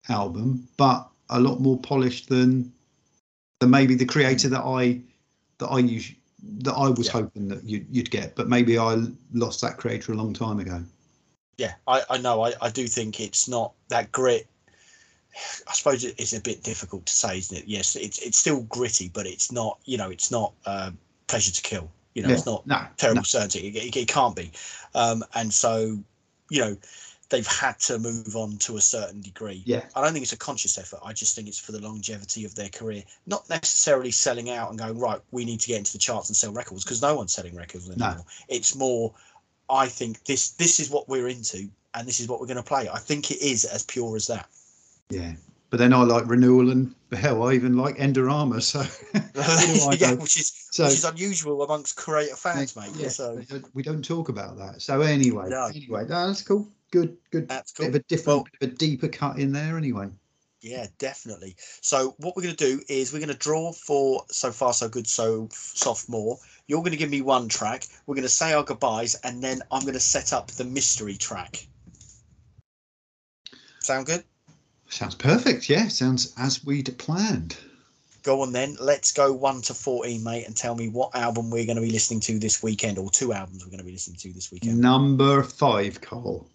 album, 0.09 0.67
but 0.77 1.09
a 1.29 1.39
lot 1.39 1.59
more 1.59 1.79
polished 1.79 2.29
than 2.29 2.71
than 3.59 3.71
maybe 3.71 3.95
the 3.95 4.05
Kreator 4.05 4.49
that 4.51 4.63
I 4.63 5.01
that 5.57 5.67
I 5.67 5.79
use 5.79 6.13
that 6.59 6.73
I 6.73 6.89
was 6.89 7.07
yeah. 7.07 7.13
hoping 7.13 7.47
that 7.49 7.63
you'd, 7.63 7.87
you'd 7.89 8.11
get, 8.11 8.35
but 8.35 8.47
maybe 8.47 8.77
I 8.77 8.97
lost 9.33 9.61
that 9.61 9.77
Kreator 9.77 10.09
a 10.09 10.13
long 10.13 10.33
time 10.33 10.59
ago. 10.59 10.83
Yeah, 11.57 11.73
I, 11.87 12.03
I 12.09 12.17
know. 12.17 12.43
I, 12.43 12.53
I 12.61 12.69
do 12.69 12.87
think 12.87 13.19
it's 13.19 13.47
not 13.47 13.73
that 13.89 14.11
grit. 14.11 14.47
I 15.67 15.73
suppose 15.73 16.03
it's 16.03 16.33
a 16.33 16.41
bit 16.41 16.63
difficult 16.63 17.05
to 17.07 17.13
say, 17.13 17.37
isn't 17.37 17.57
it? 17.57 17.67
Yes, 17.67 17.95
it's 17.95 18.19
it's 18.19 18.37
still 18.37 18.61
gritty, 18.63 19.09
but 19.13 19.25
it's 19.25 19.51
not. 19.51 19.79
You 19.85 19.97
know, 19.97 20.09
it's 20.09 20.31
not 20.31 20.53
uh, 20.65 20.91
pleasure 21.27 21.51
to 21.51 21.61
kill. 21.61 21.89
You 22.13 22.23
know, 22.23 22.29
it's 22.29 22.45
not 22.45 22.65
no, 22.65 22.81
terrible 22.95 23.19
no. 23.19 23.23
certainty. 23.23 23.67
It, 23.67 23.75
it, 23.75 23.97
it, 23.97 24.07
can't 24.07 24.35
be. 24.35 24.49
Um, 24.93 25.21
and 25.33 25.53
so, 25.53 25.99
you 26.49 26.61
know, 26.61 26.77
they've 27.29 27.47
had 27.47 27.79
to 27.79 27.97
move 27.99 28.35
on 28.35 28.57
to 28.57 28.77
a 28.77 28.81
certain 28.81 29.21
degree. 29.21 29.63
Yeah. 29.65 29.85
I 29.95 30.01
don't 30.01 30.13
think 30.13 30.23
it's 30.23 30.33
a 30.33 30.37
conscious 30.37 30.77
effort. 30.77 30.99
I 31.03 31.13
just 31.13 31.35
think 31.35 31.47
it's 31.47 31.59
for 31.59 31.71
the 31.71 31.81
longevity 31.81 32.45
of 32.45 32.55
their 32.55 32.69
career, 32.69 33.03
not 33.25 33.49
necessarily 33.49 34.11
selling 34.11 34.49
out 34.49 34.69
and 34.69 34.77
going 34.77 34.99
right. 34.99 35.19
We 35.31 35.45
need 35.45 35.59
to 35.61 35.67
get 35.67 35.79
into 35.79 35.93
the 35.93 35.97
charts 35.97 36.29
and 36.29 36.35
sell 36.35 36.53
records 36.53 36.83
because 36.83 37.01
no 37.01 37.15
one's 37.15 37.33
selling 37.33 37.55
records 37.55 37.89
anymore. 37.89 38.15
No. 38.17 38.25
It's 38.47 38.75
more. 38.75 39.13
I 39.67 39.87
think 39.87 40.23
this 40.25 40.51
this 40.51 40.79
is 40.79 40.91
what 40.91 41.09
we're 41.09 41.27
into 41.27 41.69
and 41.95 42.07
this 42.07 42.19
is 42.19 42.27
what 42.27 42.39
we're 42.39 42.45
going 42.45 42.57
to 42.57 42.63
play. 42.63 42.87
I 42.87 42.99
think 42.99 43.31
it 43.31 43.41
is 43.41 43.65
as 43.65 43.83
pure 43.83 44.15
as 44.15 44.27
that. 44.27 44.47
Yeah, 45.09 45.33
but 45.69 45.79
then 45.79 45.93
I 45.93 46.03
like 46.03 46.27
Renewal 46.27 46.71
and 46.71 46.93
hell, 47.11 47.43
I 47.43 47.53
even 47.53 47.77
like 47.77 47.97
Endorama. 47.97 48.61
So 48.61 48.79
yeah, 49.97 50.13
which 50.13 50.37
is 50.37 50.67
so, 50.71 50.83
which 50.83 50.93
is 50.93 51.05
unusual 51.05 51.63
amongst 51.63 51.97
Kreator 51.97 52.37
fans, 52.37 52.75
mate. 52.75 52.91
Yeah, 52.95 53.09
so 53.09 53.41
we 53.73 53.81
don't 53.81 54.03
talk 54.03 54.29
about 54.29 54.57
that. 54.57 54.81
So 54.81 55.01
anyway, 55.01 55.49
no. 55.49 55.65
anyway, 55.65 56.03
no, 56.03 56.27
that's 56.27 56.41
cool. 56.41 56.67
Good, 56.95 57.17
good. 57.29 57.49
That's 57.49 57.73
cool. 57.73 57.87
Bit 57.87 57.95
of 57.95 58.01
a 58.01 58.03
different, 58.05 58.27
well, 58.27 58.47
bit 58.57 58.69
of 58.69 58.73
a 58.75 58.77
deeper 58.77 59.09
cut 59.09 59.37
in 59.37 59.51
there, 59.51 59.77
anyway. 59.77 60.07
Yeah, 60.61 60.87
definitely. 60.97 61.57
So 61.81 62.15
what 62.19 62.37
we're 62.37 62.43
going 62.43 62.55
to 62.55 62.65
do 62.65 62.81
is 62.87 63.11
we're 63.11 63.19
going 63.19 63.27
to 63.27 63.37
draw 63.37 63.73
for 63.73 64.23
so 64.29 64.49
far 64.49 64.71
so 64.71 64.87
good 64.87 65.05
so 65.05 65.49
sophomore. 65.51 66.37
You're 66.67 66.79
going 66.79 66.93
to 66.93 66.97
give 66.97 67.09
me 67.09 67.19
one 67.19 67.49
track. 67.49 67.85
We're 68.07 68.15
going 68.15 68.23
to 68.23 68.29
say 68.29 68.53
our 68.53 68.63
goodbyes, 68.63 69.15
and 69.25 69.43
then 69.43 69.61
I'm 69.73 69.81
going 69.81 69.95
to 69.95 69.99
set 69.99 70.31
up 70.31 70.51
the 70.51 70.63
mystery 70.63 71.17
track. 71.17 71.67
Sound 73.81 74.05
good? 74.05 74.23
Sounds 74.87 75.15
perfect. 75.15 75.67
Yeah, 75.67 75.89
sounds 75.89 76.33
as 76.37 76.63
we'd 76.63 76.97
planned. 76.97 77.57
Go 78.23 78.41
on 78.41 78.53
then. 78.53 78.77
Let's 78.79 79.11
go 79.11 79.33
one 79.33 79.61
to 79.63 79.73
fourteen, 79.73 80.23
mate, 80.23 80.47
and 80.47 80.55
tell 80.55 80.75
me 80.75 80.87
what 80.87 81.13
album 81.13 81.51
we're 81.51 81.65
going 81.65 81.75
to 81.75 81.81
be 81.81 81.91
listening 81.91 82.21
to 82.21 82.39
this 82.39 82.63
weekend, 82.63 82.97
or 82.97 83.09
two 83.09 83.33
albums 83.33 83.65
we're 83.65 83.71
going 83.71 83.79
to 83.79 83.85
be 83.85 83.91
listening 83.91 84.17
to 84.19 84.31
this 84.31 84.49
weekend. 84.49 84.79
Number 84.79 85.43
five, 85.43 85.99
Cole. 85.99 86.47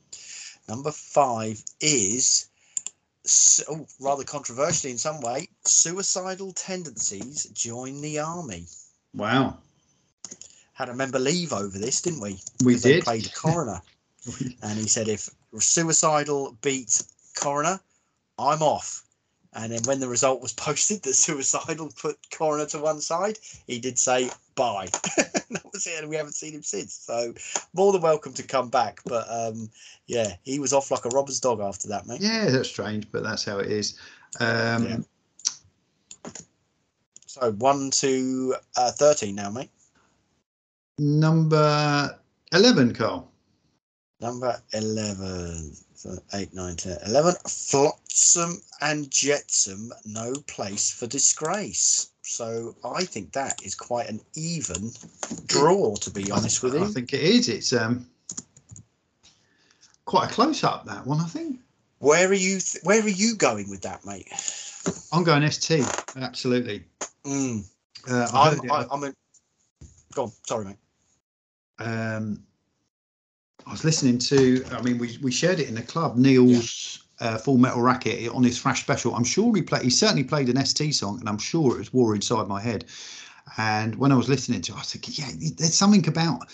Number 0.70 0.92
five 0.92 1.60
is 1.80 2.46
oh, 3.68 3.88
rather 3.98 4.22
controversially 4.22 4.92
in 4.92 4.98
some 4.98 5.20
way, 5.20 5.48
suicidal 5.64 6.52
tendencies 6.52 7.46
join 7.46 8.00
the 8.00 8.20
army. 8.20 8.66
Wow. 9.12 9.58
Had 10.72 10.88
a 10.88 10.94
member 10.94 11.18
leave 11.18 11.52
over 11.52 11.76
this, 11.76 12.02
didn't 12.02 12.20
we? 12.20 12.38
We 12.62 12.76
did. 12.76 13.02
Played 13.02 13.34
coroner, 13.34 13.82
and 14.62 14.78
he 14.78 14.86
said 14.86 15.08
if 15.08 15.28
suicidal 15.58 16.56
beat 16.62 17.02
coroner, 17.34 17.80
I'm 18.38 18.62
off. 18.62 19.02
And 19.52 19.72
then 19.72 19.80
when 19.84 19.98
the 19.98 20.08
result 20.08 20.40
was 20.40 20.52
posted 20.52 21.02
that 21.02 21.14
suicidal 21.14 21.90
put 22.00 22.18
coroner 22.30 22.66
to 22.66 22.78
one 22.78 23.00
side, 23.00 23.38
he 23.66 23.80
did 23.80 23.98
say 23.98 24.30
bye. 24.54 24.86
that 25.16 25.62
was 25.72 25.86
it, 25.86 26.00
and 26.00 26.08
we 26.08 26.16
haven't 26.16 26.34
seen 26.34 26.54
him 26.54 26.62
since. 26.62 26.94
So 26.94 27.34
more 27.72 27.92
than 27.92 28.02
welcome 28.02 28.32
to 28.34 28.42
come 28.44 28.68
back. 28.68 29.00
But 29.04 29.26
um, 29.28 29.70
yeah, 30.06 30.34
he 30.42 30.60
was 30.60 30.72
off 30.72 30.90
like 30.90 31.04
a 31.04 31.08
robber's 31.08 31.40
dog 31.40 31.60
after 31.60 31.88
that, 31.88 32.06
mate. 32.06 32.20
Yeah, 32.20 32.50
that's 32.50 32.68
strange, 32.68 33.10
but 33.10 33.24
that's 33.24 33.44
how 33.44 33.58
it 33.58 33.70
is. 33.70 33.98
Um, 34.38 34.86
yeah. 34.86 34.98
So 37.26 37.52
one 37.52 37.90
to 37.92 38.54
uh, 38.76 38.92
thirteen 38.92 39.34
now, 39.34 39.50
mate. 39.50 39.70
Number 40.98 42.18
eleven, 42.52 42.94
Carl. 42.94 43.32
Number 44.20 44.60
eleven. 44.72 45.74
So 46.00 46.16
8, 46.32 46.54
9, 46.54 46.76
10, 46.76 46.98
11. 47.08 47.34
Flotsam 47.46 48.62
and 48.80 49.10
Jetsam, 49.10 49.90
no 50.06 50.32
place 50.46 50.90
for 50.90 51.06
disgrace. 51.06 52.08
So 52.22 52.74
I 52.82 53.04
think 53.04 53.32
that 53.32 53.62
is 53.62 53.74
quite 53.74 54.08
an 54.08 54.22
even 54.34 54.92
draw, 55.44 55.94
to 55.96 56.10
be 56.10 56.30
honest 56.30 56.62
with 56.62 56.72
you. 56.72 56.84
I 56.84 56.86
think 56.86 57.12
it 57.12 57.20
is. 57.20 57.50
It's 57.50 57.74
um 57.74 58.06
quite 60.06 60.30
a 60.30 60.32
close 60.32 60.64
up 60.64 60.86
that 60.86 61.06
one, 61.06 61.20
I 61.20 61.26
think. 61.26 61.60
Where 61.98 62.30
are 62.30 62.32
you? 62.32 62.60
Th- 62.60 62.82
where 62.82 63.02
are 63.02 63.06
you 63.06 63.34
going 63.34 63.68
with 63.68 63.82
that, 63.82 64.02
mate? 64.06 64.26
I'm 65.12 65.22
going 65.22 65.46
ST. 65.50 65.84
Absolutely. 66.16 66.82
Mm. 67.26 67.62
Uh, 68.08 68.26
I'm, 68.32 68.70
I, 68.70 68.86
I'm 68.90 69.04
a. 69.04 69.12
Go 70.14 70.22
on. 70.22 70.32
Sorry, 70.46 70.64
mate. 70.64 70.76
Um, 71.78 72.42
I 73.70 73.72
was 73.72 73.84
listening 73.84 74.18
to. 74.18 74.64
I 74.72 74.82
mean, 74.82 74.98
we 74.98 75.16
we 75.22 75.30
shared 75.30 75.60
it 75.60 75.68
in 75.68 75.76
the 75.76 75.82
club. 75.82 76.16
Neil's 76.16 77.04
yeah. 77.20 77.28
uh, 77.28 77.38
Full 77.38 77.56
Metal 77.56 77.80
Racket 77.80 78.28
on 78.30 78.42
his 78.42 78.60
Thrash 78.60 78.80
special. 78.80 79.14
I'm 79.14 79.22
sure 79.22 79.54
he 79.54 79.62
played. 79.62 79.82
He 79.82 79.90
certainly 79.90 80.24
played 80.24 80.48
an 80.48 80.66
ST 80.66 80.92
song, 80.92 81.20
and 81.20 81.28
I'm 81.28 81.38
sure 81.38 81.76
it 81.76 81.78
was 81.78 81.92
War 81.92 82.16
Inside 82.16 82.48
My 82.48 82.60
Head. 82.60 82.86
And 83.58 83.94
when 83.94 84.10
I 84.10 84.16
was 84.16 84.28
listening 84.28 84.60
to, 84.62 84.72
it, 84.72 84.74
I 84.74 84.78
was 84.78 84.92
thinking, 84.92 85.24
yeah, 85.24 85.50
there's 85.56 85.74
something 85.74 86.06
about 86.08 86.50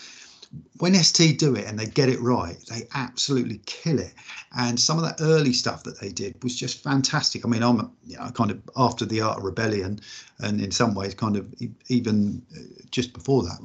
when 0.79 0.95
ST 0.95 1.39
do 1.39 1.55
it 1.55 1.67
and 1.67 1.79
they 1.79 1.87
get 1.87 2.09
it 2.09 2.21
right, 2.21 2.57
they 2.69 2.87
absolutely 2.95 3.61
kill 3.67 3.99
it. 3.99 4.13
And 4.57 4.79
some 4.79 4.99
of 4.99 5.05
that 5.05 5.21
early 5.21 5.53
stuff 5.53 5.83
that 5.85 6.01
they 6.01 6.11
did 6.11 6.43
was 6.43 6.57
just 6.57 6.83
fantastic. 6.83 7.45
I 7.45 7.49
mean, 7.49 7.63
I'm 7.63 7.91
you 8.07 8.17
know, 8.17 8.31
kind 8.31 8.51
of 8.51 8.61
after 8.77 9.05
the 9.05 9.21
Art 9.21 9.39
of 9.39 9.45
Rebellion, 9.45 10.01
and 10.41 10.61
in 10.61 10.71
some 10.71 10.95
ways, 10.95 11.15
kind 11.15 11.37
of 11.37 11.53
even 11.89 12.43
uh, 12.55 12.61
just 12.91 13.13
before 13.13 13.43
that, 13.43 13.59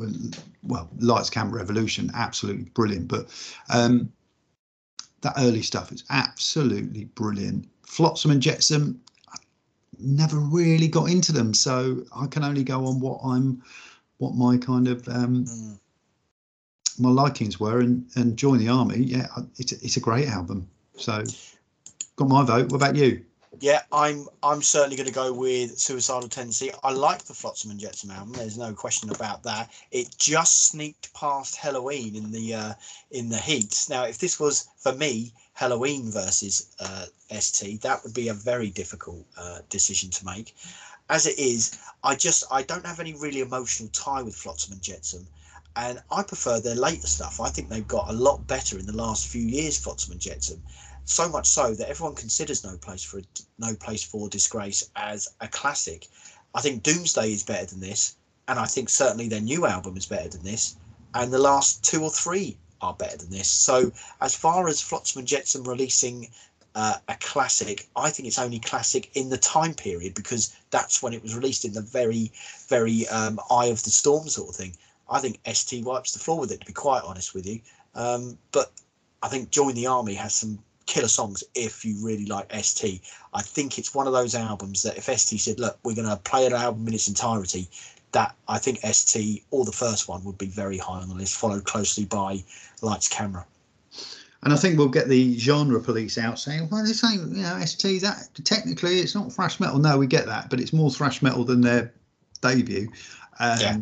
well, 0.64 0.90
Lights 1.00 1.30
Camera 1.30 1.60
Revolution, 1.60 2.12
absolutely 2.14 2.66
brilliant. 2.74 3.08
But 3.08 3.28
um, 3.70 4.12
that 5.22 5.34
early 5.38 5.62
stuff 5.62 5.92
is 5.92 6.04
absolutely 6.10 7.06
brilliant. 7.06 7.68
Flotsam 7.84 8.32
and 8.32 8.42
Jetsam, 8.42 9.02
I 9.30 9.38
never 10.00 10.38
really 10.38 10.88
got 10.88 11.10
into 11.10 11.32
them, 11.32 11.54
so 11.54 12.04
I 12.16 12.28
can 12.28 12.44
only 12.44 12.64
go 12.64 12.86
on 12.86 13.00
what 13.00 13.20
I'm, 13.24 13.62
what 14.18 14.34
my 14.34 14.58
kind 14.58 14.88
of 14.88 15.08
um, 15.10 15.46
mm 15.46 15.78
my 17.00 17.10
likings 17.10 17.60
were 17.60 17.80
and 17.80 18.06
and 18.16 18.38
join 18.38 18.58
the 18.60 18.68
army 18.70 18.98
yeah 18.98 19.28
it's 19.58 19.72
a, 19.72 19.76
it's 19.76 19.98
a 19.98 20.00
great 20.00 20.28
album. 20.28 20.68
So 20.98 21.24
got 22.16 22.28
my 22.28 22.44
vote. 22.44 22.72
What 22.72 22.78
about 22.78 22.96
you? 22.96 23.24
Yeah 23.60 23.82
i'm 23.92 24.28
i'm 24.44 24.62
certainly 24.62 24.96
going 24.96 25.08
to 25.08 25.14
go 25.14 25.34
with 25.34 25.78
suicidal 25.78 26.30
tendency. 26.30 26.72
I 26.84 26.92
like 26.92 27.24
the 27.24 27.34
flotsam 27.34 27.72
and 27.72 27.80
jetsam 27.80 28.12
album 28.12 28.34
there's 28.34 28.58
no 28.58 28.74
question 28.74 29.10
about 29.10 29.44
that. 29.44 29.72
It 29.92 30.16
just 30.18 30.68
sneaked 30.68 31.14
past 31.14 31.56
halloween 31.56 32.16
in 32.16 32.32
the 32.32 32.54
uh 32.54 32.74
in 33.12 33.30
the 33.30 33.38
heat. 33.38 33.86
Now 33.90 34.06
if 34.06 34.18
this 34.18 34.40
was 34.40 34.68
for 34.78 34.94
me 34.94 35.34
halloween 35.54 36.12
versus 36.12 36.76
uh 36.80 37.06
st 37.40 37.82
that 37.82 38.04
would 38.04 38.14
be 38.14 38.30
a 38.30 38.34
very 38.34 38.70
difficult 38.70 39.26
uh 39.38 39.60
decision 39.70 40.10
to 40.12 40.26
make. 40.26 40.56
As 41.10 41.26
it 41.28 41.38
is 41.38 41.78
i 42.04 42.16
just 42.16 42.44
i 42.52 42.64
don't 42.64 42.86
have 42.86 43.00
any 43.00 43.14
really 43.14 43.42
emotional 43.42 43.90
tie 43.90 44.22
with 44.22 44.36
flotsam 44.36 44.74
and 44.74 44.82
jetsam 44.82 45.28
and 45.76 46.02
I 46.12 46.24
prefer 46.24 46.60
their 46.60 46.76
later 46.76 47.08
stuff. 47.08 47.40
I 47.40 47.50
think 47.50 47.70
they've 47.70 47.88
got 47.88 48.10
a 48.10 48.14
lot 48.14 48.48
better 48.48 48.78
in 48.78 48.86
the 48.86 48.96
last 48.96 49.28
few 49.28 49.42
years, 49.42 49.78
Flotsam 49.78 50.14
and 50.14 50.22
Jetsam. 50.22 50.62
So 51.06 51.30
much 51.30 51.48
so 51.48 51.74
that 51.74 51.90
everyone 51.90 52.16
considers 52.16 52.64
No 52.64 52.78
Place 52.78 53.04
for 53.04 53.22
No 53.58 53.76
Place 53.76 54.04
for 54.04 54.30
Disgrace 54.30 54.90
as 54.96 55.30
a 55.40 55.48
classic. 55.48 56.08
I 56.54 56.62
think 56.62 56.84
Doomsday 56.84 57.32
is 57.32 57.44
better 57.44 57.66
than 57.66 57.80
this, 57.80 58.16
and 58.48 58.60
I 58.60 58.66
think 58.66 58.90
certainly 58.90 59.28
their 59.28 59.42
new 59.42 59.66
album 59.66 59.98
is 59.98 60.06
better 60.06 60.30
than 60.30 60.44
this, 60.44 60.76
and 61.14 61.32
the 61.32 61.40
last 61.40 61.84
two 61.84 62.04
or 62.04 62.12
three 62.12 62.58
are 62.82 62.94
better 62.94 63.18
than 63.18 63.30
this. 63.30 63.48
So 63.48 63.92
as 64.20 64.36
far 64.36 64.68
as 64.68 64.82
Flotsam 64.82 65.20
and 65.20 65.28
Jetsam 65.28 65.64
releasing 65.64 66.30
uh, 66.76 66.98
a 67.08 67.16
classic. 67.20 67.88
I 67.96 68.10
think 68.10 68.28
it's 68.28 68.40
only 68.40 68.60
classic 68.60 69.10
in 69.16 69.30
the 69.30 69.38
time 69.38 69.74
period 69.74 70.14
because 70.14 70.56
that's 70.70 71.04
when 71.04 71.14
it 71.14 71.22
was 71.22 71.36
released 71.36 71.66
in 71.66 71.74
the 71.74 71.82
very, 71.82 72.32
very 72.68 73.08
um, 73.10 73.40
eye 73.50 73.68
of 73.68 73.84
the 73.84 73.90
storm 73.90 74.30
sort 74.30 74.50
of 74.50 74.56
thing. 74.56 74.76
I 75.12 75.20
think 75.20 75.40
ST 75.46 75.84
wipes 75.84 76.14
the 76.14 76.20
floor 76.20 76.40
with 76.40 76.52
it, 76.52 76.62
to 76.62 76.66
be 76.66 76.74
quite 76.74 77.04
honest 77.04 77.36
with 77.36 77.46
you. 77.46 77.60
Um, 77.94 78.38
but 78.54 78.72
I 79.22 79.28
think 79.28 79.52
Join 79.52 79.76
the 79.76 79.88
Army 79.88 80.14
has 80.16 80.34
some 80.34 80.58
killer 80.86 81.10
songs 81.10 81.44
if 81.54 81.84
you 81.86 81.96
really 82.04 82.26
like 82.26 82.52
ST. 82.64 83.02
I 83.34 83.42
think 83.42 83.78
it's 83.78 83.94
one 83.94 84.08
of 84.08 84.14
those 84.14 84.34
albums 84.34 84.84
that 84.84 84.98
if 84.98 85.04
ST 85.06 85.40
said, 85.40 85.60
look, 85.60 85.78
we're 85.84 85.96
going 85.96 86.08
to 86.08 86.16
play 86.16 86.46
an 86.46 86.54
album 86.54 86.88
in 86.88 86.94
its 86.94 87.10
entirety, 87.10 87.68
that 88.14 88.36
I 88.48 88.58
think 88.58 88.80
ST 88.80 89.44
or 89.52 89.66
the 89.66 89.72
first 89.72 90.08
one 90.08 90.24
would 90.24 90.38
be 90.38 90.48
very 90.48 90.78
high 90.78 91.00
on 91.00 91.10
the 91.10 91.16
list, 91.16 91.36
followed 91.36 91.66
closely 91.66 92.06
by 92.06 92.44
Lights 92.82 93.10
Camera. 93.10 93.46
And 94.44 94.52
I 94.52 94.56
think 94.56 94.78
we'll 94.78 94.88
get 94.88 95.08
the 95.08 95.38
genre 95.38 95.80
police 95.80 96.18
out 96.18 96.40
saying, 96.40 96.70
well, 96.72 96.84
they're 96.84 96.94
saying, 96.94 97.36
you 97.36 97.44
know, 97.44 97.60
ST, 97.64 98.02
that 98.02 98.30
technically 98.44 99.00
it's 99.00 99.14
not 99.14 99.32
thrash 99.32 99.60
metal. 99.60 99.78
No, 99.78 99.98
we 99.98 100.08
get 100.08 100.26
that, 100.26 100.50
but 100.50 100.60
it's 100.60 100.74
more 100.74 100.90
thrash 100.90 101.22
metal 101.22 101.44
than 101.44 101.62
their 101.62 101.94
debut. 102.42 102.90
Um, 103.40 103.60
yeah 103.60 103.78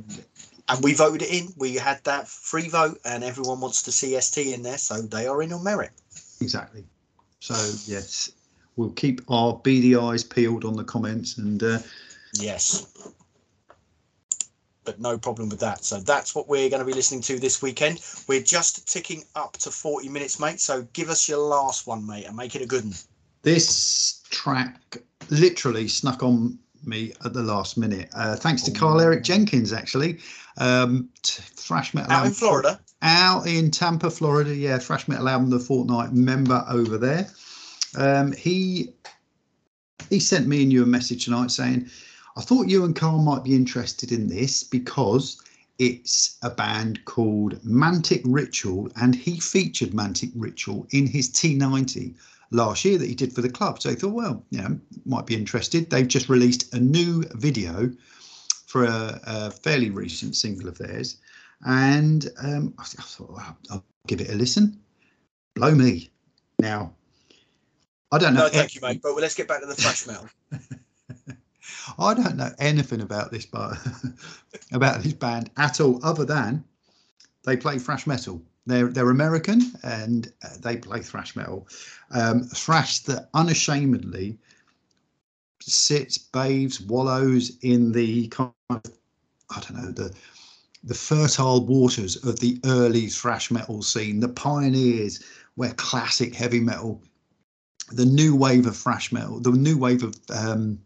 and 0.70 0.84
we 0.84 0.94
voted 0.94 1.24
it 1.24 1.32
in. 1.32 1.54
We 1.58 1.76
had 1.76 2.04
that 2.04 2.28
free 2.28 2.70
vote, 2.70 3.00
and 3.04 3.24
everyone 3.24 3.60
wants 3.60 3.84
to 3.84 3.92
see 3.92 4.20
ST 4.20 4.54
in 4.54 4.62
there, 4.62 4.78
so 4.78 5.02
they 5.02 5.28
are 5.28 5.42
in 5.42 5.52
on 5.52 5.64
merit. 5.64 5.92
Exactly. 6.40 6.86
So 7.40 7.56
yes, 7.86 8.32
we'll 8.76 8.92
keep 8.92 9.22
our 9.30 9.54
beady 9.64 9.96
eyes 9.96 10.24
peeled 10.24 10.66
on 10.66 10.76
the 10.76 10.84
comments, 10.84 11.38
and 11.38 11.62
uh, 11.62 11.80
yes, 12.34 12.88
but 14.84 15.00
no 15.00 15.18
problem 15.18 15.50
with 15.50 15.60
that. 15.62 15.84
So 15.84 16.00
that's 16.00 16.36
what 16.36 16.48
we're 16.48 16.70
going 16.70 16.82
to 16.82 16.86
be 16.86 16.94
listening 16.94 17.22
to 17.22 17.40
this 17.40 17.62
weekend. 17.62 18.02
We're 18.28 18.44
just 18.44 18.92
ticking 18.92 19.24
up 19.36 19.54
to 19.58 19.72
forty 19.72 20.08
minutes, 20.08 20.40
mate. 20.40 20.62
So 20.62 20.84
give 20.94 21.10
us 21.10 21.28
your 21.28 21.40
last 21.40 21.88
one, 21.88 22.06
mate, 22.06 22.26
and 22.26 22.36
make 22.36 22.56
it 22.56 22.62
a 22.62 22.68
good 22.68 22.84
one. 22.84 22.94
This 23.42 24.22
track 24.30 24.98
literally 25.30 25.88
snuck 25.88 26.24
on 26.24 26.60
me 26.86 27.14
at 27.24 27.34
the 27.34 27.44
last 27.44 27.78
minute. 27.78 28.10
Uh, 28.14 28.36
thanks 28.36 28.64
to 28.64 28.72
Carl 28.72 29.02
Eric 29.02 29.24
Jenkins, 29.24 29.74
actually. 29.74 30.20
Um, 30.58 31.10
thrash 31.24 31.94
metal 31.94 32.12
out 32.12 32.26
in 32.26 32.32
Florida. 32.32 32.80
Out 33.02 33.48
in 33.48 33.72
Tampa, 33.72 34.10
Florida. 34.10 34.54
Yeah, 34.54 34.78
thrash 34.78 35.08
metal 35.08 35.30
album 35.30 35.50
the 35.50 35.60
fortnight 35.60 36.14
member 36.14 36.66
over 36.70 36.98
there. 36.98 37.30
Um, 37.98 38.32
he 38.34 38.94
he 40.10 40.20
sent 40.20 40.48
me 40.48 40.64
and 40.64 40.74
you 40.74 40.84
a 40.84 40.88
message 40.88 41.26
tonight 41.26 41.52
saying, 41.52 41.90
"I 42.36 42.42
thought 42.42 42.68
you 42.68 42.84
and 42.84 42.96
Carl 42.96 43.22
might 43.22 43.44
be 43.44 43.56
interested 43.56 44.12
in 44.12 44.28
this 44.28 44.64
because." 44.64 45.42
It's 45.82 46.38
a 46.42 46.50
band 46.50 47.06
called 47.06 47.54
Mantic 47.64 48.22
Ritual, 48.26 48.90
and 48.98 49.16
he 49.16 49.40
featured 49.40 49.92
Mantic 49.92 50.34
Ritual 50.36 50.86
in 50.92 51.08
his 51.08 51.30
T90 51.30 52.16
last 52.52 52.84
year 52.86 52.98
that 52.98 53.08
he 53.08 53.16
did 53.16 53.34
for 53.34 53.42
the 53.42 53.50
club. 53.50 53.82
So 53.82 53.90
he 53.90 53.96
thought, 53.96 54.14
well, 54.14 54.44
you 54.50 54.62
know, 54.62 54.80
might 55.06 55.26
be 55.26 55.36
interested. 55.36 55.90
They've 55.90 56.08
just 56.08 56.30
released 56.30 56.74
a 56.74 56.80
new 56.80 57.24
video 57.36 57.92
for 58.68 58.86
a, 58.86 59.20
a 59.26 59.52
fairly 59.52 59.90
recent 59.90 60.36
single 60.36 60.68
of 60.68 60.78
theirs, 60.78 61.18
and 61.66 62.28
um, 62.42 62.74
I 62.78 62.84
thought, 62.84 63.32
well, 63.32 63.58
I'll 63.72 63.86
give 64.08 64.22
it 64.22 64.30
a 64.30 64.36
listen. 64.36 64.80
Blow 65.56 65.74
me. 65.74 66.10
Now, 66.60 66.94
I 68.12 68.18
don't 68.18 68.34
know. 68.34 68.42
No, 68.42 68.50
thank 68.50 68.76
you, 68.76 68.82
mate. 68.82 69.02
But 69.02 69.16
let's 69.16 69.36
get 69.36 69.48
back 69.48 69.62
to 69.62 69.66
the 69.66 69.76
thrash 69.76 70.08
metal. 70.08 70.30
I 72.00 72.14
don't 72.14 72.38
know 72.38 72.52
anything 72.60 73.02
about 73.02 73.32
this, 73.32 73.46
but 73.46 73.78
about 74.72 75.02
this 75.02 75.14
band 75.14 75.50
at 75.58 75.80
all, 75.80 76.00
other 76.04 76.26
than 76.26 76.64
they 77.46 77.58
play 77.58 77.80
thrash 77.80 78.08
metal. 78.08 78.42
They're 78.70 78.88
they're 78.88 79.10
American 79.10 79.74
and 79.84 80.32
uh, 80.44 80.50
they 80.62 80.78
play 80.78 81.02
thrash 81.02 81.36
metal, 81.36 81.68
um, 82.12 82.44
thrash 82.44 83.00
that 83.00 83.30
unashamedly 83.34 84.38
sits, 85.62 86.18
bathes, 86.18 86.82
wallows 86.82 87.52
in 87.62 87.92
the 87.92 88.28
kind 88.28 88.52
of 88.70 88.82
I 89.50 89.60
don't 89.62 89.76
know 89.76 89.92
the 89.92 90.14
the 90.84 90.94
fertile 90.94 91.66
waters 91.66 92.16
of 92.24 92.40
the 92.40 92.60
early 92.64 93.08
thrash 93.08 93.52
metal 93.52 93.82
scene, 93.82 94.20
the 94.20 94.30
pioneers 94.30 95.22
where 95.56 95.74
classic 95.74 96.34
heavy 96.34 96.62
metal, 96.62 97.02
the 97.92 98.06
new 98.06 98.36
wave 98.36 98.66
of 98.66 98.78
thrash 98.78 99.12
metal, 99.12 99.40
the 99.42 99.52
new 99.52 99.78
wave 99.78 100.04
of 100.04 100.16
um, 100.30 100.80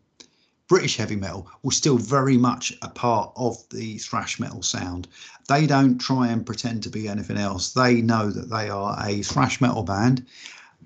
British 0.74 0.98
heavy 0.98 1.16
metal 1.16 1.48
was 1.62 1.78
still 1.78 2.00
very 2.00 2.36
much 2.36 2.74
a 2.82 2.90
part 2.90 3.32
of 3.36 3.64
the 3.70 4.00
thrash 4.00 4.40
metal 4.40 4.64
sound. 4.64 5.08
They 5.48 5.68
don't 5.68 6.00
try 6.00 6.30
and 6.30 6.44
pretend 6.44 6.82
to 6.82 6.90
be 6.90 7.08
anything 7.08 7.38
else. 7.38 7.74
They 7.74 8.02
know 8.02 8.32
that 8.32 8.50
they 8.50 8.70
are 8.70 8.98
a 9.00 9.22
thrash 9.22 9.62
metal 9.62 9.84
band 9.84 10.26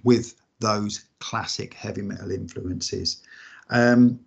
with 0.04 0.36
those 0.60 1.06
classic 1.20 1.74
heavy 1.74 2.02
metal 2.02 2.32
influences. 2.32 3.22
Um, 3.70 4.20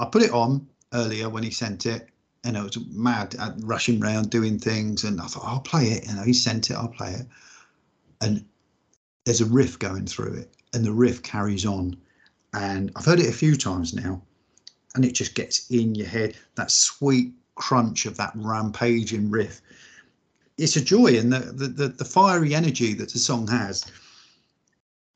I 0.00 0.06
put 0.06 0.22
it 0.22 0.32
on 0.32 0.66
earlier 0.92 1.28
when 1.28 1.44
he 1.44 1.52
sent 1.52 1.86
it, 1.86 2.08
and 2.42 2.56
it 2.56 2.64
was 2.64 2.84
mad 2.88 3.36
at 3.36 3.54
rushing 3.60 4.02
around 4.02 4.30
doing 4.30 4.58
things. 4.58 5.04
And 5.04 5.20
I 5.20 5.26
thought, 5.26 5.44
I'll 5.46 5.60
play 5.60 5.92
it. 5.92 6.12
Know, 6.12 6.24
he 6.24 6.32
sent 6.32 6.70
it, 6.70 6.74
I'll 6.74 6.88
play 6.88 7.12
it. 7.12 7.26
And 8.20 8.44
there's 9.26 9.42
a 9.42 9.46
riff 9.46 9.78
going 9.78 10.06
through 10.06 10.34
it, 10.38 10.56
and 10.72 10.84
the 10.84 10.92
riff 10.92 11.22
carries 11.22 11.64
on. 11.64 11.96
And 12.52 12.90
I've 12.96 13.04
heard 13.04 13.20
it 13.20 13.28
a 13.28 13.32
few 13.32 13.54
times 13.54 13.94
now 13.94 14.20
and 14.94 15.04
it 15.04 15.12
just 15.12 15.34
gets 15.34 15.70
in 15.70 15.94
your 15.94 16.06
head 16.06 16.36
that 16.54 16.70
sweet 16.70 17.32
crunch 17.54 18.06
of 18.06 18.16
that 18.16 18.32
rampaging 18.34 19.30
riff. 19.30 19.60
It's 20.56 20.76
a 20.76 20.80
joy 20.80 21.18
and 21.18 21.32
the, 21.32 21.38
the 21.38 21.88
the, 21.88 22.04
fiery 22.04 22.54
energy 22.54 22.94
that 22.94 23.12
the 23.12 23.18
song 23.18 23.48
has 23.48 23.84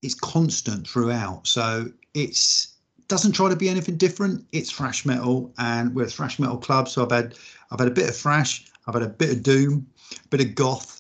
is 0.02 0.14
constant 0.14 0.86
throughout. 0.86 1.46
So 1.46 1.90
it's 2.14 2.74
doesn't 3.06 3.32
try 3.32 3.48
to 3.48 3.56
be 3.56 3.68
anything 3.68 3.96
different. 3.96 4.44
It's 4.52 4.70
thrash 4.70 5.06
metal 5.06 5.52
and 5.58 5.94
we're 5.94 6.04
a 6.04 6.10
thrash 6.10 6.38
metal 6.38 6.58
club 6.58 6.88
so 6.88 7.04
i've 7.04 7.10
had 7.10 7.34
i've 7.70 7.78
had 7.78 7.88
a 7.88 7.92
bit 7.92 8.08
of 8.08 8.16
thrash 8.16 8.66
i've 8.86 8.94
had 8.94 9.02
a 9.02 9.08
bit 9.08 9.30
of 9.30 9.42
doom 9.42 9.86
a 10.12 10.28
bit 10.28 10.40
of 10.40 10.54
goth 10.54 10.97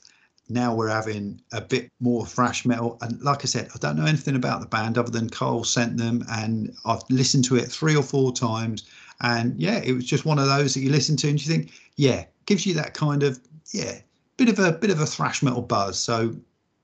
now 0.50 0.74
we're 0.74 0.88
having 0.88 1.40
a 1.52 1.60
bit 1.60 1.90
more 2.00 2.26
thrash 2.26 2.64
metal. 2.64 2.98
And 3.00 3.20
like 3.22 3.40
i 3.42 3.46
said 3.46 3.68
i 3.74 3.78
don't 3.78 3.96
know 3.96 4.06
anything 4.06 4.36
about 4.36 4.60
the 4.60 4.66
band 4.66 4.98
other 4.98 5.10
than 5.10 5.28
carl 5.28 5.64
sent 5.64 5.96
them 5.96 6.24
and 6.30 6.74
i've 6.84 7.02
listened 7.10 7.44
to 7.44 7.56
it 7.56 7.66
three 7.66 7.96
or 7.96 8.02
four 8.02 8.32
times. 8.32 8.88
And 9.20 9.58
yeah 9.60 9.78
it 9.78 9.92
was 9.92 10.04
just 10.04 10.24
one 10.24 10.38
of 10.38 10.46
those 10.46 10.74
that 10.74 10.80
you 10.80 10.90
listen 10.90 11.16
to 11.18 11.28
and 11.28 11.44
you 11.44 11.52
think 11.52 11.72
yeah 11.96 12.24
gives 12.46 12.66
you 12.66 12.74
that 12.74 12.94
kind 12.94 13.22
of 13.22 13.38
yeah 13.72 13.98
bit 14.36 14.48
of 14.48 14.58
a 14.58 14.72
bit 14.72 14.90
of 14.90 15.00
a 15.00 15.06
thrash 15.06 15.42
metal 15.42 15.62
buzz. 15.62 15.98
So 15.98 16.34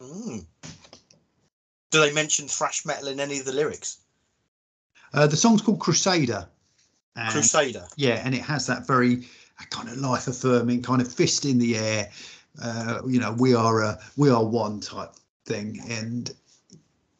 mm. 0.01 0.45
do 1.91 2.01
they 2.01 2.13
mention 2.13 2.49
thrash 2.49 2.85
metal 2.85 3.09
in 3.09 3.21
any 3.21 3.39
of 3.39 3.45
the 3.45 3.53
lyrics? 3.53 3.99
uh, 5.15 5.27
the 5.27 5.37
song's 5.37 5.63
called 5.63 5.81
crusader. 5.81 6.47
And, 7.17 7.31
crusader. 7.31 7.87
yeah 7.97 8.21
and 8.25 8.35
it 8.35 8.43
has 8.43 8.67
that 8.67 8.89
very 8.89 9.29
kind 9.71 9.89
of 9.89 9.99
life 9.99 10.27
affirming 10.27 10.83
kind 10.83 11.01
of 11.01 11.07
fist 11.07 11.45
in 11.45 11.59
the 11.59 11.77
air 11.77 12.11
uh, 12.63 13.01
you 13.07 13.21
know, 13.21 13.33
we 13.33 13.55
are 13.55 13.83
a 13.83 13.99
we 14.17 14.31
are 14.31 14.45
one 14.45 14.81
type 14.81 15.13
thing, 15.47 15.81
and 15.89 16.35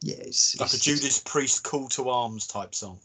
yes, 0.01 0.55
yeah, 0.57 0.65
like 0.65 0.75
a 0.75 0.79
Judas 0.79 1.21
Priest 1.21 1.65
call 1.65 1.89
to 1.91 2.09
arms 2.09 2.47
type 2.47 2.75
song. 2.75 2.99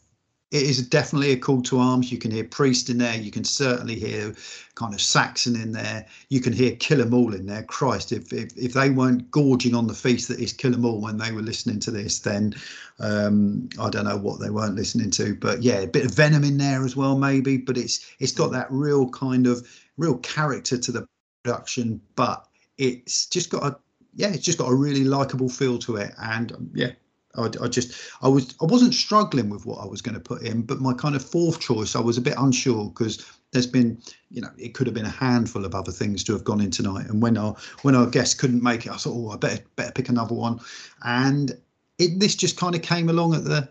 It 0.50 0.64
is 0.64 0.84
definitely 0.88 1.30
a 1.30 1.36
call 1.36 1.62
to 1.62 1.78
arms. 1.78 2.10
You 2.10 2.18
can 2.18 2.32
hear 2.32 2.42
Priest 2.42 2.90
in 2.90 2.98
there. 2.98 3.14
You 3.14 3.30
can 3.30 3.44
certainly 3.44 3.94
hear 3.94 4.34
kind 4.74 4.92
of 4.92 5.00
Saxon 5.00 5.54
in 5.54 5.70
there. 5.70 6.04
You 6.28 6.40
can 6.40 6.52
hear 6.52 6.74
Kill 6.74 7.00
'Em 7.00 7.14
All 7.14 7.34
in 7.34 7.46
there. 7.46 7.62
Christ, 7.62 8.10
if, 8.10 8.32
if 8.32 8.56
if 8.56 8.72
they 8.72 8.90
weren't 8.90 9.30
gorging 9.30 9.76
on 9.76 9.86
the 9.86 9.94
feast 9.94 10.26
that 10.28 10.40
is 10.40 10.52
Kill 10.52 10.74
'Em 10.74 10.84
All 10.84 11.00
when 11.00 11.18
they 11.18 11.30
were 11.30 11.42
listening 11.42 11.78
to 11.80 11.92
this, 11.92 12.18
then 12.18 12.54
um, 12.98 13.68
I 13.80 13.90
don't 13.90 14.06
know 14.06 14.16
what 14.16 14.40
they 14.40 14.50
weren't 14.50 14.74
listening 14.74 15.10
to. 15.12 15.36
But 15.36 15.62
yeah, 15.62 15.80
a 15.80 15.86
bit 15.86 16.04
of 16.04 16.14
Venom 16.14 16.42
in 16.42 16.58
there 16.58 16.84
as 16.84 16.96
well, 16.96 17.16
maybe. 17.16 17.56
But 17.56 17.78
it's 17.78 18.04
it's 18.18 18.32
got 18.32 18.50
that 18.50 18.66
real 18.70 19.08
kind 19.10 19.46
of 19.46 19.68
real 19.98 20.18
character 20.18 20.76
to 20.78 20.90
the 20.90 21.06
production, 21.42 22.00
but 22.16 22.46
it's 22.78 23.26
just 23.26 23.50
got 23.50 23.64
a 23.64 23.78
yeah, 24.14 24.28
it's 24.28 24.44
just 24.44 24.58
got 24.58 24.70
a 24.70 24.74
really 24.74 25.04
likable 25.04 25.48
feel 25.48 25.78
to 25.80 25.96
it, 25.96 26.12
and 26.22 26.52
um, 26.52 26.70
yeah. 26.74 26.92
I, 27.36 27.48
I 27.62 27.68
just 27.68 27.92
I 28.22 28.28
was 28.28 28.54
I 28.60 28.64
wasn't 28.64 28.92
struggling 28.92 29.50
with 29.50 29.64
what 29.64 29.78
I 29.78 29.86
was 29.86 30.02
going 30.02 30.14
to 30.14 30.20
put 30.20 30.42
in, 30.42 30.62
but 30.62 30.80
my 30.80 30.92
kind 30.92 31.14
of 31.14 31.24
fourth 31.24 31.60
choice 31.60 31.94
I 31.94 32.00
was 32.00 32.18
a 32.18 32.20
bit 32.20 32.34
unsure 32.36 32.88
because 32.88 33.24
there's 33.52 33.68
been 33.68 34.02
you 34.30 34.40
know 34.40 34.48
it 34.58 34.74
could 34.74 34.88
have 34.88 34.94
been 34.94 35.06
a 35.06 35.10
handful 35.10 35.64
of 35.64 35.74
other 35.74 35.92
things 35.92 36.24
to 36.24 36.32
have 36.32 36.42
gone 36.42 36.60
in 36.60 36.72
tonight, 36.72 37.06
and 37.06 37.22
when 37.22 37.36
our 37.36 37.54
when 37.82 37.94
our 37.94 38.06
guest 38.06 38.38
couldn't 38.38 38.62
make 38.62 38.86
it, 38.86 38.92
I 38.92 38.96
thought 38.96 39.14
oh 39.14 39.30
I 39.30 39.36
better 39.36 39.62
better 39.76 39.92
pick 39.92 40.08
another 40.08 40.34
one, 40.34 40.58
and 41.04 41.56
it 41.98 42.18
this 42.18 42.34
just 42.34 42.56
kind 42.56 42.74
of 42.74 42.82
came 42.82 43.08
along 43.08 43.34
at 43.34 43.44
the 43.44 43.68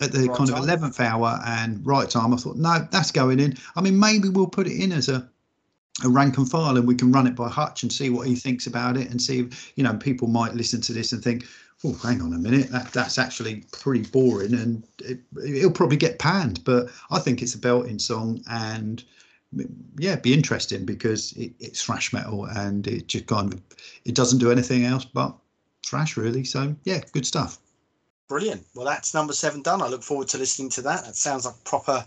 at 0.00 0.12
the 0.12 0.28
right 0.28 0.36
kind 0.36 0.50
time. 0.50 0.62
of 0.62 0.68
11th 0.68 1.00
hour 1.00 1.40
and 1.44 1.84
right 1.84 2.08
time. 2.08 2.32
I 2.32 2.36
thought 2.36 2.56
no 2.56 2.86
that's 2.90 3.10
going 3.10 3.40
in. 3.40 3.56
I 3.74 3.80
mean 3.80 3.98
maybe 3.98 4.28
we'll 4.28 4.46
put 4.46 4.68
it 4.68 4.80
in 4.80 4.92
as 4.92 5.08
a 5.08 5.28
a 6.04 6.08
rank 6.08 6.38
and 6.38 6.50
file 6.50 6.76
and 6.76 6.86
we 6.86 6.94
can 6.94 7.12
run 7.12 7.26
it 7.26 7.34
by 7.34 7.48
Hutch 7.48 7.82
and 7.82 7.92
see 7.92 8.08
what 8.08 8.26
he 8.26 8.34
thinks 8.34 8.66
about 8.66 8.96
it 8.96 9.10
and 9.10 9.20
see 9.20 9.40
if, 9.40 9.72
you 9.76 9.84
know 9.84 9.94
people 9.94 10.26
might 10.26 10.54
listen 10.54 10.80
to 10.80 10.92
this 10.92 11.12
and 11.12 11.22
think 11.22 11.44
oh 11.84 11.92
hang 12.02 12.22
on 12.22 12.32
a 12.32 12.38
minute 12.38 12.70
that 12.70 12.90
that's 12.92 13.18
actually 13.18 13.64
pretty 13.72 14.02
boring 14.10 14.54
and 14.54 14.84
it, 15.00 15.20
will 15.34 15.70
probably 15.70 15.98
get 15.98 16.18
panned 16.18 16.64
but 16.64 16.88
I 17.10 17.18
think 17.18 17.42
it's 17.42 17.54
a 17.54 17.58
belting 17.58 17.98
song 17.98 18.42
and 18.48 19.04
yeah 19.98 20.16
be 20.16 20.32
interesting 20.32 20.84
because 20.84 21.32
it, 21.32 21.52
it's 21.60 21.82
thrash 21.82 22.12
metal 22.12 22.46
and 22.46 22.86
it 22.86 23.06
just 23.06 23.26
kind 23.26 23.52
of 23.52 23.60
it 24.04 24.14
doesn't 24.14 24.38
do 24.38 24.50
anything 24.50 24.84
else 24.84 25.04
but 25.04 25.34
thrash 25.84 26.16
really. 26.16 26.44
So 26.44 26.74
yeah 26.84 27.00
good 27.12 27.26
stuff. 27.26 27.58
Brilliant. 28.28 28.64
Well 28.74 28.86
that's 28.86 29.14
number 29.14 29.32
seven 29.32 29.62
done. 29.62 29.82
I 29.82 29.88
look 29.88 30.02
forward 30.02 30.28
to 30.28 30.38
listening 30.38 30.70
to 30.70 30.82
that. 30.82 31.04
That 31.04 31.16
sounds 31.16 31.44
like 31.44 31.62
proper 31.64 32.04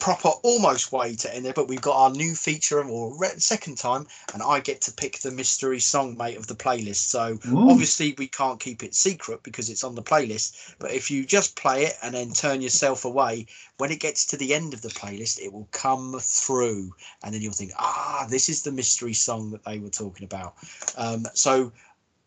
proper 0.00 0.30
almost 0.42 0.92
way 0.92 1.14
to 1.14 1.34
end 1.34 1.46
it, 1.46 1.54
but 1.54 1.68
we've 1.68 1.80
got 1.80 1.96
our 1.96 2.10
new 2.10 2.34
feature 2.34 2.82
or 2.82 3.24
second 3.36 3.76
time, 3.76 4.06
and 4.32 4.42
I 4.42 4.60
get 4.60 4.80
to 4.82 4.92
pick 4.92 5.18
the 5.18 5.30
mystery 5.30 5.78
song 5.78 6.16
mate 6.16 6.36
of 6.36 6.46
the 6.46 6.54
playlist. 6.54 7.08
So 7.08 7.38
Ooh. 7.48 7.70
obviously 7.70 8.14
we 8.18 8.26
can't 8.26 8.58
keep 8.58 8.82
it 8.82 8.94
secret 8.94 9.42
because 9.42 9.70
it's 9.70 9.84
on 9.84 9.94
the 9.94 10.02
playlist. 10.02 10.74
But 10.78 10.92
if 10.92 11.10
you 11.10 11.24
just 11.24 11.56
play 11.56 11.84
it 11.84 11.94
and 12.02 12.14
then 12.14 12.32
turn 12.32 12.62
yourself 12.62 13.04
away, 13.04 13.46
when 13.76 13.90
it 13.90 14.00
gets 14.00 14.26
to 14.26 14.36
the 14.36 14.54
end 14.54 14.74
of 14.74 14.82
the 14.82 14.88
playlist, 14.88 15.40
it 15.40 15.52
will 15.52 15.68
come 15.72 16.16
through, 16.20 16.92
and 17.22 17.34
then 17.34 17.42
you'll 17.42 17.52
think, 17.52 17.72
ah, 17.78 18.26
this 18.28 18.48
is 18.48 18.62
the 18.62 18.72
mystery 18.72 19.14
song 19.14 19.50
that 19.50 19.64
they 19.64 19.78
were 19.78 19.90
talking 19.90 20.24
about. 20.24 20.54
Um, 20.96 21.26
so 21.34 21.72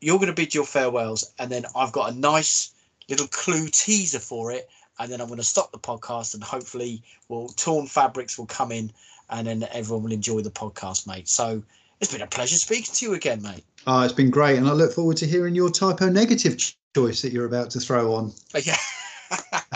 you're 0.01 0.17
going 0.17 0.27
to 0.27 0.33
bid 0.33 0.53
your 0.53 0.65
farewells, 0.65 1.33
and 1.39 1.51
then 1.51 1.65
I've 1.75 1.91
got 1.91 2.11
a 2.11 2.15
nice 2.15 2.71
little 3.09 3.27
clue 3.27 3.67
teaser 3.67 4.19
for 4.19 4.51
it 4.51 4.69
and 5.03 5.11
then 5.11 5.19
I'm 5.19 5.27
going 5.27 5.37
to 5.37 5.43
stop 5.43 5.73
the 5.73 5.77
podcast 5.77 6.33
and 6.33 6.41
hopefully 6.41 7.03
will 7.27 7.49
Torn 7.49 7.87
Fabriks 7.87 8.37
will 8.37 8.45
come 8.45 8.71
in 8.71 8.89
and 9.29 9.45
then 9.45 9.67
everyone 9.73 10.05
will 10.05 10.13
enjoy 10.13 10.39
the 10.39 10.49
podcast, 10.49 11.05
mate. 11.05 11.27
So 11.27 11.61
it's 11.99 12.11
been 12.11 12.21
a 12.21 12.27
pleasure 12.27 12.55
speaking 12.55 12.93
to 12.93 13.05
you 13.05 13.13
again, 13.13 13.41
mate. 13.41 13.65
Oh, 13.85 14.01
it's 14.03 14.13
been 14.13 14.29
great, 14.29 14.57
and 14.57 14.65
I 14.65 14.71
look 14.71 14.93
forward 14.93 15.17
to 15.17 15.27
hearing 15.27 15.55
your 15.55 15.69
Type 15.69 16.01
O 16.01 16.09
Negative 16.09 16.57
choice 16.95 17.21
that 17.21 17.33
you're 17.33 17.45
about 17.45 17.69
to 17.71 17.79
throw 17.79 18.13
on. 18.13 18.31
Yeah. 18.63 18.77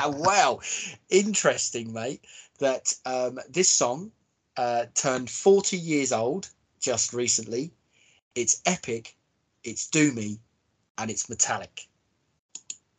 well, 0.10 0.62
interesting, 1.10 1.92
mate. 1.92 2.24
That 2.60 2.94
um, 3.06 3.40
this 3.50 3.70
song 3.70 4.12
uh, 4.56 4.86
turned 4.94 5.30
40 5.30 5.78
years 5.78 6.12
old 6.12 6.50
just 6.80 7.14
recently. 7.14 7.72
It's 8.36 8.62
epic, 8.66 9.16
it's 9.64 9.90
doomy, 9.90 10.38
and 10.98 11.10
it's 11.12 11.28
metallic. 11.28 11.88